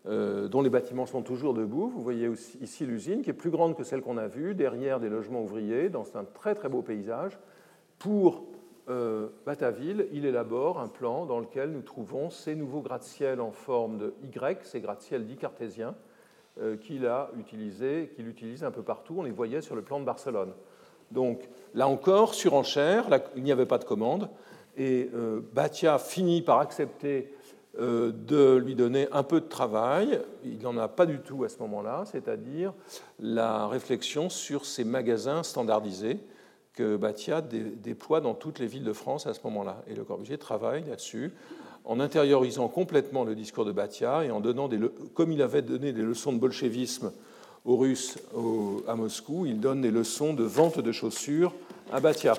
euh, 0.07 0.47
dont 0.47 0.61
les 0.61 0.69
bâtiments 0.69 1.05
sont 1.05 1.21
toujours 1.21 1.53
debout. 1.53 1.89
Vous 1.89 2.01
voyez 2.01 2.29
ici 2.61 2.85
l'usine, 2.85 3.21
qui 3.21 3.29
est 3.29 3.33
plus 3.33 3.51
grande 3.51 3.75
que 3.75 3.83
celle 3.83 4.01
qu'on 4.01 4.17
a 4.17 4.27
vue, 4.27 4.55
derrière 4.55 4.99
des 4.99 5.09
logements 5.09 5.43
ouvriers, 5.43 5.89
dans 5.89 6.05
un 6.15 6.23
très 6.23 6.55
très 6.55 6.69
beau 6.69 6.81
paysage. 6.81 7.37
Pour 7.99 8.45
euh, 8.89 9.27
Bataville, 9.45 10.07
il 10.11 10.25
élabore 10.25 10.79
un 10.79 10.87
plan 10.87 11.25
dans 11.25 11.39
lequel 11.39 11.71
nous 11.71 11.83
trouvons 11.83 12.31
ces 12.31 12.55
nouveaux 12.55 12.81
gratte-ciel 12.81 13.39
en 13.39 13.51
forme 13.51 13.99
de 13.99 14.13
Y, 14.23 14.65
ces 14.65 14.81
gratte-ciel 14.81 15.25
dits 15.25 15.37
cartésiens, 15.37 15.93
qu'il 16.81 17.05
a 17.05 17.29
utilisé, 17.39 18.11
qu'il 18.15 18.27
utilise 18.27 18.63
un 18.63 18.71
peu 18.71 18.81
partout. 18.81 19.15
On 19.17 19.23
les 19.23 19.31
voyait 19.31 19.61
sur 19.61 19.75
le 19.75 19.81
plan 19.81 19.99
de 19.99 20.05
Barcelone. 20.05 20.53
Donc 21.11 21.47
là 21.73 21.87
encore, 21.87 22.33
surenchère, 22.33 23.05
il 23.35 23.43
n'y 23.43 23.51
avait 23.51 23.65
pas 23.65 23.77
de 23.77 23.85
commande, 23.85 24.29
et 24.77 25.09
euh, 25.13 25.41
Batia 25.53 25.97
finit 25.97 26.41
par 26.41 26.59
accepter 26.59 27.33
euh, 27.79 28.11
de 28.11 28.55
lui 28.55 28.75
donner 28.75 29.07
un 29.11 29.23
peu 29.23 29.41
de 29.41 29.47
travail. 29.47 30.21
Il 30.43 30.59
n'en 30.59 30.77
a 30.77 30.87
pas 30.87 31.05
du 31.05 31.19
tout 31.19 31.43
à 31.43 31.49
ce 31.49 31.59
moment-là, 31.59 32.03
c'est-à-dire 32.05 32.73
la 33.19 33.67
réflexion 33.67 34.29
sur 34.29 34.65
ces 34.65 34.83
magasins 34.83 35.43
standardisés 35.43 36.19
que 36.73 36.95
Batia 36.95 37.41
déploie 37.41 38.21
dans 38.21 38.33
toutes 38.33 38.59
les 38.59 38.67
villes 38.67 38.85
de 38.85 38.93
France 38.93 39.27
à 39.27 39.33
ce 39.33 39.41
moment-là. 39.43 39.83
Et 39.87 39.95
Le 39.95 40.05
Corbusier 40.05 40.37
travaille 40.37 40.85
là-dessus 40.85 41.33
en 41.85 41.99
intériorisant 41.99 42.67
complètement 42.67 43.23
le 43.23 43.35
discours 43.35 43.65
de 43.65 43.71
Batia 43.71 44.23
et 44.25 44.31
en 44.31 44.39
donnant, 44.39 44.67
des, 44.67 44.79
comme 45.13 45.31
il 45.31 45.41
avait 45.41 45.61
donné 45.61 45.91
des 45.91 46.01
leçons 46.01 46.33
de 46.33 46.37
bolchevisme 46.37 47.11
aux 47.65 47.77
Russes 47.77 48.17
à 48.87 48.95
Moscou, 48.95 49.45
il 49.45 49.59
donne 49.59 49.81
des 49.81 49.91
leçons 49.91 50.33
de 50.33 50.43
vente 50.43 50.79
de 50.79 50.91
chaussures 50.91 51.53
à 51.91 51.99
Batia. 51.99 52.35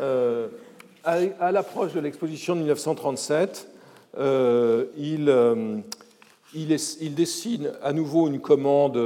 Euh, 0.00 0.48
à, 1.04 1.52
l'approche 1.52 1.92
de 1.94 2.00
l'exposition 2.00 2.54
de 2.54 2.60
1937, 2.60 3.68
euh, 4.18 4.86
il, 4.96 5.28
euh, 5.28 5.78
il, 6.54 7.14
dessine 7.14 7.72
à 7.82 7.92
nouveau 7.92 8.28
une 8.28 8.40
commande 8.40 8.98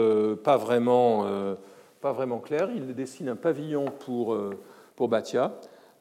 pas 0.45 0.57
vraiment, 0.57 1.27
pas 2.01 2.13
vraiment 2.13 2.39
claire. 2.39 2.69
Il 2.75 2.95
dessine 2.95 3.31
un 3.31 3.37
pavillon 3.37 3.87
pour, 3.87 4.37
pour 4.95 5.09
Batia. 5.09 5.53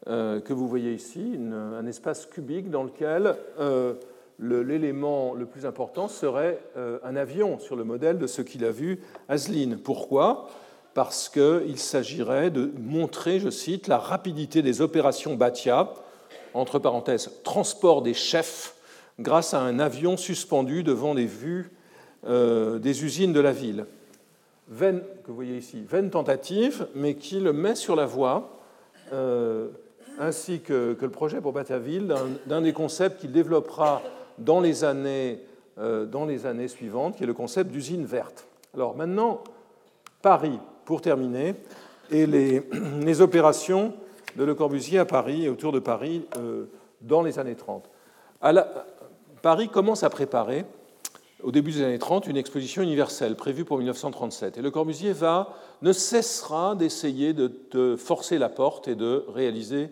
Euh, 0.07 0.39
que 0.39 0.53
vous 0.53 0.67
voyez 0.67 0.93
ici, 0.93 1.35
un 1.51 1.85
espace 1.87 2.27
cubique 2.27 2.69
dans 2.69 2.83
lequel 2.83 3.35
euh, 3.59 3.95
l'élément 4.39 5.33
le, 5.33 5.47
plus 5.47 5.65
important 5.65 6.07
serait 6.07 6.59
euh, 6.77 6.99
un 7.03 7.15
avion 7.15 7.57
sur 7.57 7.75
le 7.75 7.83
modèle 7.83 8.19
de 8.19 8.27
ce 8.27 8.43
qu'il 8.43 8.65
a 8.65 8.71
vu 8.71 9.01
à 9.29 9.37
Zlin. 9.37 9.77
Pourquoi? 9.83 10.47
Parce 10.93 11.27
qu'il 11.27 11.79
s'agirait 11.79 12.51
de 12.51 12.71
montrer, 12.77 13.39
je 13.39 13.49
cite, 13.49 13.87
la 13.87 13.97
rapidité 13.97 14.61
des 14.61 14.79
opérations 14.81 15.35
Batia, 15.35 15.91
entre 16.53 16.77
parenthèses, 16.77 17.31
transport 17.43 18.03
des 18.03 18.13
chefs, 18.13 18.75
grâce 19.19 19.55
à 19.55 19.59
un 19.59 19.79
avion 19.79 20.17
suspendu 20.17 20.83
devant 20.83 21.13
les 21.13 21.25
vues 21.25 21.71
des 22.27 23.03
usines 23.03 23.33
de 23.33 23.39
la 23.39 23.51
ville. 23.51 23.85
Vaine, 24.67 25.01
que 25.23 25.27
vous 25.27 25.35
voyez 25.35 25.57
ici, 25.57 25.83
vaine 25.87 26.09
tentative, 26.09 26.87
mais 26.95 27.15
qui 27.15 27.39
le 27.39 27.53
met 27.53 27.75
sur 27.75 27.95
la 27.95 28.05
voie 28.05 28.57
ainsi 30.19 30.61
que, 30.61 30.97
le 30.99 31.09
projet 31.09 31.41
pour 31.41 31.53
Bataville 31.53 32.13
d'un 32.45 32.61
des 32.61 32.73
concepts 32.73 33.21
qu'il 33.21 33.31
développera 33.31 34.01
dans 34.37 34.59
les, 34.59 34.83
années, 34.83 35.39
euh, 35.77 36.05
dans 36.05 36.25
les 36.25 36.45
années 36.45 36.67
suivantes, 36.67 37.17
qui 37.17 37.23
est 37.23 37.27
le 37.27 37.33
concept 37.33 37.71
d'usine 37.71 38.05
verte. 38.05 38.47
Alors 38.73 38.95
maintenant, 38.95 39.41
Paris, 40.21 40.59
pour 40.85 41.01
terminer, 41.01 41.55
et 42.11 42.25
les, 42.25 42.63
les, 43.01 43.21
opérations 43.21 43.93
de 44.35 44.43
Le 44.43 44.55
Corbusier 44.55 44.99
à 44.99 45.05
Paris 45.05 45.45
et 45.45 45.49
autour 45.49 45.71
de 45.71 45.79
Paris 45.79 46.25
euh, 46.37 46.65
dans 47.01 47.21
les 47.21 47.39
années 47.39 47.55
30. 47.55 47.89
Paris 49.41 49.69
commence 49.69 50.03
à 50.03 50.09
préparer, 50.09 50.65
au 51.45 51.51
début 51.51 51.71
des 51.71 51.83
années 51.83 51.99
30, 51.99 52.25
une 52.25 52.37
exposition 52.37 52.81
universelle 52.81 53.35
prévue 53.35 53.65
pour 53.65 53.77
1937. 53.77 54.57
Et 54.57 54.61
Le 54.63 54.71
Corbusier 54.71 55.13
va, 55.13 55.53
ne 55.83 55.93
cessera 55.93 56.73
d'essayer 56.73 57.33
de, 57.33 57.95
forcer 57.97 58.39
la 58.39 58.49
porte 58.49 58.87
et 58.87 58.95
de 58.95 59.23
réaliser 59.27 59.89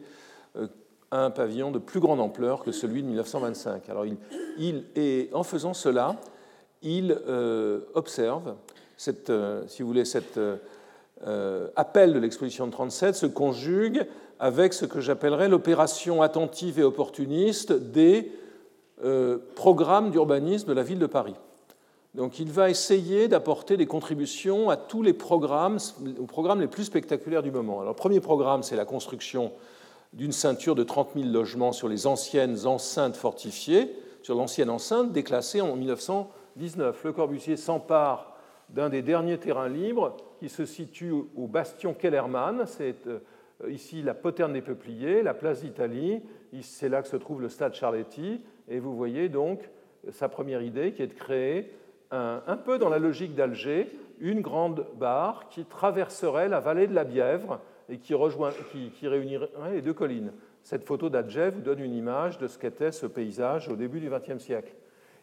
euh, 0.56 0.66
un 1.12 1.30
pavillon 1.30 1.70
de 1.70 1.78
plus 1.78 2.00
grande 2.00 2.20
ampleur 2.20 2.64
que 2.64 2.72
celui 2.72 3.04
de 3.04 3.08
1925. 3.08 3.88
Alors, 3.88 4.06
il, 4.58 5.30
en 5.32 5.44
faisant 5.44 5.76
cela, 5.76 6.16
il 6.82 7.16
euh, 7.28 7.82
observe 7.94 8.56
cette, 8.98 9.30
euh, 9.30 9.62
si 9.68 9.84
vous 9.84 9.88
voulez, 9.88 10.06
cette 10.06 10.40
appel 11.76 12.14
de 12.14 12.20
l'exposition 12.20 12.66
de 12.66 12.72
37 12.72 13.16
se 13.16 13.26
conjugue 13.28 14.08
avec 14.40 14.74
ce 14.74 14.86
que 14.86 15.00
j'appellerais 15.00 15.48
l'opération 15.48 16.22
attentive 16.22 16.80
et 16.80 16.84
opportuniste 16.84 17.72
des 17.72 18.30
programmes 19.56 20.12
d'urbanisme 20.12 20.68
de 20.68 20.74
la 20.74 20.84
ville 20.84 21.00
de 21.00 21.08
Paris. 21.08 21.36
Donc 22.14 22.40
il 22.40 22.52
va 22.52 22.70
essayer 22.70 23.28
d'apporter 23.28 23.76
des 23.76 23.88
contributions 23.88 24.70
à 24.70 24.78
tous 24.78 25.02
les 25.02 25.14
programmes, 25.14 25.80
aux 26.20 26.26
programmes 26.26 26.62
les 26.62 26.68
plus 26.68 26.84
spectaculaires 26.84 27.42
du 27.42 27.50
moment. 27.50 27.82
Alors 27.82 27.94
le 27.94 27.98
premier 27.98 28.20
programme, 28.20 28.62
c'est 28.62 28.76
la 28.76 28.86
construction 28.86 29.52
d'une 30.14 30.32
ceinture 30.32 30.76
de 30.76 30.84
30 30.84 31.10
000 31.16 31.30
logements 31.30 31.72
sur 31.72 31.90
les 31.90 32.06
anciennes 32.06 32.68
enceintes 32.68 33.16
fortifiées, 33.16 33.92
sur 34.22 34.36
l'ancienne 34.36 34.70
enceinte 34.70 35.12
déclassée 35.12 35.62
en 35.62 35.76
1919. 35.76 37.04
Le 37.04 37.14
Corbusier 37.14 37.58
s'empare 37.58 38.34
d'un 38.70 38.90
des 38.90 39.02
derniers 39.02 39.40
terrains 39.40 39.68
libres 39.68 40.16
qui 40.40 40.50
se 40.50 40.66
situe 40.66 41.14
au 41.36 41.48
bastion 41.48 41.96
Kellermann. 41.96 42.66
C'est 42.68 43.08
euh, 43.08 43.20
ici 43.70 44.04
la 44.04 44.14
poterne 44.14 44.54
des 44.54 44.62
Peupliers, 44.62 45.24
la 45.24 45.34
place 45.34 45.62
d'Italie. 45.62 46.22
C'est 46.62 46.90
là 46.90 47.02
que 47.02 47.08
se 47.08 47.18
trouve 47.18 47.42
le 47.42 47.50
stade 47.50 47.74
Charletti. 47.74 48.40
Et 48.70 48.80
vous 48.80 48.96
voyez 48.96 49.30
donc 49.30 49.70
sa 50.12 50.30
première 50.30 50.62
idée 50.62 50.92
qui 50.94 51.02
est 51.02 51.08
de 51.08 51.14
créer 51.14 51.72
un, 52.12 52.58
peu 52.58 52.78
dans 52.78 52.90
la 52.90 53.00
logique 53.00 53.34
d'Alger, 53.34 53.90
une 54.20 54.42
grande 54.42 54.86
barre 54.96 55.50
qui 55.50 55.66
traverserait 55.66 56.48
la 56.48 56.60
vallée 56.60 56.88
de 56.88 56.94
la 56.94 57.04
Bièvre 57.04 57.60
et 57.90 57.98
qui, 57.98 58.14
réunirait 59.08 59.50
les 59.74 59.82
deux 59.82 59.94
collines. 59.94 60.32
Cette 60.62 60.86
photo 60.86 61.10
d'Adjé 61.10 61.50
vous 61.50 61.62
donne 61.62 61.80
une 61.80 61.94
image 61.94 62.38
de 62.38 62.48
ce 62.48 62.58
qu'était 62.58 62.92
ce 62.92 63.06
paysage 63.06 63.68
au 63.68 63.76
début 63.76 64.00
du 64.00 64.10
XXe 64.10 64.42
siècle. 64.42 64.74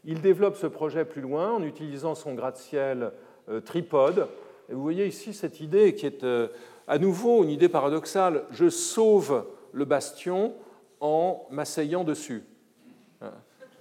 Il 0.05 0.20
développe 0.20 0.57
ce 0.57 0.66
projet 0.66 1.05
plus 1.05 1.22
loin 1.22 1.53
en 1.53 1.62
utilisant 1.62 2.14
son 2.14 2.34
gratte-ciel 2.34 3.12
euh, 3.49 3.61
tripode. 3.61 4.28
Et 4.68 4.74
vous 4.74 4.82
voyez 4.82 5.07
ici 5.07 5.32
cette 5.32 5.61
idée 5.61 5.95
qui 5.95 6.07
est 6.07 6.24
euh, 6.24 6.49
à 6.86 6.99
nouveau 6.99 7.43
une 7.43 7.51
idée 7.51 7.68
paradoxale. 7.68 8.45
Je 8.51 8.68
sauve 8.68 9.47
le 9.72 9.84
bastion 9.84 10.55
en 11.01 11.47
m'asseyant 11.51 12.05
dessus. 12.05 12.45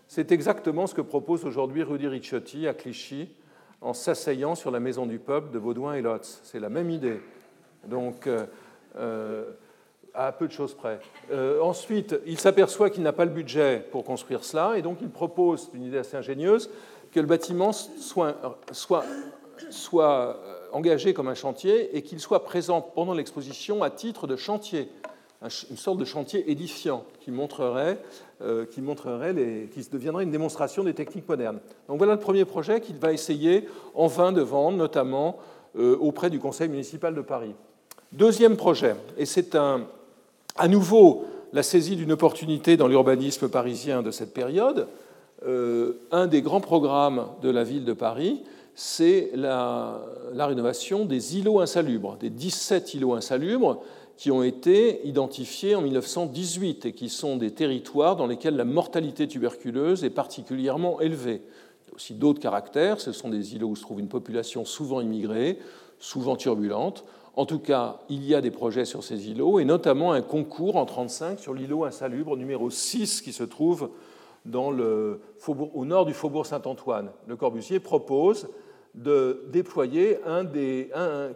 C'est 0.10 0.32
exactement 0.32 0.88
ce 0.88 0.95
que 0.95 1.01
propose 1.01 1.45
aujourd'hui 1.45 1.84
Rudy 1.84 2.07
Ricciotti 2.07 2.68
à 2.68 2.74
Clichy 2.74 3.30
en 3.80 3.93
s'asseyant 3.93 4.55
sur 4.55 4.72
la 4.72 4.80
maison 4.80 5.05
du 5.05 5.20
peuple 5.20 5.51
de 5.51 5.60
Baudouin 5.60 5.93
et 5.93 6.01
Lotz. 6.01 6.41
C'est 6.43 6.60
la 6.60 6.70
même 6.70 6.89
idée. 6.89 7.22
Donc, 7.86 8.26
euh, 8.26 8.47
euh, 8.97 9.51
à 10.16 10.32
peu 10.32 10.47
de 10.47 10.51
choses 10.51 10.74
près. 10.74 10.99
Euh, 11.32 11.62
ensuite, 11.62 12.20
il 12.26 12.39
s'aperçoit 12.39 12.89
qu'il 12.89 13.03
n'a 13.03 13.14
pas 13.14 13.24
le 13.24 13.30
budget 13.30 13.86
pour 13.91 14.03
construire 14.03 14.43
cela, 14.43 14.80
et 14.80 14.82
donc 14.82 14.97
il 14.99 15.12
propose, 15.12 15.70
une 15.76 15.84
idée 15.84 15.99
assez 15.99 16.18
ingénieuse, 16.18 16.72
que 17.12 17.20
le 17.20 17.28
bâtiment 17.28 17.72
soit, 17.72 18.36
engagé 20.72 21.14
comme 21.14 21.28
un 21.28 21.36
chantier 21.36 21.95
et 21.95 22.01
qu'il 22.01 22.20
soit 22.20 22.43
présent 22.43 22.82
pendant 22.82 23.14
l'exposition 23.14 23.84
à 23.84 23.91
titre 23.91 24.26
de 24.26 24.36
chantier 24.36 24.89
une 25.41 25.77
sorte 25.77 25.97
de 25.97 26.05
chantier 26.05 26.51
édifiant 26.51 27.05
qui 27.21 27.31
montrerait, 27.31 27.97
euh, 28.41 28.65
qui, 28.65 28.81
montrerait 28.81 29.33
qui 29.71 29.87
deviendrait 29.89 30.23
une 30.23 30.31
démonstration 30.31 30.83
des 30.83 30.93
techniques 30.93 31.29
modernes. 31.29 31.59
Donc 31.87 31.97
voilà 31.97 32.13
le 32.13 32.19
premier 32.19 32.43
projet 32.45 32.81
qu'il 32.81 32.97
va 32.97 33.13
essayer 33.13 33.67
en 33.95 34.07
vain 34.07 34.33
de 34.33 34.41
vendre, 34.41 34.77
notamment 34.77 35.37
euh, 35.77 35.95
auprès 35.97 36.29
du 36.29 36.39
Conseil 36.39 36.67
municipal 36.67 37.15
de 37.15 37.21
Paris. 37.21 37.53
Deuxième 38.11 38.57
projet, 38.57 38.95
et 39.17 39.25
c'est 39.25 39.55
un, 39.55 39.85
à 40.57 40.67
nouveau 40.67 41.25
la 41.53 41.63
saisie 41.63 41.95
d'une 41.95 42.11
opportunité 42.11 42.75
dans 42.75 42.87
l'urbanisme 42.87 43.47
parisien 43.49 44.01
de 44.01 44.11
cette 44.11 44.33
période, 44.33 44.87
euh, 45.45 46.01
un 46.11 46.27
des 46.27 46.41
grands 46.41 46.59
programmes 46.59 47.27
de 47.41 47.49
la 47.49 47.63
ville 47.63 47.85
de 47.85 47.93
Paris, 47.93 48.43
c'est 48.75 49.31
la 49.33 50.01
rénovation 50.37 51.05
des 51.05 51.37
îlots 51.37 51.59
insalubres, 51.59 52.17
des 52.17 52.29
17 52.29 52.93
îlots 52.93 53.13
insalubres 53.13 53.81
qui 54.20 54.32
ont 54.32 54.43
été 54.43 55.07
identifiés 55.07 55.76
en 55.76 55.82
1918 55.82 56.86
et 56.86 56.91
qui 56.91 57.07
sont 57.07 57.38
des 57.38 57.51
territoires 57.51 58.17
dans 58.17 58.28
lesquels 58.28 58.57
la 58.57 58.65
mortalité 58.65 59.30
tuberculeuse 59.30 60.03
est 60.03 60.09
particulièrement 60.09 60.99
élevée. 60.99 61.41
Il 61.86 61.88
y 61.88 61.91
a 61.91 61.95
aussi 61.95 62.13
d'autres 62.15 62.41
caractères. 62.41 62.99
Ce 62.99 63.13
sont 63.13 63.30
des 63.30 63.55
îlots 63.55 63.70
où 63.70 63.76
se 63.78 63.82
trouve 63.82 64.01
une 64.01 64.09
population 64.09 64.65
souvent 64.65 64.99
immigrée, 64.99 65.57
souvent 65.99 66.36
turbulente. 66.36 67.05
En 67.38 67.45
tout 67.45 67.59
cas, 67.59 68.01
il 68.09 68.26
y 68.26 68.36
a 68.36 68.41
des 68.41 68.51
projets 68.51 68.84
sur 68.84 69.05
ces 69.05 69.30
îlots, 69.30 69.57
et 69.57 69.63
notamment 69.63 70.11
un 70.11 70.22
concours 70.22 70.76
en 70.76 70.84
1935 70.84 71.39
sur 71.39 71.53
l'îlot 71.53 71.86
insalubre 71.86 72.36
numéro 72.36 72.70
6 72.70 73.22
qui 73.22 73.32
se 73.32 73.45
trouve 73.45 73.89
au 74.53 75.86
nord 75.86 76.05
du 76.05 76.13
faubourg 76.13 76.45
Saint-Antoine. 76.45 77.11
Le 77.26 77.38
Corbusier 77.38 77.80
propose 77.80 78.49
de 79.00 79.45
déployer 79.47 80.20
un 80.26 80.43
des, 80.43 80.91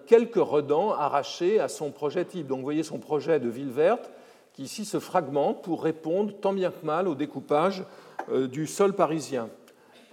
quelques 0.05 0.35
redans 0.35 0.91
arrachés 0.91 1.59
à 1.59 1.69
son 1.69 1.91
projet 1.91 2.25
type. 2.25 2.47
Donc 2.47 2.59
vous 2.59 2.63
voyez 2.63 2.83
son 2.83 2.99
projet 2.99 3.39
de 3.39 3.47
ville 3.47 3.71
verte 3.71 4.11
qui 4.53 4.63
ici 4.63 4.85
se 4.85 4.99
fragmente 4.99 5.63
pour 5.63 5.83
répondre 5.83 6.33
tant 6.39 6.53
bien 6.53 6.71
que 6.71 6.85
mal 6.85 7.07
au 7.07 7.15
découpage 7.15 7.83
euh, 8.29 8.47
du 8.47 8.67
sol 8.67 8.93
parisien. 8.93 9.49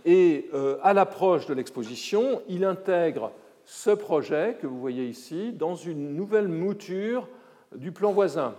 Et 0.06 0.48
euh, 0.54 0.78
à 0.82 0.94
l'approche 0.94 1.46
de 1.46 1.52
l'exposition, 1.52 2.40
il 2.48 2.64
intègre 2.64 3.32
ce 3.66 3.90
projet 3.90 4.56
que 4.60 4.66
vous 4.66 4.80
voyez 4.80 5.06
ici 5.06 5.52
dans 5.52 5.74
une 5.74 6.14
nouvelle 6.14 6.48
mouture 6.48 7.28
du 7.74 7.92
plan 7.92 8.12
voisin, 8.12 8.54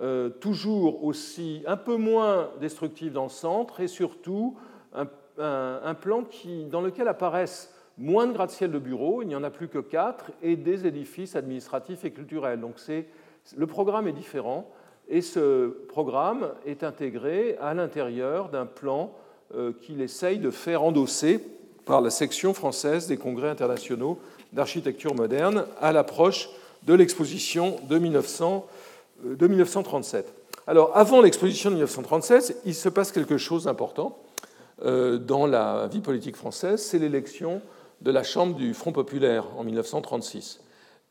euh, 0.00 0.28
toujours 0.28 1.04
aussi 1.04 1.62
un 1.66 1.76
peu 1.76 1.96
moins 1.96 2.50
destructif 2.60 3.12
dans 3.12 3.24
le 3.24 3.28
centre 3.28 3.80
et 3.80 3.86
surtout 3.86 4.56
un, 4.94 5.06
un 5.38 5.94
plan 5.94 6.22
qui, 6.22 6.64
dans 6.64 6.80
lequel 6.80 7.08
apparaissent 7.08 7.73
moins 7.98 8.26
de 8.26 8.32
gratte-ciel 8.32 8.70
de 8.70 8.78
bureaux, 8.78 9.22
il 9.22 9.28
n'y 9.28 9.36
en 9.36 9.44
a 9.44 9.50
plus 9.50 9.68
que 9.68 9.78
quatre, 9.78 10.30
et 10.42 10.56
des 10.56 10.86
édifices 10.86 11.36
administratifs 11.36 12.04
et 12.04 12.10
culturels. 12.10 12.60
Donc 12.60 12.76
le 13.56 13.66
programme 13.66 14.08
est 14.08 14.12
différent, 14.12 14.70
et 15.08 15.20
ce 15.20 15.68
programme 15.88 16.50
est 16.66 16.82
intégré 16.82 17.56
à 17.60 17.74
l'intérieur 17.74 18.48
d'un 18.48 18.66
plan 18.66 19.12
euh, 19.54 19.72
qu'il 19.82 20.00
essaye 20.00 20.38
de 20.38 20.50
faire 20.50 20.82
endosser 20.82 21.40
par 21.84 22.00
la 22.00 22.10
section 22.10 22.54
française 22.54 23.06
des 23.06 23.18
congrès 23.18 23.50
internationaux 23.50 24.18
d'architecture 24.52 25.14
moderne 25.14 25.66
à 25.80 25.92
l'approche 25.92 26.48
de 26.84 26.94
l'exposition 26.94 27.76
de, 27.88 27.98
1937. 27.98 30.26
Euh, 30.26 30.30
Alors, 30.66 30.96
avant 30.96 31.20
l'exposition 31.20 31.70
de 31.70 31.74
1937, 31.74 32.62
il 32.64 32.74
se 32.74 32.88
passe 32.88 33.12
quelque 33.12 33.36
chose 33.36 33.64
d'important 33.64 34.18
euh, 34.82 35.18
dans 35.18 35.46
la 35.46 35.86
vie 35.86 36.00
politique 36.00 36.36
française, 36.36 36.82
c'est 36.82 36.98
l'élection 36.98 37.62
de 38.04 38.10
la 38.10 38.22
Chambre 38.22 38.54
du 38.54 38.74
Front 38.74 38.92
populaire 38.92 39.46
en 39.56 39.64
1936. 39.64 40.60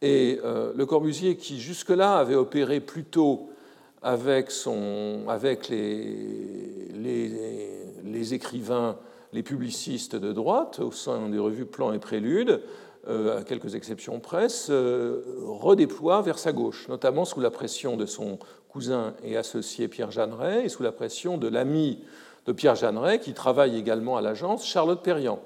Et 0.03 0.39
euh, 0.45 0.71
Le 0.75 0.85
Corbusier, 0.85 1.37
qui 1.37 1.59
jusque-là 1.59 2.17
avait 2.17 2.35
opéré 2.35 2.79
plutôt 2.79 3.49
avec, 4.03 4.51
les, 5.69 6.89
écrivains, 8.33 8.97
les 9.31 9.43
publicistes 9.43 10.15
de 10.15 10.33
droite, 10.33 10.79
au 10.79 10.91
sein 10.91 11.29
des 11.29 11.39
revues 11.39 11.65
Plan 11.65 11.93
et 11.93 11.99
Prélude, 11.99 12.61
euh, 13.07 13.39
à 13.39 13.43
quelques 13.43 13.75
exceptions 13.75 14.19
presse, 14.19 14.67
euh, 14.69 15.23
redéploie 15.45 16.21
vers 16.21 16.37
sa 16.37 16.51
gauche, 16.51 16.87
notamment 16.89 17.25
sous 17.25 17.39
la 17.39 17.49
pression 17.49 17.97
de 17.97 18.05
son 18.05 18.37
cousin 18.69 19.13
et 19.23 19.35
associé 19.35 19.87
Pierre 19.87 20.11
Jeanneret 20.11 20.65
et 20.65 20.69
sous 20.69 20.83
la 20.83 20.91
pression 20.91 21.37
de 21.37 21.47
l'ami 21.47 22.03
de 22.45 22.51
Pierre 22.51 22.75
Jeanneret, 22.75 23.19
qui 23.19 23.33
travaille 23.33 23.77
également 23.77 24.15
à 24.15 24.21
l'agence, 24.21 24.65
Charlotte 24.65 25.01
Perriand. 25.01 25.39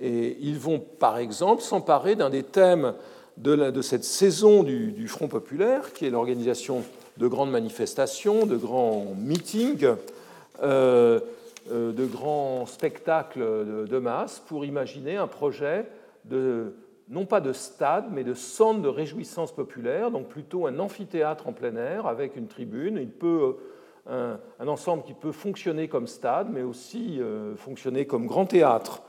Et 0.00 0.36
ils 0.40 0.58
vont, 0.58 0.78
par 0.78 1.18
exemple, 1.18 1.62
s'emparer 1.62 2.14
d'un 2.14 2.30
des 2.30 2.42
thèmes 2.42 2.94
de, 3.36 3.82
cette 3.82 4.04
saison 4.04 4.62
du, 4.62 5.08
Front 5.08 5.28
populaire, 5.28 5.92
qui 5.92 6.06
est 6.06 6.10
l'organisation 6.10 6.82
de 7.16 7.26
grandes 7.26 7.50
manifestations, 7.50 8.46
de 8.46 8.56
grands 8.56 9.06
meetings, 9.16 9.86
euh, 10.62 11.20
euh, 11.72 11.92
de 11.92 12.06
grands 12.06 12.66
spectacles 12.66 13.40
de, 13.86 13.98
masse, 13.98 14.42
pour 14.46 14.64
imaginer 14.64 15.16
un 15.16 15.26
projet 15.26 15.86
de, 16.24 16.74
non 17.08 17.26
pas 17.26 17.40
de 17.40 17.52
stade, 17.52 18.06
mais 18.12 18.24
de 18.24 18.34
centre 18.34 18.80
de 18.80 18.88
réjouissance 18.88 19.52
populaire, 19.52 20.10
donc 20.10 20.28
plutôt 20.28 20.66
un 20.66 20.78
amphithéâtre 20.78 21.48
en 21.48 21.52
plein 21.52 21.76
air 21.76 22.06
avec 22.06 22.36
une 22.36 22.46
tribune. 22.46 23.06
Peut 23.08 23.56
un, 24.08 24.66
ensemble 24.66 25.02
qui 25.02 25.14
peut 25.14 25.32
fonctionner 25.32 25.88
comme 25.88 26.06
stade, 26.06 26.48
mais 26.50 26.62
aussi 26.62 27.20
euh, 27.20 27.54
fonctionner 27.56 28.06
comme 28.06 28.26
grand 28.26 28.46
théâtre 28.46 29.02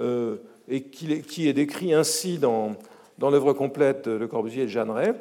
euh, 0.00 0.36
et 0.68 0.82
qui 0.82 1.48
est 1.48 1.52
décrit 1.52 1.94
ainsi 1.94 2.38
dans, 2.38 2.76
l'œuvre 3.20 3.52
complète 3.52 4.08
de 4.08 4.16
Le 4.16 4.26
Corbusier 4.26 4.64
et 4.64 4.66
de 4.66 4.70
Jeanneret. 4.70 5.14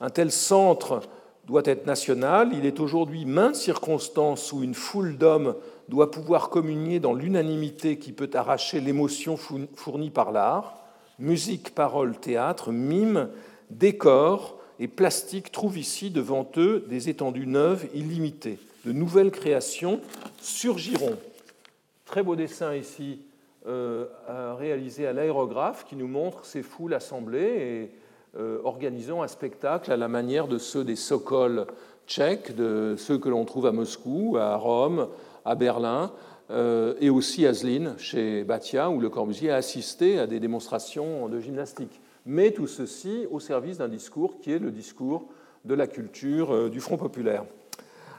Un 0.00 0.10
tel 0.10 0.30
centre 0.30 1.00
doit 1.46 1.62
être 1.64 1.86
national. 1.86 2.50
Il 2.52 2.66
est 2.66 2.80
aujourd'hui 2.80 3.24
mainte 3.24 3.56
circonstance 3.56 4.52
où 4.52 4.62
une 4.62 4.74
foule 4.74 5.16
d'hommes 5.16 5.56
doit 5.88 6.10
pouvoir 6.10 6.50
communier 6.50 7.00
dans 7.00 7.14
l'unanimité 7.14 7.98
qui 7.98 8.12
peut 8.12 8.30
arracher 8.34 8.80
l'émotion 8.80 9.36
fournie 9.36 10.10
par 10.10 10.32
l'art. 10.32 10.78
Musique, 11.18 11.74
parole, 11.74 12.16
théâtre, 12.16 12.72
mime, 12.72 13.28
décor 13.70 14.58
et 14.78 14.88
plastique 14.88 15.52
trouvent 15.52 15.78
ici 15.78 16.10
devant 16.10 16.48
eux 16.56 16.84
des 16.88 17.08
étendues 17.08 17.46
neuves 17.46 17.86
illimitées. 17.94 18.58
De 18.84 18.92
nouvelles 18.92 19.30
créations 19.30 20.00
surgiront. 20.40 21.16
Très 22.06 22.22
beau 22.22 22.34
dessin 22.34 22.74
ici 22.74 23.20
réalisé 23.66 25.06
à 25.06 25.12
l'aérographe 25.12 25.84
qui 25.84 25.96
nous 25.96 26.08
montre 26.08 26.44
ces 26.44 26.62
foules 26.62 26.94
assemblées. 26.94 27.90
Et 27.90 27.90
organisant 28.64 29.22
un 29.22 29.28
spectacle 29.28 29.92
à 29.92 29.96
la 29.98 30.08
manière 30.08 30.48
de 30.48 30.56
ceux 30.56 30.84
des 30.84 30.96
Sokol 30.96 31.66
tchèques, 32.06 32.56
de 32.56 32.94
ceux 32.96 33.18
que 33.18 33.28
l'on 33.28 33.44
trouve 33.44 33.66
à 33.66 33.72
Moscou, 33.72 34.38
à 34.38 34.56
Rome, 34.56 35.08
à 35.44 35.54
Berlin, 35.54 36.12
et 37.00 37.10
aussi 37.10 37.46
à 37.46 37.52
Zlin, 37.52 37.94
chez 37.98 38.42
Batia, 38.44 38.88
où 38.88 39.00
Le 39.00 39.10
Corbusier 39.10 39.50
a 39.50 39.56
assisté 39.56 40.18
à 40.18 40.26
des 40.26 40.40
démonstrations 40.40 41.28
de 41.28 41.40
gymnastique. 41.40 42.00
Mais 42.24 42.52
tout 42.52 42.66
ceci 42.66 43.26
au 43.30 43.38
service 43.38 43.78
d'un 43.78 43.88
discours 43.88 44.40
qui 44.40 44.52
est 44.52 44.58
le 44.58 44.70
discours 44.70 45.28
de 45.66 45.74
la 45.74 45.86
culture 45.86 46.70
du 46.70 46.80
Front 46.80 46.96
populaire. 46.96 47.44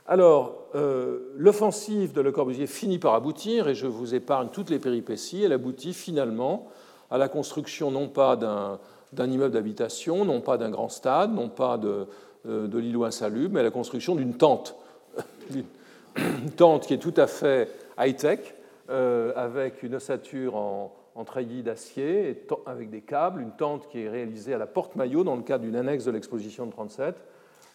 Alors, 0.05 0.65
euh, 0.75 1.19
l'offensive 1.37 2.11
de 2.11 2.19
Le 2.19 2.33
Corbusier 2.33 2.67
finit 2.67 2.99
par 2.99 3.13
aboutir, 3.13 3.69
et 3.69 3.75
je 3.75 3.87
vous 3.87 4.15
épargne 4.15 4.49
toutes 4.51 4.69
les 4.69 4.79
péripéties. 4.79 5.43
Elle 5.43 5.53
aboutit 5.53 5.93
finalement 5.93 6.67
à 7.09 7.17
la 7.17 7.29
construction 7.29 7.89
non 7.89 8.09
pas 8.09 8.35
d'un 8.35 9.31
immeuble 9.31 9.53
d'habitation, 9.53 10.25
non 10.25 10.41
pas 10.41 10.57
d'un 10.57 10.69
grand 10.69 10.89
stade, 10.89 11.33
non 11.33 11.47
pas 11.47 11.77
de, 11.77 12.05
euh, 12.47 12.67
de 12.67 12.77
l'îlot 12.77 13.05
insalubre, 13.05 13.53
mais 13.53 13.61
à 13.61 13.63
la 13.63 13.71
construction 13.71 14.15
d'une 14.15 14.33
tente. 14.33 14.75
une 16.17 16.51
tente 16.51 16.85
qui 16.85 16.95
est 16.95 16.97
tout 16.97 17.13
à 17.15 17.27
fait 17.27 17.69
high-tech, 17.97 18.39
euh, 18.89 19.31
avec 19.37 19.83
une 19.83 19.95
ossature 19.95 20.57
en, 20.57 20.93
en 21.15 21.23
treillis 21.23 21.63
d'acier, 21.63 22.45
avec 22.65 22.89
des 22.89 23.01
câbles, 23.01 23.41
une 23.41 23.51
tente 23.51 23.87
qui 23.87 24.01
est 24.01 24.09
réalisée 24.09 24.53
à 24.53 24.57
la 24.57 24.67
porte-maillot 24.67 25.23
dans 25.23 25.37
le 25.37 25.43
cadre 25.43 25.63
d'une 25.63 25.77
annexe 25.77 26.03
de 26.03 26.11
l'exposition 26.11 26.65
de 26.65 26.71
37, 26.71 27.15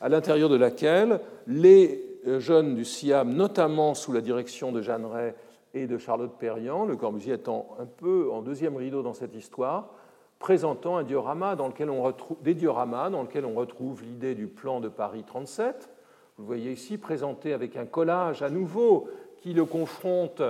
à 0.02 0.08
l'intérieur 0.10 0.50
de 0.50 0.56
laquelle 0.56 1.20
les 1.46 2.07
jeunes 2.38 2.74
du 2.74 2.84
Siam, 2.84 3.32
notamment 3.34 3.94
sous 3.94 4.12
la 4.12 4.20
direction 4.20 4.72
de 4.72 4.82
Jeanne 4.82 5.06
Ray 5.06 5.32
et 5.74 5.86
de 5.86 5.98
Charlotte 5.98 6.36
Perriand, 6.38 6.84
Le 6.84 6.96
Corbusier 6.96 7.34
étant 7.34 7.76
un 7.78 7.86
peu 7.86 8.30
en 8.30 8.42
deuxième 8.42 8.76
rideau 8.76 9.02
dans 9.02 9.14
cette 9.14 9.34
histoire, 9.34 9.90
présentant 10.38 10.96
un 10.96 11.02
diorama 11.02 11.56
dans 11.56 11.68
lequel 11.68 11.90
on 11.90 12.02
retrouve, 12.02 12.36
des 12.42 12.54
dioramas 12.54 13.10
dans 13.10 13.22
lesquels 13.22 13.44
on 13.44 13.54
retrouve 13.54 14.02
l'idée 14.02 14.34
du 14.34 14.46
plan 14.46 14.80
de 14.80 14.88
Paris 14.88 15.24
37. 15.26 15.90
Vous 16.36 16.44
le 16.44 16.46
voyez 16.46 16.72
ici, 16.72 16.98
présenté 16.98 17.52
avec 17.52 17.76
un 17.76 17.86
collage 17.86 18.42
à 18.42 18.50
nouveau 18.50 19.08
qui 19.38 19.52
le 19.52 19.64
confronte 19.64 20.42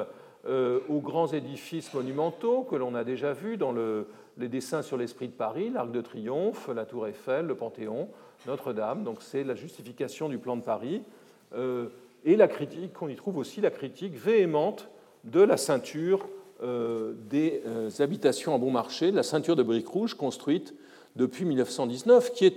euh, 0.47 0.81
aux 0.89 1.01
grands 1.01 1.29
édifices 1.29 1.93
monumentaux 1.95 2.62
que 2.62 2.76
l'on 2.76 2.95
a 2.95 3.05
déjà 3.05 3.33
vus 3.33 3.57
dans 3.57 3.74
les 4.37 4.49
dessins 4.49 4.83
sur 4.83 4.97
l'esprit 4.97 5.29
de 5.29 5.33
Paris, 5.33 5.70
l'Arc 5.70 5.91
de 5.91 6.01
Triomphe, 6.01 6.68
la 6.74 6.85
Tour 6.85 7.07
Eiffel, 7.07 7.47
le 7.47 7.55
Panthéon, 7.55 8.09
Notre-Dame. 8.47 9.03
Donc 9.03 9.22
c'est 9.22 9.45
la 9.45 9.55
justification 9.55 10.29
du 10.29 10.39
plan 10.39 10.57
de 10.57 10.62
Paris. 10.62 11.03
Euh, 11.55 11.87
et 12.25 12.37
la 12.37 12.49
critique, 12.49 13.01
on 13.01 13.09
y 13.09 13.17
trouve 13.17 13.39
aussi 13.39 13.61
la 13.61 13.71
critique 13.71 14.15
véhémente 14.15 14.89
de 15.25 15.41
la 15.41 15.57
ceinture 15.57 16.29
euh, 16.63 17.15
des 17.31 17.63
euh, 17.67 17.91
habitations 18.01 18.55
à 18.55 18.59
bon 18.59 18.71
marché, 18.71 19.11
la 19.11 19.23
ceinture 19.23 19.57
de 19.57 19.63
briques 19.63 19.89
rouges 19.89 20.15
construite 20.15 20.75
depuis 21.17 21.45
1919, 21.45 22.33
qui 22.33 22.47
est, 22.47 22.57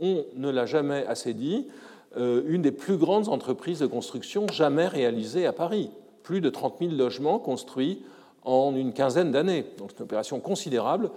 on 0.00 0.24
ne 0.36 0.50
l'a 0.50 0.66
jamais 0.66 1.04
assez 1.06 1.34
dit, 1.34 1.68
une 2.14 2.60
des 2.60 2.72
plus 2.72 2.98
grandes 2.98 3.30
entreprises 3.30 3.78
de 3.78 3.86
construction 3.86 4.46
jamais 4.48 4.86
réalisées 4.86 5.46
à 5.46 5.52
Paris. 5.54 5.88
Plus 6.22 6.42
de 6.42 6.50
30 6.50 6.76
000 6.80 6.92
logements 6.92 7.38
construits 7.38 8.02
en 8.44 8.74
une 8.76 8.92
quinzaine 8.92 9.30
d'années. 9.30 9.64
Donc 9.78 9.90
c'est 9.90 9.98
une 9.98 10.04
opération 10.04 10.38
considérable. 10.40 11.10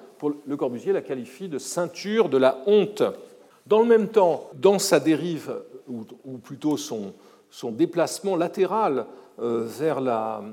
Le 0.46 0.56
Corbusier 0.56 0.94
la 0.94 1.02
qualifie 1.02 1.50
de 1.50 1.58
ceinture 1.58 2.30
de 2.30 2.38
la 2.38 2.64
honte. 2.66 3.04
Dans 3.68 3.80
le 3.80 3.88
même 3.88 4.08
temps, 4.08 4.50
dans 4.54 4.80
sa 4.80 5.00
dérive 5.00 5.54
ou, 5.88 6.38
plutôt 6.38 6.78
son, 6.78 7.14
déplacement 7.72 8.36
latéral 8.36 9.06
euh, 9.40 9.66
vers 9.66 10.02
la, 10.02 10.44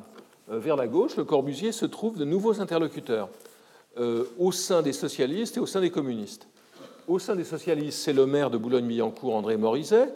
euh, 0.50 0.58
vers 0.58 0.76
la 0.76 0.86
gauche, 0.86 1.16
le 1.16 1.24
Corbusier 1.24 1.72
se 1.72 1.86
trouve 1.86 2.18
de 2.18 2.24
nouveaux 2.24 2.60
interlocuteurs 2.60 3.28
euh, 3.98 4.24
au 4.38 4.52
sein 4.52 4.82
des 4.82 4.92
socialistes 4.92 5.56
et 5.56 5.60
au 5.60 5.66
sein 5.66 5.80
des 5.80 5.90
communistes. 5.90 6.48
Au 7.08 7.18
sein 7.18 7.34
des 7.34 7.44
socialistes, 7.44 7.98
c'est 7.98 8.12
le 8.12 8.26
maire 8.26 8.50
de 8.50 8.58
Boulogne-Billancourt, 8.58 9.34
André 9.34 9.56
Morizet, 9.56 10.12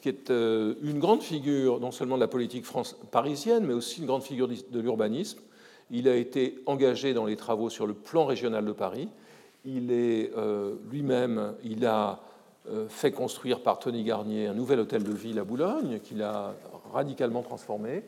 qui 0.00 0.08
est 0.08 0.30
une 0.30 1.00
grande 1.00 1.22
figure 1.22 1.80
non 1.80 1.90
seulement 1.90 2.14
de 2.14 2.20
la 2.20 2.28
politique 2.28 2.64
parisienne, 3.10 3.64
mais 3.66 3.74
aussi 3.74 4.00
une 4.00 4.06
grande 4.06 4.22
figure 4.22 4.46
de 4.46 4.80
l'urbanisme. 4.80 5.40
Il 5.90 6.06
a 6.06 6.14
été 6.14 6.60
engagé 6.66 7.12
dans 7.12 7.24
les 7.24 7.34
travaux 7.34 7.68
sur 7.68 7.88
le 7.88 7.94
plan 7.94 8.24
régional 8.24 8.64
de 8.64 8.70
Paris. 8.70 9.08
Il 9.64 9.90
est 9.90 10.30
lui-même, 10.88 11.54
il 11.64 11.84
a 11.84 12.20
fait 12.88 13.12
construire 13.12 13.60
par 13.60 13.78
Tony 13.78 14.04
Garnier 14.04 14.46
un 14.46 14.54
nouvel 14.54 14.80
hôtel 14.80 15.02
de 15.02 15.12
ville 15.12 15.38
à 15.38 15.44
Boulogne, 15.44 16.00
qu'il 16.02 16.22
a 16.22 16.54
radicalement 16.92 17.42
transformé. 17.42 18.04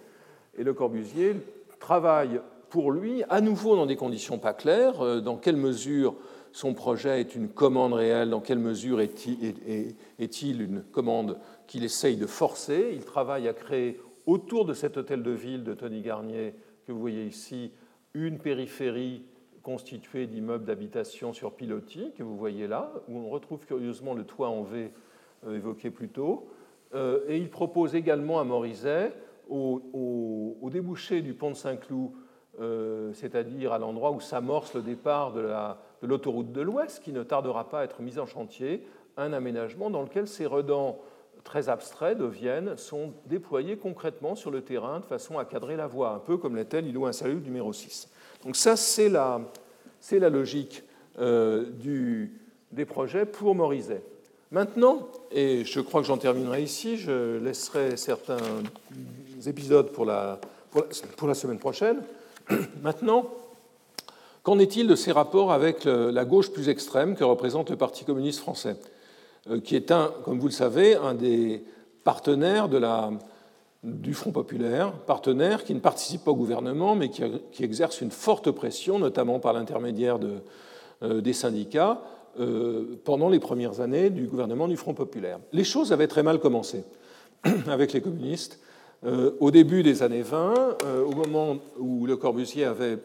Et 0.58 0.64
Le 0.64 0.74
Corbusier 0.74 1.36
travaille 1.78 2.40
pour 2.70 2.92
lui, 2.92 3.24
à 3.28 3.40
nouveau 3.40 3.76
dans 3.76 3.86
des 3.86 3.96
conditions 3.96 4.38
pas 4.38 4.54
claires, 4.54 5.04
euh, 5.04 5.20
dans 5.20 5.36
quelle 5.36 5.56
mesure 5.56 6.14
son 6.52 6.72
projet 6.72 7.20
est 7.20 7.34
une 7.34 7.48
commande 7.48 7.92
réelle, 7.92 8.30
dans 8.30 8.40
quelle 8.40 8.58
mesure 8.58 9.00
est-il 9.00 10.62
une 10.62 10.82
commande 10.82 11.38
qu'il 11.66 11.84
essaye 11.84 12.16
de 12.16 12.26
forcer. 12.26 12.90
Il 12.92 13.04
travaille 13.04 13.46
à 13.46 13.52
créer 13.52 14.00
autour 14.26 14.64
de 14.64 14.74
cet 14.74 14.96
hôtel 14.96 15.22
de 15.22 15.30
ville 15.30 15.62
de 15.62 15.74
Tony 15.74 16.00
Garnier, 16.00 16.54
que 16.86 16.92
vous 16.92 17.00
voyez 17.00 17.24
ici, 17.24 17.70
une 18.14 18.38
périphérie 18.38 19.22
constitué 19.70 20.26
d'immeubles 20.26 20.64
d'habitation 20.64 21.32
sur 21.32 21.52
pilotis, 21.52 22.12
que 22.18 22.24
vous 22.24 22.36
voyez 22.36 22.66
là, 22.66 22.92
où 23.08 23.16
on 23.18 23.28
retrouve 23.28 23.64
curieusement 23.66 24.14
le 24.14 24.24
toit 24.24 24.48
en 24.48 24.64
V 24.64 24.90
euh, 25.46 25.54
évoqué 25.54 25.90
plus 25.90 26.08
tôt. 26.08 26.48
Euh, 26.92 27.20
et 27.28 27.36
il 27.36 27.50
propose 27.50 27.94
également 27.94 28.40
à 28.40 28.44
Morizet, 28.44 29.12
au, 29.48 30.68
débouché 30.72 31.22
du 31.22 31.34
pont 31.34 31.50
de 31.50 31.54
Saint-Cloud, 31.54 32.10
euh, 32.60 33.12
c'est-à-dire 33.12 33.72
à, 33.72 33.78
l'endroit 33.78 34.10
où 34.10 34.18
s'amorce 34.18 34.74
le 34.74 34.82
départ 34.82 35.32
de, 35.32 35.48
l'autoroute 36.02 36.50
de 36.50 36.62
l'Ouest, 36.62 37.00
qui 37.04 37.12
ne 37.12 37.22
tardera 37.22 37.68
pas 37.68 37.80
à 37.80 37.84
être 37.84 38.02
mise 38.02 38.18
en 38.18 38.26
chantier, 38.26 38.84
un 39.16 39.32
aménagement 39.32 39.88
dans 39.88 40.02
lequel 40.02 40.26
ces 40.26 40.46
redans 40.46 40.98
très 41.44 41.68
abstraits 41.68 42.18
de 42.18 42.24
Vienne 42.24 42.76
sont 42.76 43.14
déployés 43.26 43.76
concrètement 43.76 44.34
sur 44.34 44.50
le 44.50 44.62
terrain 44.62 44.98
de 44.98 45.04
façon 45.04 45.38
à 45.38 45.44
cadrer 45.44 45.76
la 45.76 45.86
voie, 45.86 46.10
un 46.10 46.18
peu 46.18 46.38
comme 46.38 46.56
l'était 46.56 46.82
l'îlot 46.82 47.06
insalubre 47.06 47.44
numéro 47.44 47.72
6. 47.72 48.10
Donc 48.44 48.56
ça, 48.56 48.76
c'est 48.76 49.08
la, 49.08 49.40
la, 50.12 50.30
logique 50.30 50.82
euh, 51.18 51.66
des 52.72 52.84
projets 52.84 53.26
pour 53.26 53.54
Morizet. 53.54 54.02
Maintenant, 54.50 55.08
et 55.30 55.64
je 55.64 55.80
crois 55.80 56.00
que 56.00 56.06
j'en 56.06 56.16
terminerai 56.16 56.62
ici, 56.62 56.96
je 56.96 57.38
laisserai 57.38 57.96
certains 57.96 58.38
épisodes 59.46 59.92
pour 59.92 60.04
la, 60.04 60.40
pour 61.16 61.28
la, 61.28 61.34
semaine 61.34 61.58
prochaine. 61.58 62.02
Maintenant, 62.82 63.30
qu'en 64.42 64.58
est-il 64.58 64.88
de 64.88 64.96
ces 64.96 65.12
rapports 65.12 65.52
avec 65.52 65.84
la 65.84 66.24
gauche 66.24 66.50
plus 66.50 66.68
extrême 66.68 67.14
que 67.14 67.22
représente 67.22 67.70
le 67.70 67.76
Parti 67.76 68.04
communiste 68.04 68.40
français, 68.40 68.76
euh, 69.50 69.60
qui 69.60 69.76
est, 69.76 69.90
un, 69.90 70.12
comme 70.24 70.40
vous 70.40 70.48
le 70.48 70.52
savez, 70.52 70.96
un 70.96 71.14
des 71.14 71.62
partenaires 72.02 72.68
de 72.68 72.78
la, 72.78 73.10
du 73.82 74.12
Front 74.12 74.32
populaire, 74.32 74.92
partenaire 74.92 75.64
qui 75.64 75.74
ne 75.74 75.80
participe 75.80 76.24
pas 76.24 76.30
au 76.32 76.36
gouvernement, 76.36 76.94
mais 76.94 77.08
qui, 77.08 77.64
exerce 77.64 78.00
une 78.00 78.10
forte 78.10 78.50
pression, 78.50 78.98
notamment 78.98 79.40
par 79.40 79.52
l'intermédiaire 79.52 80.18
euh, 81.02 81.20
des 81.20 81.32
syndicats, 81.32 82.02
euh, 82.38 83.00
pendant 83.04 83.28
les 83.28 83.40
premières 83.40 83.80
années 83.80 84.10
du 84.10 84.26
gouvernement 84.26 84.68
du 84.68 84.76
Front 84.76 84.94
populaire. 84.94 85.38
Les 85.52 85.64
choses 85.64 85.92
avaient 85.92 86.08
très 86.08 86.22
mal 86.22 86.38
commencé 86.40 86.84
avec 87.68 87.92
les 87.92 88.00
communistes. 88.00 88.60
Euh, 89.02 89.30
au 89.40 89.50
début 89.50 89.82
des 89.82 90.02
années 90.02 90.20
20, 90.20 90.84
au 91.06 91.12
moment 91.12 91.56
où 91.78 92.04
Le 92.04 92.18
Corbusier 92.18 92.66
avait 92.66 92.98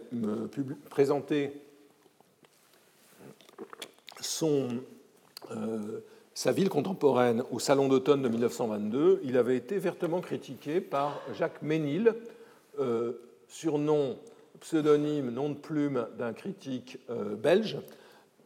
présenté 0.89 1.53
son 4.19 4.67
sa 6.36 6.52
ville 6.52 6.68
contemporaine 6.68 7.44
au 7.50 7.60
Salon 7.60 7.88
d'automne 7.88 8.22
de 8.22 8.28
1922, 8.28 9.22
il 9.24 9.38
avait 9.38 9.56
été 9.56 9.78
vertement 9.78 10.20
critiqué 10.20 10.82
par 10.82 11.22
Jacques 11.40 11.62
Ménil, 11.62 12.14
euh, 12.78 13.14
surnom, 13.48 14.18
pseudonyme, 14.60 15.32
nom 15.32 15.50
de 15.50 15.56
plume 15.56 16.06
d'un 16.20 16.34
critique 16.34 17.00
euh, 17.10 17.36
belge, 17.36 17.78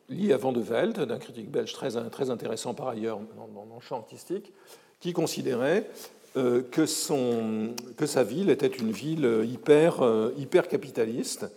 lié 0.07 0.33
à 0.33 0.37
Van 0.37 0.51
de 0.51 0.61
Velde, 0.61 1.05
d'un 1.05 1.17
critique 1.17 1.49
belge 1.49 1.73
très, 1.73 1.89
très 2.11 2.29
intéressant 2.29 2.75
par 2.75 2.89
ailleurs 2.89 3.19
dans, 3.35 3.65
le 3.65 3.81
champ 3.81 3.97
artistique, 3.97 4.53
qui 4.99 5.11
considérait 5.11 5.89
euh, 6.37 6.61
que, 6.61 6.85
son, 6.85 7.73
que, 7.97 8.05
sa 8.05 8.23
ville 8.23 8.51
était 8.51 8.67
une 8.67 8.91
ville 8.91 9.47
hyper, 9.51 10.03
hyper 10.37 10.67
capitaliste. 10.67 11.47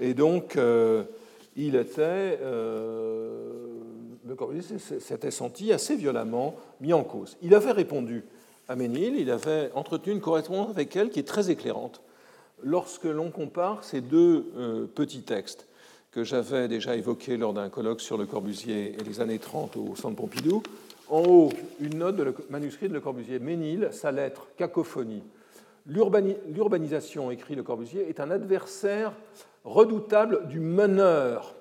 Et 0.00 0.12
donc, 0.12 0.58
il 1.56 1.76
était 1.76 2.38
le 4.28 4.34
Corbusier 4.34 4.78
s'était 4.78 5.30
senti 5.30 5.72
assez 5.72 5.96
violemment 5.96 6.54
mis 6.80 6.92
en 6.92 7.02
cause. 7.02 7.36
Il 7.40 7.54
avait 7.54 7.72
répondu 7.72 8.24
à 8.68 8.76
Ménil, 8.76 9.16
il 9.16 9.30
avait 9.30 9.70
entretenu 9.74 10.12
une 10.12 10.20
correspondance 10.20 10.68
avec 10.70 10.94
elle 10.94 11.08
qui 11.08 11.18
est 11.18 11.26
très 11.26 11.50
éclairante. 11.50 12.02
Lorsque 12.62 13.04
l'on 13.04 13.30
compare 13.30 13.84
ces 13.84 14.02
deux 14.02 14.52
euh, 14.56 14.86
petits 14.86 15.22
textes 15.22 15.66
que 16.10 16.24
j'avais 16.24 16.68
déjà 16.68 16.94
évoqués 16.96 17.36
lors 17.38 17.54
d'un 17.54 17.70
colloque 17.70 18.02
sur 18.02 18.18
Le 18.18 18.26
Corbusier 18.26 18.96
et 19.00 19.04
les 19.04 19.20
années 19.20 19.38
30 19.38 19.76
au 19.76 19.96
Centre 19.96 20.16
Pompidou, 20.16 20.62
en 21.08 21.22
haut, 21.22 21.48
une 21.80 21.98
note 21.98 22.16
de 22.16 22.24
le 22.24 22.34
manuscrit 22.50 22.88
de 22.88 22.94
Le 22.94 23.00
Corbusier. 23.00 23.38
Ménil, 23.38 23.88
sa 23.92 24.12
lettre, 24.12 24.48
cacophonie. 24.58 25.22
L'urbanisation, 25.86 27.30
écrit 27.30 27.54
Le 27.54 27.62
Corbusier, 27.62 28.10
est 28.10 28.20
un 28.20 28.30
adversaire 28.30 29.12
redoutable 29.64 30.48
du 30.48 30.60
meneur. 30.60 31.54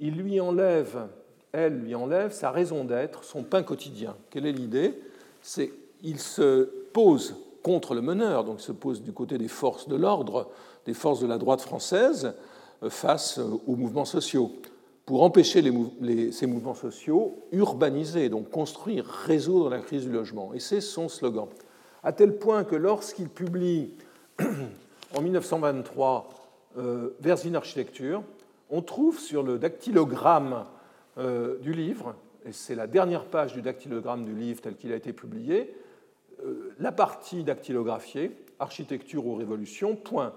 Il 0.00 0.16
lui 0.16 0.40
enlève 0.40 1.06
elle, 1.54 1.78
lui 1.78 1.94
enlève 1.94 2.32
sa 2.32 2.50
raison 2.50 2.84
d'être, 2.84 3.22
son 3.22 3.44
pain 3.44 3.62
quotidien. 3.62 4.16
Quelle 4.30 4.44
est 4.44 4.52
l'idée? 4.52 5.00
C'est 5.40 5.72
qu'il 6.00 6.18
se 6.18 6.64
pose 6.92 7.36
contre 7.62 7.94
le 7.94 8.02
meneur, 8.02 8.44
donc 8.44 8.60
il 8.60 8.64
se 8.64 8.72
pose 8.72 9.02
du 9.02 9.12
côté 9.12 9.38
des 9.38 9.48
forces 9.48 9.88
de 9.88 9.94
l'ordre, 9.94 10.50
des 10.84 10.94
forces 10.94 11.20
de 11.20 11.28
la 11.28 11.38
droite 11.38 11.60
française, 11.60 12.34
euh, 12.82 12.90
face 12.90 13.38
aux 13.38 13.76
mouvements 13.76 14.04
sociaux, 14.04 14.52
pour 15.06 15.22
empêcher 15.22 15.62
ces 16.32 16.46
mouvements 16.46 16.74
sociaux, 16.74 17.38
urbaniser, 17.52 18.28
donc 18.28 18.50
construire, 18.50 19.04
résoudre 19.06 19.70
la 19.70 19.78
crise 19.78 20.04
du 20.04 20.12
logement. 20.12 20.52
Et 20.54 20.60
c'est 20.60 20.80
son 20.80 21.08
slogan. 21.08 21.46
À 22.02 22.12
tel 22.12 22.36
point 22.36 22.64
que 22.64 22.74
lorsqu'il 22.74 23.28
publie 23.28 23.94
en 25.16 25.22
1923 25.22 26.30
euh, 26.76 27.10
Vers 27.20 27.46
une 27.46 27.54
architecture, 27.54 28.24
on 28.70 28.82
trouve 28.82 29.20
sur 29.20 29.44
le 29.44 29.58
dactylogramme 29.58 30.64
euh, 31.18 31.58
du 31.58 31.72
livre, 31.72 32.14
et 32.44 32.52
c'est 32.52 32.74
la 32.74 32.86
dernière 32.86 33.24
page 33.26 33.54
du 33.54 33.62
dactylogramme 33.62 34.24
du 34.24 34.34
livre 34.34 34.60
tel 34.60 34.76
qu'il 34.76 34.92
a 34.92 34.96
été 34.96 35.12
publié, 35.12 35.74
euh, 36.44 36.74
la 36.78 36.92
partie 36.92 37.44
dactylographiée, 37.44 38.32
architecture 38.58 39.26
ou 39.26 39.34
révolution, 39.34 39.96
point. 39.96 40.34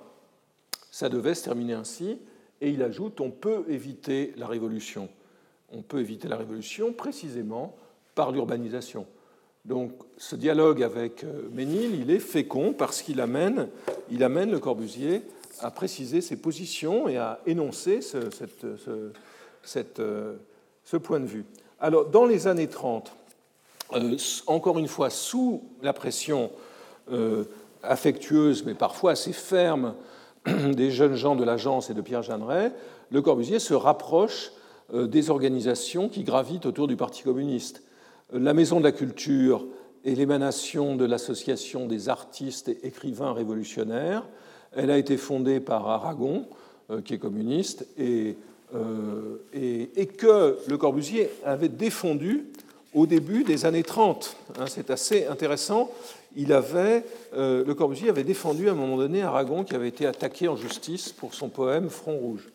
Ça 0.91 1.09
devait 1.09 1.36
se 1.36 1.43
terminer 1.43 1.73
ainsi, 1.73 2.19
et 2.61 2.69
il 2.69 2.82
ajoute 2.82 3.21
on 3.21 3.32
peut 3.32 3.65
éviter 3.67 4.34
la 4.38 4.47
révolution. 4.47 5.09
On 5.71 5.82
peut 5.82 5.99
éviter 5.99 6.28
la 6.28 6.38
révolution 6.38 6.93
précisément 6.93 7.75
par 8.15 8.32
l'urbanisation. 8.32 9.05
Donc 9.65 9.91
ce 10.15 10.36
dialogue 10.38 10.82
avec 10.82 11.23
euh, 11.25 11.49
Ménil, 11.51 11.99
il 11.99 12.09
est 12.09 12.19
fécond 12.19 12.73
parce 12.73 13.01
qu'il 13.01 13.19
amène, 13.19 13.67
il 14.09 14.23
amène 14.23 14.49
le 14.49 14.59
Corbusier 14.59 15.23
à 15.59 15.71
préciser 15.71 16.21
ses 16.21 16.38
positions 16.38 17.09
et 17.09 17.17
à 17.17 17.41
énoncer 17.45 18.01
ce, 18.01 18.17
euh, 18.17 19.11
ce 19.63 19.80
point 20.95 21.19
de 21.19 21.25
vue. 21.25 21.43
Alors 21.81 22.05
dans 22.05 22.25
les 22.25 22.47
années 22.47 22.69
30, 22.69 23.11
euh, 23.93 24.15
encore 24.47 24.79
une 24.79 24.88
fois 24.88 25.09
sous 25.09 25.63
la 25.81 25.91
pression 25.93 26.51
affectueuse 27.83 28.65
mais 28.65 28.73
parfois 28.73 29.11
assez 29.11 29.31
ferme 29.31 29.93
des 30.73 30.91
jeunes 30.91 31.15
gens 31.15 31.35
de 31.35 31.43
l'agence 31.43 31.89
et 31.89 31.93
de 31.93 32.01
Pierre 32.01 32.23
Jeanneret, 32.23 32.71
Le 33.11 33.21
Corbusier 33.21 33.59
se 33.59 33.73
rapproche 33.73 34.51
euh, 34.93 35.07
des 35.07 35.29
organisations 35.29 36.07
qui 36.07 36.23
gravitent 36.23 36.65
autour 36.65 36.88
du 36.88 36.95
Parti 36.95 37.23
communiste. 37.23 37.83
Euh, 38.33 38.39
la 38.39 38.53
Maison 38.53 38.79
de 38.79 38.85
la 38.85 38.91
Culture 38.93 39.65
est 40.05 40.15
l'émanation 40.15 40.95
de 40.95 41.05
l'Association 41.05 41.88
des 41.88 42.07
artistes 42.07 42.69
et 42.69 42.79
écrivains 42.88 43.33
révolutionnaires. 43.33 44.27
Elle 44.73 44.91
a 44.91 44.97
été 44.97 45.17
fondée 45.17 45.59
par 45.59 45.88
Aragon, 45.89 46.45
euh, 46.89 47.01
qui 47.01 47.13
est 47.13 47.17
communiste, 47.17 47.88
et, 47.97 48.38
et, 49.53 50.05
que 50.18 50.57
Le 50.68 50.78
Corbusier 50.78 51.30
avait 51.45 51.70
défendu 51.70 52.45
au 52.93 53.05
début 53.05 53.43
des 53.43 53.65
années 53.65 53.84
30. 53.84 54.36
Hein, 54.59 54.65
c'est 54.68 54.89
assez 54.89 55.26
intéressant 55.26 55.91
il 56.38 56.53
avait, 56.53 57.03
euh, 57.34 57.65
Le 57.65 57.74
Corbusier 57.74 58.09
avait 58.09 58.24
défendu 58.24 58.70
à 58.70 58.74
un 58.74 58.76
moment 58.76 58.97
donné 58.97 59.24
Aragon 59.24 59.63
qui 59.63 59.74
avait 59.74 59.88
été 59.88 60.05
attaqué 60.05 60.47
en 60.47 60.55
justice 60.55 61.11
pour 61.11 61.34
son 61.34 61.49
poème 61.49 61.89
Front 61.89 62.15
Rouge. 62.15 62.47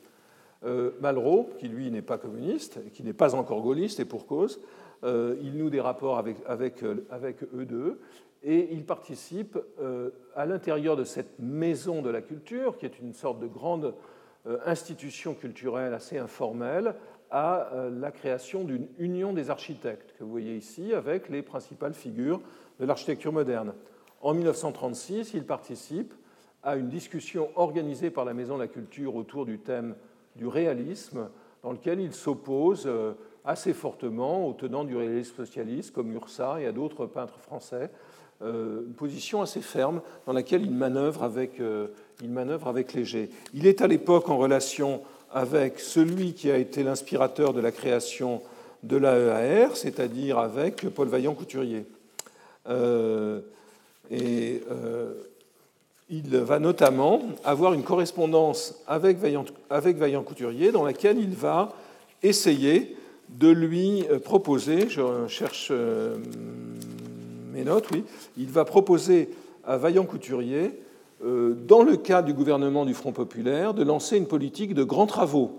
Euh, 0.64 0.92
Malraux, 1.00 1.50
qui 1.58 1.66
lui 1.66 1.90
n'est 1.90 2.00
pas 2.00 2.16
communiste, 2.16 2.78
qui 2.92 3.02
n'est 3.02 3.12
pas 3.12 3.34
encore 3.34 3.60
gaulliste 3.60 3.98
et 3.98 4.04
pour 4.04 4.26
cause, 4.26 4.60
euh, 5.02 5.34
il 5.42 5.56
noue 5.56 5.68
des 5.68 5.80
rapports 5.80 6.16
avec, 6.16 6.36
avec, 6.46 6.84
avec 7.10 7.42
eux 7.42 7.64
deux 7.64 7.98
et 8.44 8.68
il 8.72 8.84
participe 8.84 9.56
à 10.34 10.46
l'intérieur 10.46 10.96
de 10.96 11.04
cette 11.04 11.38
maison 11.38 12.02
de 12.02 12.10
la 12.10 12.20
culture, 12.20 12.76
qui 12.76 12.86
est 12.86 12.98
une 13.00 13.14
sorte 13.14 13.38
de 13.38 13.46
grande 13.46 13.94
institution 14.66 15.34
culturelle 15.34 15.94
assez 15.94 16.18
informelle, 16.18 16.94
à 17.30 17.70
la 17.90 18.10
création 18.10 18.62
d'une 18.62 18.88
union 18.98 19.32
des 19.32 19.48
architectes, 19.48 20.14
que 20.18 20.24
vous 20.24 20.30
voyez 20.30 20.56
ici, 20.56 20.92
avec 20.92 21.30
les 21.30 21.42
principales 21.42 21.94
figures 21.94 22.40
de 22.78 22.84
l'architecture 22.84 23.32
moderne. 23.32 23.72
En 24.20 24.34
1936, 24.34 25.32
il 25.34 25.44
participe 25.44 26.14
à 26.62 26.76
une 26.76 26.88
discussion 26.88 27.48
organisée 27.56 28.10
par 28.10 28.24
la 28.24 28.34
Maison 28.34 28.56
de 28.56 28.62
la 28.62 28.68
Culture 28.68 29.16
autour 29.16 29.46
du 29.46 29.58
thème 29.58 29.96
du 30.36 30.46
réalisme, 30.46 31.28
dans 31.62 31.72
lequel 31.72 32.00
il 32.00 32.12
s'oppose 32.12 32.84
euh, 32.86 33.14
assez 33.44 33.72
fortement 33.72 34.46
aux 34.46 34.52
tenants 34.52 34.84
du 34.84 34.96
réalisme 34.96 35.34
socialiste, 35.36 35.92
comme 35.92 36.12
Ursa 36.12 36.60
et 36.60 36.66
à 36.66 36.72
d'autres 36.72 37.06
peintres 37.06 37.38
français, 37.38 37.90
euh, 37.90 38.11
une 38.42 38.94
position 38.94 39.42
assez 39.42 39.60
ferme 39.60 40.00
dans 40.26 40.32
laquelle 40.32 40.62
il 40.62 40.72
manœuvre 40.72 41.22
avec, 41.22 41.60
euh, 41.60 41.88
il 42.22 42.30
manœuvre 42.30 42.68
avec 42.68 42.92
Léger. 42.92 43.30
Il 43.54 43.66
est 43.66 43.80
à 43.80 43.86
l'époque 43.86 44.28
en 44.28 44.36
relation 44.36 45.00
avec 45.32 45.80
celui 45.80 46.34
qui 46.34 46.50
a 46.50 46.58
été 46.58 46.82
l'inspirateur 46.82 47.52
de 47.52 47.60
la 47.60 47.72
création 47.72 48.42
de 48.82 48.96
l'AEAR, 48.96 49.76
c'est-à-dire 49.76 50.38
avec 50.38 50.88
Paul 50.90 51.08
Vaillant-Couturier. 51.08 51.86
Euh, 52.68 53.40
et 54.10 54.62
euh, 54.70 55.14
il 56.10 56.36
va 56.36 56.58
notamment 56.58 57.22
avoir 57.44 57.72
une 57.72 57.82
correspondance 57.82 58.82
avec 58.86 59.18
Vaillant, 59.18 59.44
avec 59.70 59.96
Vaillant 59.96 60.22
Couturier 60.22 60.72
dans 60.72 60.84
laquelle 60.84 61.18
il 61.18 61.34
va 61.34 61.72
essayer 62.22 62.96
de 63.30 63.48
lui 63.48 64.04
euh, 64.10 64.18
proposer, 64.18 64.88
je 64.88 65.26
cherche 65.28 65.72
mes 67.52 67.64
oui, 67.92 68.04
il 68.36 68.48
va 68.48 68.64
proposer 68.64 69.30
à 69.64 69.76
Vaillant 69.76 70.04
Couturier, 70.04 70.80
dans 71.22 71.84
le 71.84 71.96
cadre 71.96 72.26
du 72.26 72.34
gouvernement 72.34 72.84
du 72.84 72.94
Front 72.94 73.12
populaire, 73.12 73.74
de 73.74 73.84
lancer 73.84 74.16
une 74.16 74.26
politique 74.26 74.74
de 74.74 74.82
grands 74.82 75.06
travaux. 75.06 75.52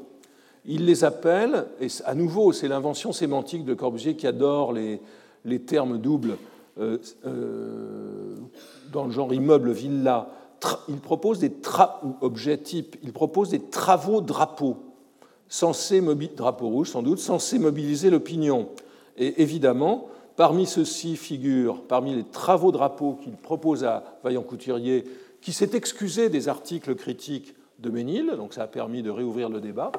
Il 0.65 0.85
les 0.85 1.05
appelle, 1.05 1.67
et 1.79 1.87
à 2.03 2.15
nouveau, 2.15 2.51
c'est 2.51 2.67
l'invention 2.67 3.13
sémantique 3.13 3.63
de 3.63 3.73
Corbusier 3.73 4.15
qui 4.15 4.27
adore 4.27 4.73
les, 4.73 4.99
les 5.45 5.59
termes 5.59 5.99
doubles, 5.99 6.37
euh, 6.79 6.97
euh, 7.25 8.35
dans 8.91 9.05
le 9.05 9.11
genre 9.11 9.33
immeuble 9.33 9.71
villa, 9.71 10.29
il 10.87 10.97
propose 10.97 11.39
des 11.39 11.51
ou 12.03 12.15
objets 12.21 12.57
types, 12.57 12.95
il 13.03 13.11
propose 13.11 13.49
des 13.49 13.59
travaux 13.59 14.21
drapeaux, 14.21 14.77
censés 15.49 16.01
drapeaux 16.35 16.69
rouges 16.69 16.91
sans 16.91 17.03
doute, 17.03 17.19
censés 17.19 17.59
mobiliser 17.59 18.09
l'opinion. 18.09 18.69
Et 19.17 19.41
évidemment, 19.41 20.07
parmi 20.35 20.65
ceux-ci 20.65 21.15
figurent, 21.15 21.83
parmi 21.83 22.15
les 22.15 22.23
travaux 22.23 22.71
drapeaux 22.71 23.17
qu'il 23.21 23.33
propose 23.33 23.83
à 23.83 24.03
Vaillant 24.23 24.43
Couturier, 24.43 25.03
qui 25.41 25.53
s'est 25.53 25.71
excusé 25.73 26.29
des 26.29 26.47
articles 26.47 26.95
critiques 26.95 27.55
de 27.79 27.89
Ménil, 27.89 28.33
donc 28.37 28.53
ça 28.53 28.63
a 28.63 28.67
permis 28.67 29.03
de 29.03 29.09
réouvrir 29.09 29.49
le 29.49 29.59
débat, 29.59 29.91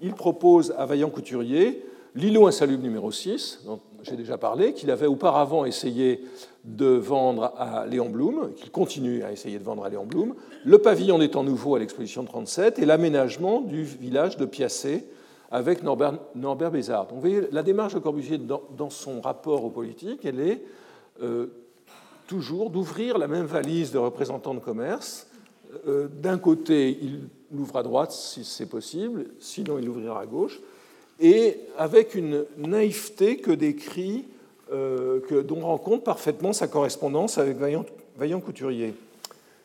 il 0.00 0.14
propose 0.14 0.74
à 0.76 0.86
Vaillant 0.86 1.10
Couturier 1.10 1.84
l'îlot 2.14 2.46
insalubre 2.46 2.82
numéro 2.82 3.12
6, 3.12 3.60
dont 3.64 3.80
j'ai 4.02 4.16
déjà 4.16 4.38
parlé, 4.38 4.72
qu'il 4.72 4.90
avait 4.90 5.06
auparavant 5.06 5.64
essayé 5.64 6.24
de 6.64 6.86
vendre 6.86 7.52
à 7.56 7.86
Léon 7.86 8.08
Blum, 8.08 8.52
qu'il 8.54 8.70
continue 8.70 9.22
à 9.22 9.32
essayer 9.32 9.58
de 9.58 9.64
vendre 9.64 9.84
à 9.84 9.88
Léon 9.88 10.04
Blum, 10.04 10.34
le 10.64 10.78
pavillon 10.78 11.18
des 11.18 11.30
temps 11.30 11.44
nouveaux 11.44 11.74
à 11.74 11.78
l'exposition 11.78 12.22
de 12.22 12.28
37 12.28 12.78
et 12.78 12.86
l'aménagement 12.86 13.60
du 13.60 13.82
village 13.82 14.36
de 14.36 14.44
Piacé 14.44 15.06
avec 15.50 15.82
Norbert, 15.82 16.70
Bézard. 16.70 17.08
La 17.52 17.62
démarche 17.62 17.94
de 17.94 18.00
Corbusier 18.00 18.38
dans, 18.38 18.90
son 18.90 19.20
rapport 19.20 19.64
aux 19.64 19.70
politiques, 19.70 20.24
elle 20.24 20.40
est 20.40 20.62
euh, 21.22 21.46
toujours 22.26 22.70
d'ouvrir 22.70 23.18
la 23.18 23.28
même 23.28 23.46
valise 23.46 23.90
de 23.90 23.98
représentants 23.98 24.54
de 24.54 24.60
commerce. 24.60 25.26
Euh, 25.86 26.08
d'un 26.08 26.38
côté, 26.38 26.98
il 27.00 27.28
l'ouvre 27.52 27.76
à 27.76 27.82
droite 27.82 28.12
si 28.12 28.44
c'est 28.44 28.68
possible, 28.68 29.26
sinon 29.38 29.78
il 29.78 29.86
l'ouvrira 29.86 30.20
à 30.20 30.26
gauche 30.26 30.60
et 31.20 31.60
avec 31.76 32.14
une 32.14 32.44
naïveté 32.56 33.38
que 33.38 33.50
décrit, 33.50 34.24
euh, 34.72 35.20
que, 35.20 35.40
dont 35.40 35.60
rend 35.60 35.78
compte 35.78 36.04
parfaitement 36.04 36.52
sa 36.52 36.68
correspondance 36.68 37.38
avec 37.38 37.56
Vaillant, 37.56 38.40
Couturier. 38.40 38.94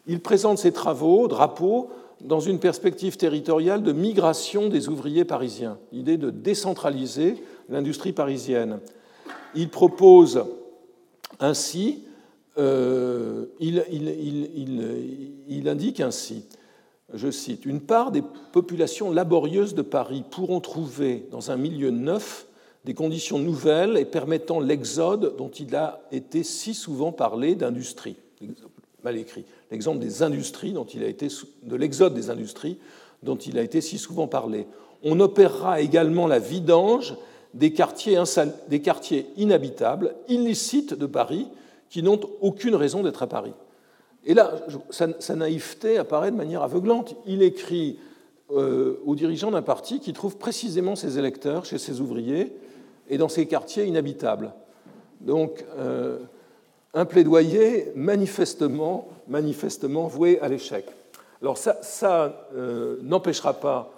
Il 0.08 0.20
présente 0.20 0.58
ses 0.58 0.72
travaux, 0.72 1.28
drapeaux, 1.28 1.90
dans 2.24 2.39
une 2.39 2.59
perspective 2.59 3.17
territoriale 3.17 3.84
de 3.84 3.91
migration 3.91 4.69
des 4.69 4.89
ouvriers 4.89 5.26
parisiens, 5.26 5.78
l'idée 5.91 6.17
de 6.17 6.30
décentraliser 6.30 7.36
l'industrie 7.69 8.13
parisienne. 8.13 8.80
Il 9.55 9.69
propose 9.69 10.45
ainsi, 11.39 12.03
euh, 12.57 13.45
il, 13.59 13.84
il, 15.47 15.69
indique 15.69 15.99
ainsi, 15.99 16.45
je 17.13 17.30
cite, 17.30 17.65
Une 17.65 17.82
part 17.82 18.11
des 18.11 18.24
populations 18.51 19.11
laborieuses 19.11 19.76
de 19.76 19.82
Paris 19.82 20.24
pourront 20.30 20.61
trouver 20.61 21.28
dans 21.32 21.51
un 21.51 21.57
milieu 21.57 21.89
neuf 21.89 22.47
des 22.86 22.93
conditions 22.93 23.39
nouvelles 23.39 23.97
et 23.97 24.05
permettant 24.05 24.59
l'exode 24.59 25.36
dont 25.38 25.49
il 25.49 25.76
a 25.76 26.01
été 26.11 26.43
si 26.43 26.74
souvent 26.74 27.11
parlé 27.11 27.55
d'industrie. 27.55 28.17
Mal 29.04 29.18
écrit. 29.18 29.45
L'exemple 29.72 29.99
des 29.99 30.24
industries 30.24 30.72
dont 30.72 30.86
il 30.86 31.04
a 31.04 31.08
été, 31.08 31.28
de 31.64 31.76
l'exode 31.76 32.14
des 32.14 32.30
industries 32.30 32.78
dont 33.22 33.36
il 33.36 33.58
a 33.58 33.62
été 33.62 33.82
si 33.82 33.97
souvent 33.97 34.28
parlé. 34.28 34.68
On 35.04 35.20
opérera 35.20 35.82
également 35.82 36.28
la 36.28 36.39
vidange 36.39 37.16
des 37.54 37.72
quartiers, 37.72 38.18
inhabitables, 39.38 40.16
illicites 40.28 40.93
de 40.93 41.06
Paris, 41.06 41.47
qui 41.89 42.01
n'ont 42.01 42.20
aucune 42.41 42.76
raison 42.76 43.04
d'être 43.04 43.24
à 43.24 43.28
Paris. 43.28 43.54
Et 44.26 44.34
là, 44.34 44.56
sa, 44.89 45.36
naïveté 45.36 45.97
apparaît 45.97 46.32
de 46.32 46.38
manière 46.38 46.64
aveuglante. 46.64 47.16
Il 47.28 47.43
écrit 47.43 47.99
euh, 48.51 48.99
aux 49.06 49.16
dirigeants 49.16 49.51
d'un 49.51 49.62
parti 49.62 49.99
qui 49.99 50.14
trouve 50.14 50.38
précisément 50.38 50.95
ses 50.95 51.20
électeurs 51.20 51.66
chez 51.66 51.78
ses 51.78 51.99
ouvriers 51.99 52.54
et 53.10 53.18
dans 53.18 53.30
ces 53.30 53.45
quartiers 53.45 53.86
inhabitables. 53.86 54.54
Donc, 55.22 55.66
euh, 55.78 56.20
un 56.94 57.06
plaidoyer 57.06 57.91
manifestement, 57.96 59.08
manifestement 59.28 60.08
voué 60.08 60.39
à 60.41 60.48
l'échec. 60.48 60.86
Alors, 61.41 61.58
ça, 61.58 61.78
ça 61.82 62.48
euh, 62.56 62.98
n'empêchera 63.02 63.54
pas 63.54 63.91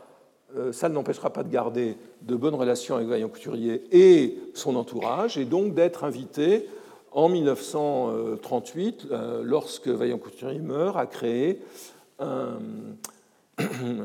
euh, 0.57 0.71
ça 0.71 0.87
ne 0.87 1.01
pas 1.01 1.43
de 1.43 1.51
garder 1.51 1.97
de 2.21 2.35
bonnes 2.35 2.55
relations 2.55 2.95
avec 2.95 3.09
Vaillant 3.09 3.27
Couturier 3.27 3.83
et 3.91 4.37
son 4.53 4.77
entourage, 4.77 5.37
et 5.37 5.43
donc 5.43 5.73
d'être 5.73 6.05
invité 6.05 6.69
en 7.11 7.27
1938, 7.29 9.07
lorsque 9.43 9.87
Vaillant 9.87 10.17
Couturier 10.17 10.59
meurt, 10.59 10.97
à 10.97 11.05
créer 11.07 11.61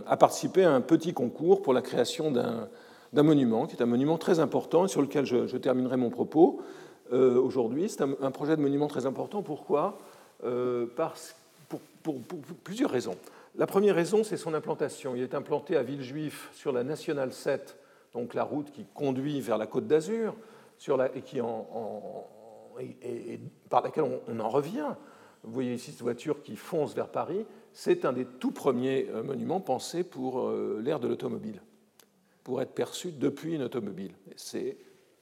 à 0.07 0.17
participer 0.17 0.65
à 0.65 0.73
un 0.73 0.81
petit 0.81 1.13
concours 1.13 1.63
pour 1.63 1.73
la 1.73 1.83
création 1.83 2.31
d'un 2.31 3.23
monument, 3.23 3.67
qui 3.67 3.77
est 3.77 3.83
un 3.83 3.87
monument 3.87 4.19
très 4.19 4.39
important 4.41 4.85
et 4.85 4.89
sur 4.89 5.03
lequel 5.03 5.27
je, 5.27 5.57
terminerai 5.57 5.97
mon 5.97 6.11
propos 6.11 6.61
euh, 7.13 7.41
aujourd'hui. 7.41 7.89
C'est 7.89 8.03
un, 8.03 8.31
projet 8.31 8.57
de 8.57 8.63
monument 8.63 8.87
très 8.87 9.07
important. 9.07 9.43
Pourquoi? 9.43 9.99
Euh, 10.45 10.87
pour, 12.03 12.15
plusieurs 12.65 12.91
raisons. 12.91 13.17
La 13.57 13.67
première 13.67 13.95
raison, 13.95 14.25
c'est 14.25 14.37
son 14.37 14.55
implantation. 14.55 15.15
Il 15.15 15.23
est 15.23 15.35
implanté 15.35 15.77
à 15.77 15.83
Villejuif 15.83 16.49
sur 16.53 16.73
la 16.73 16.83
Nationale 16.83 17.33
7, 17.33 17.77
donc 18.15 18.35
la 18.35 18.45
route 18.45 18.71
qui 18.71 18.87
conduit 18.95 19.41
vers 19.41 19.59
la 19.59 19.67
Côte 19.67 19.87
d'Azur, 19.87 20.35
et, 22.81 23.41
par 23.69 23.83
laquelle 23.83 24.05
on, 24.05 24.21
on 24.29 24.41
en 24.41 24.49
revient. 24.49 24.95
Vous 25.43 25.53
voyez 25.53 25.75
ici 25.75 25.91
cette 25.91 26.03
voiture 26.03 26.43
qui 26.43 26.57
fonce 26.57 26.95
vers 26.95 27.09
Paris 27.09 27.45
c'est 27.73 28.05
un 28.05 28.13
des 28.13 28.25
tout 28.25 28.51
premiers 28.51 29.09
euh, 29.11 29.23
monuments 29.23 29.61
pensés 29.61 30.05
pour 30.05 30.41
euh, 30.41 30.81
l'ère 30.83 31.01
de 31.01 31.09
l'automobile, 31.09 31.63
pour 32.43 32.61
être 32.63 32.73
perçu 32.73 33.13
depuis 33.13 33.55
une 33.55 33.63
automobile. 33.63 34.13
C'est 34.37 34.77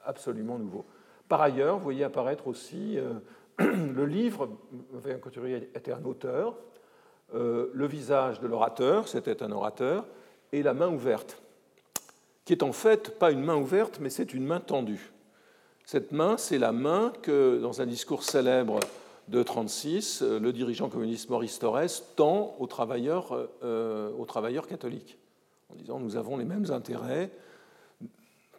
absolument 0.05 0.59
nouveau. 0.59 0.87
Par 1.29 1.43
ailleurs, 1.43 1.77
vous 1.77 1.85
voyez 1.85 2.05
apparaître 2.05 2.47
aussi 2.47 2.99
euh, 2.99 3.15
le 3.59 4.07
livre, 4.07 4.49
était 5.75 5.93
un 5.93 6.05
auteur, 6.05 6.57
le 7.35 7.87
visage 7.87 8.41
de 8.41 8.47
l'orateur, 8.47 9.07
c'était 9.07 9.43
un 9.43 9.53
orateur, 9.53 10.07
et 10.53 10.63
la 10.63 10.73
main 10.73 10.89
ouverte, 10.89 11.43
qui 12.45 12.55
est 12.55 12.63
en 12.63 12.73
fait 12.73 13.19
pas 13.19 13.31
une 13.31 13.43
main 13.43 13.57
ouverte, 13.57 13.99
mais 14.01 14.09
c'est 14.09 14.33
une 14.33 14.47
main 14.47 14.61
tendue. 14.61 15.13
Cette 15.85 16.13
main, 16.13 16.37
c'est 16.37 16.59
la 16.59 16.73
main 16.73 17.13
que, 17.23 17.59
dans 17.63 17.81
un 17.81 17.87
discours 17.87 18.23
célèbre 18.23 18.81
de 19.29 19.39
1936, 19.39 20.23
euh, 20.23 20.39
le 20.39 20.53
dirigeant 20.53 20.89
communiste 20.89 21.31
Maurice 21.31 21.59
Torres 21.59 22.03
tend 22.17 22.57
euh, 23.63 24.11
aux 24.19 24.27
travailleurs 24.27 24.67
catholiques, 24.67 25.19
en 25.71 25.77
disant 25.77 25.99
nous 25.99 26.17
avons 26.17 26.37
les 26.37 26.45
mêmes 26.45 26.71
intérêts, 26.71 27.31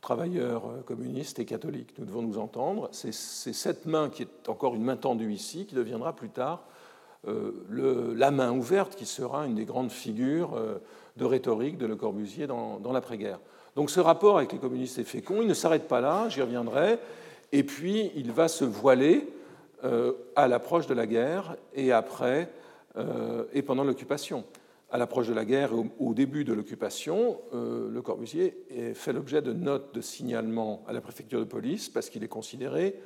travailleurs 0.02 0.70
euh, 0.70 0.82
communistes 0.86 1.40
et 1.40 1.46
catholiques, 1.46 1.94
nous 1.98 2.06
devons 2.06 2.22
nous 2.22 2.38
entendre. 2.38 2.90
C'est 2.92 3.14
cette 3.14 3.86
main 3.86 4.10
qui 4.10 4.24
est 4.24 4.50
encore 4.50 4.76
une 4.76 4.84
main 4.84 4.98
tendue 4.98 5.32
ici 5.32 5.66
qui 5.66 5.76
deviendra 5.76 6.14
plus 6.14 6.30
tard 6.30 6.66
le, 7.26 8.14
la 8.14 8.32
main 8.32 8.54
ouverte 8.54 8.96
qui 8.96 9.06
sera 9.06 9.46
une 9.46 9.56
des 9.56 9.66
grandes 9.66 9.92
figures 9.92 10.58
de 11.20 11.26
rhétorique 11.26 11.78
de 11.78 11.86
Le 11.86 11.96
Corbusier 11.96 12.48
dans, 12.48 12.92
l'après-guerre. 12.92 13.40
Donc 13.76 13.92
ce 13.92 14.00
rapport 14.00 14.38
avec 14.38 14.52
les 14.52 14.58
communistes 14.58 14.98
est 14.98 15.04
fécond, 15.04 15.42
il 15.42 15.48
ne 15.48 15.54
s'arrête 15.54 15.88
pas 15.88 16.02
là, 16.02 16.28
j'y 16.30 16.42
reviendrai, 16.42 16.98
et 17.52 17.64
puis 17.64 18.12
il 18.16 18.32
va 18.32 18.48
se 18.48 18.66
voiler 18.66 19.28
euh, 19.84 20.14
à 20.36 20.48
l'approche 20.48 20.88
de 20.88 20.94
la 20.94 21.06
guerre 21.06 21.56
et 21.74 21.92
après 21.92 22.50
euh, 22.98 23.44
et 23.54 23.62
pendant 23.62 23.84
l'occupation. 23.84 24.44
À 24.92 24.98
l'approche 24.98 25.28
de 25.28 25.34
la 25.34 25.46
guerre 25.46 25.72
et 25.74 25.92
au, 26.00 26.14
début 26.14 26.44
de 26.44 26.54
l'occupation, 26.54 27.40
euh, 27.54 27.90
Le 27.92 28.02
Corbusier 28.02 28.66
fait 28.96 29.14
l'objet 29.14 29.42
de 29.42 29.54
notes 29.54 29.94
de 29.94 30.02
signalement 30.02 30.84
à 30.88 30.94
la 30.94 31.02
préfecture 31.02 31.40
de 31.40 31.46
police 31.46 31.90
parce 31.90 32.10
qu'il 32.10 32.24
est 32.24 32.30
considéré 32.30 33.00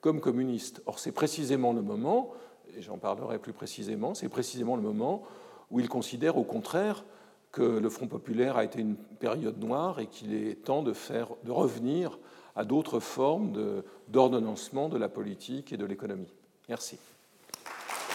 comme 0.00 0.20
communiste. 0.20 0.82
Or, 0.86 0.98
c'est 0.98 1.12
précisément 1.12 1.72
le 1.72 1.82
moment, 1.82 2.32
et 2.76 2.82
j'en 2.82 2.98
parlerai 2.98 3.38
plus 3.38 3.52
précisément, 3.52 4.14
c'est 4.14 4.28
précisément 4.28 4.76
le 4.76 4.82
moment 4.82 5.22
où 5.70 5.80
il 5.80 5.88
considère 5.88 6.36
au 6.36 6.44
contraire 6.44 7.04
que 7.52 7.62
le 7.62 7.88
Front 7.88 8.06
populaire 8.06 8.56
a 8.56 8.64
été 8.64 8.80
une 8.80 8.96
période 8.96 9.58
noire 9.58 10.00
et 10.00 10.06
qu'il 10.06 10.34
est 10.34 10.64
temps 10.64 10.82
de, 10.82 10.92
faire, 10.92 11.28
de 11.44 11.50
revenir 11.50 12.18
à 12.56 12.64
d'autres 12.64 13.00
formes 13.00 13.82
d'ordonnancement 14.08 14.88
de 14.88 14.98
la 14.98 15.08
politique 15.08 15.72
et 15.72 15.76
de 15.76 15.84
l'économie. 15.84 16.32
Merci. 16.68 16.98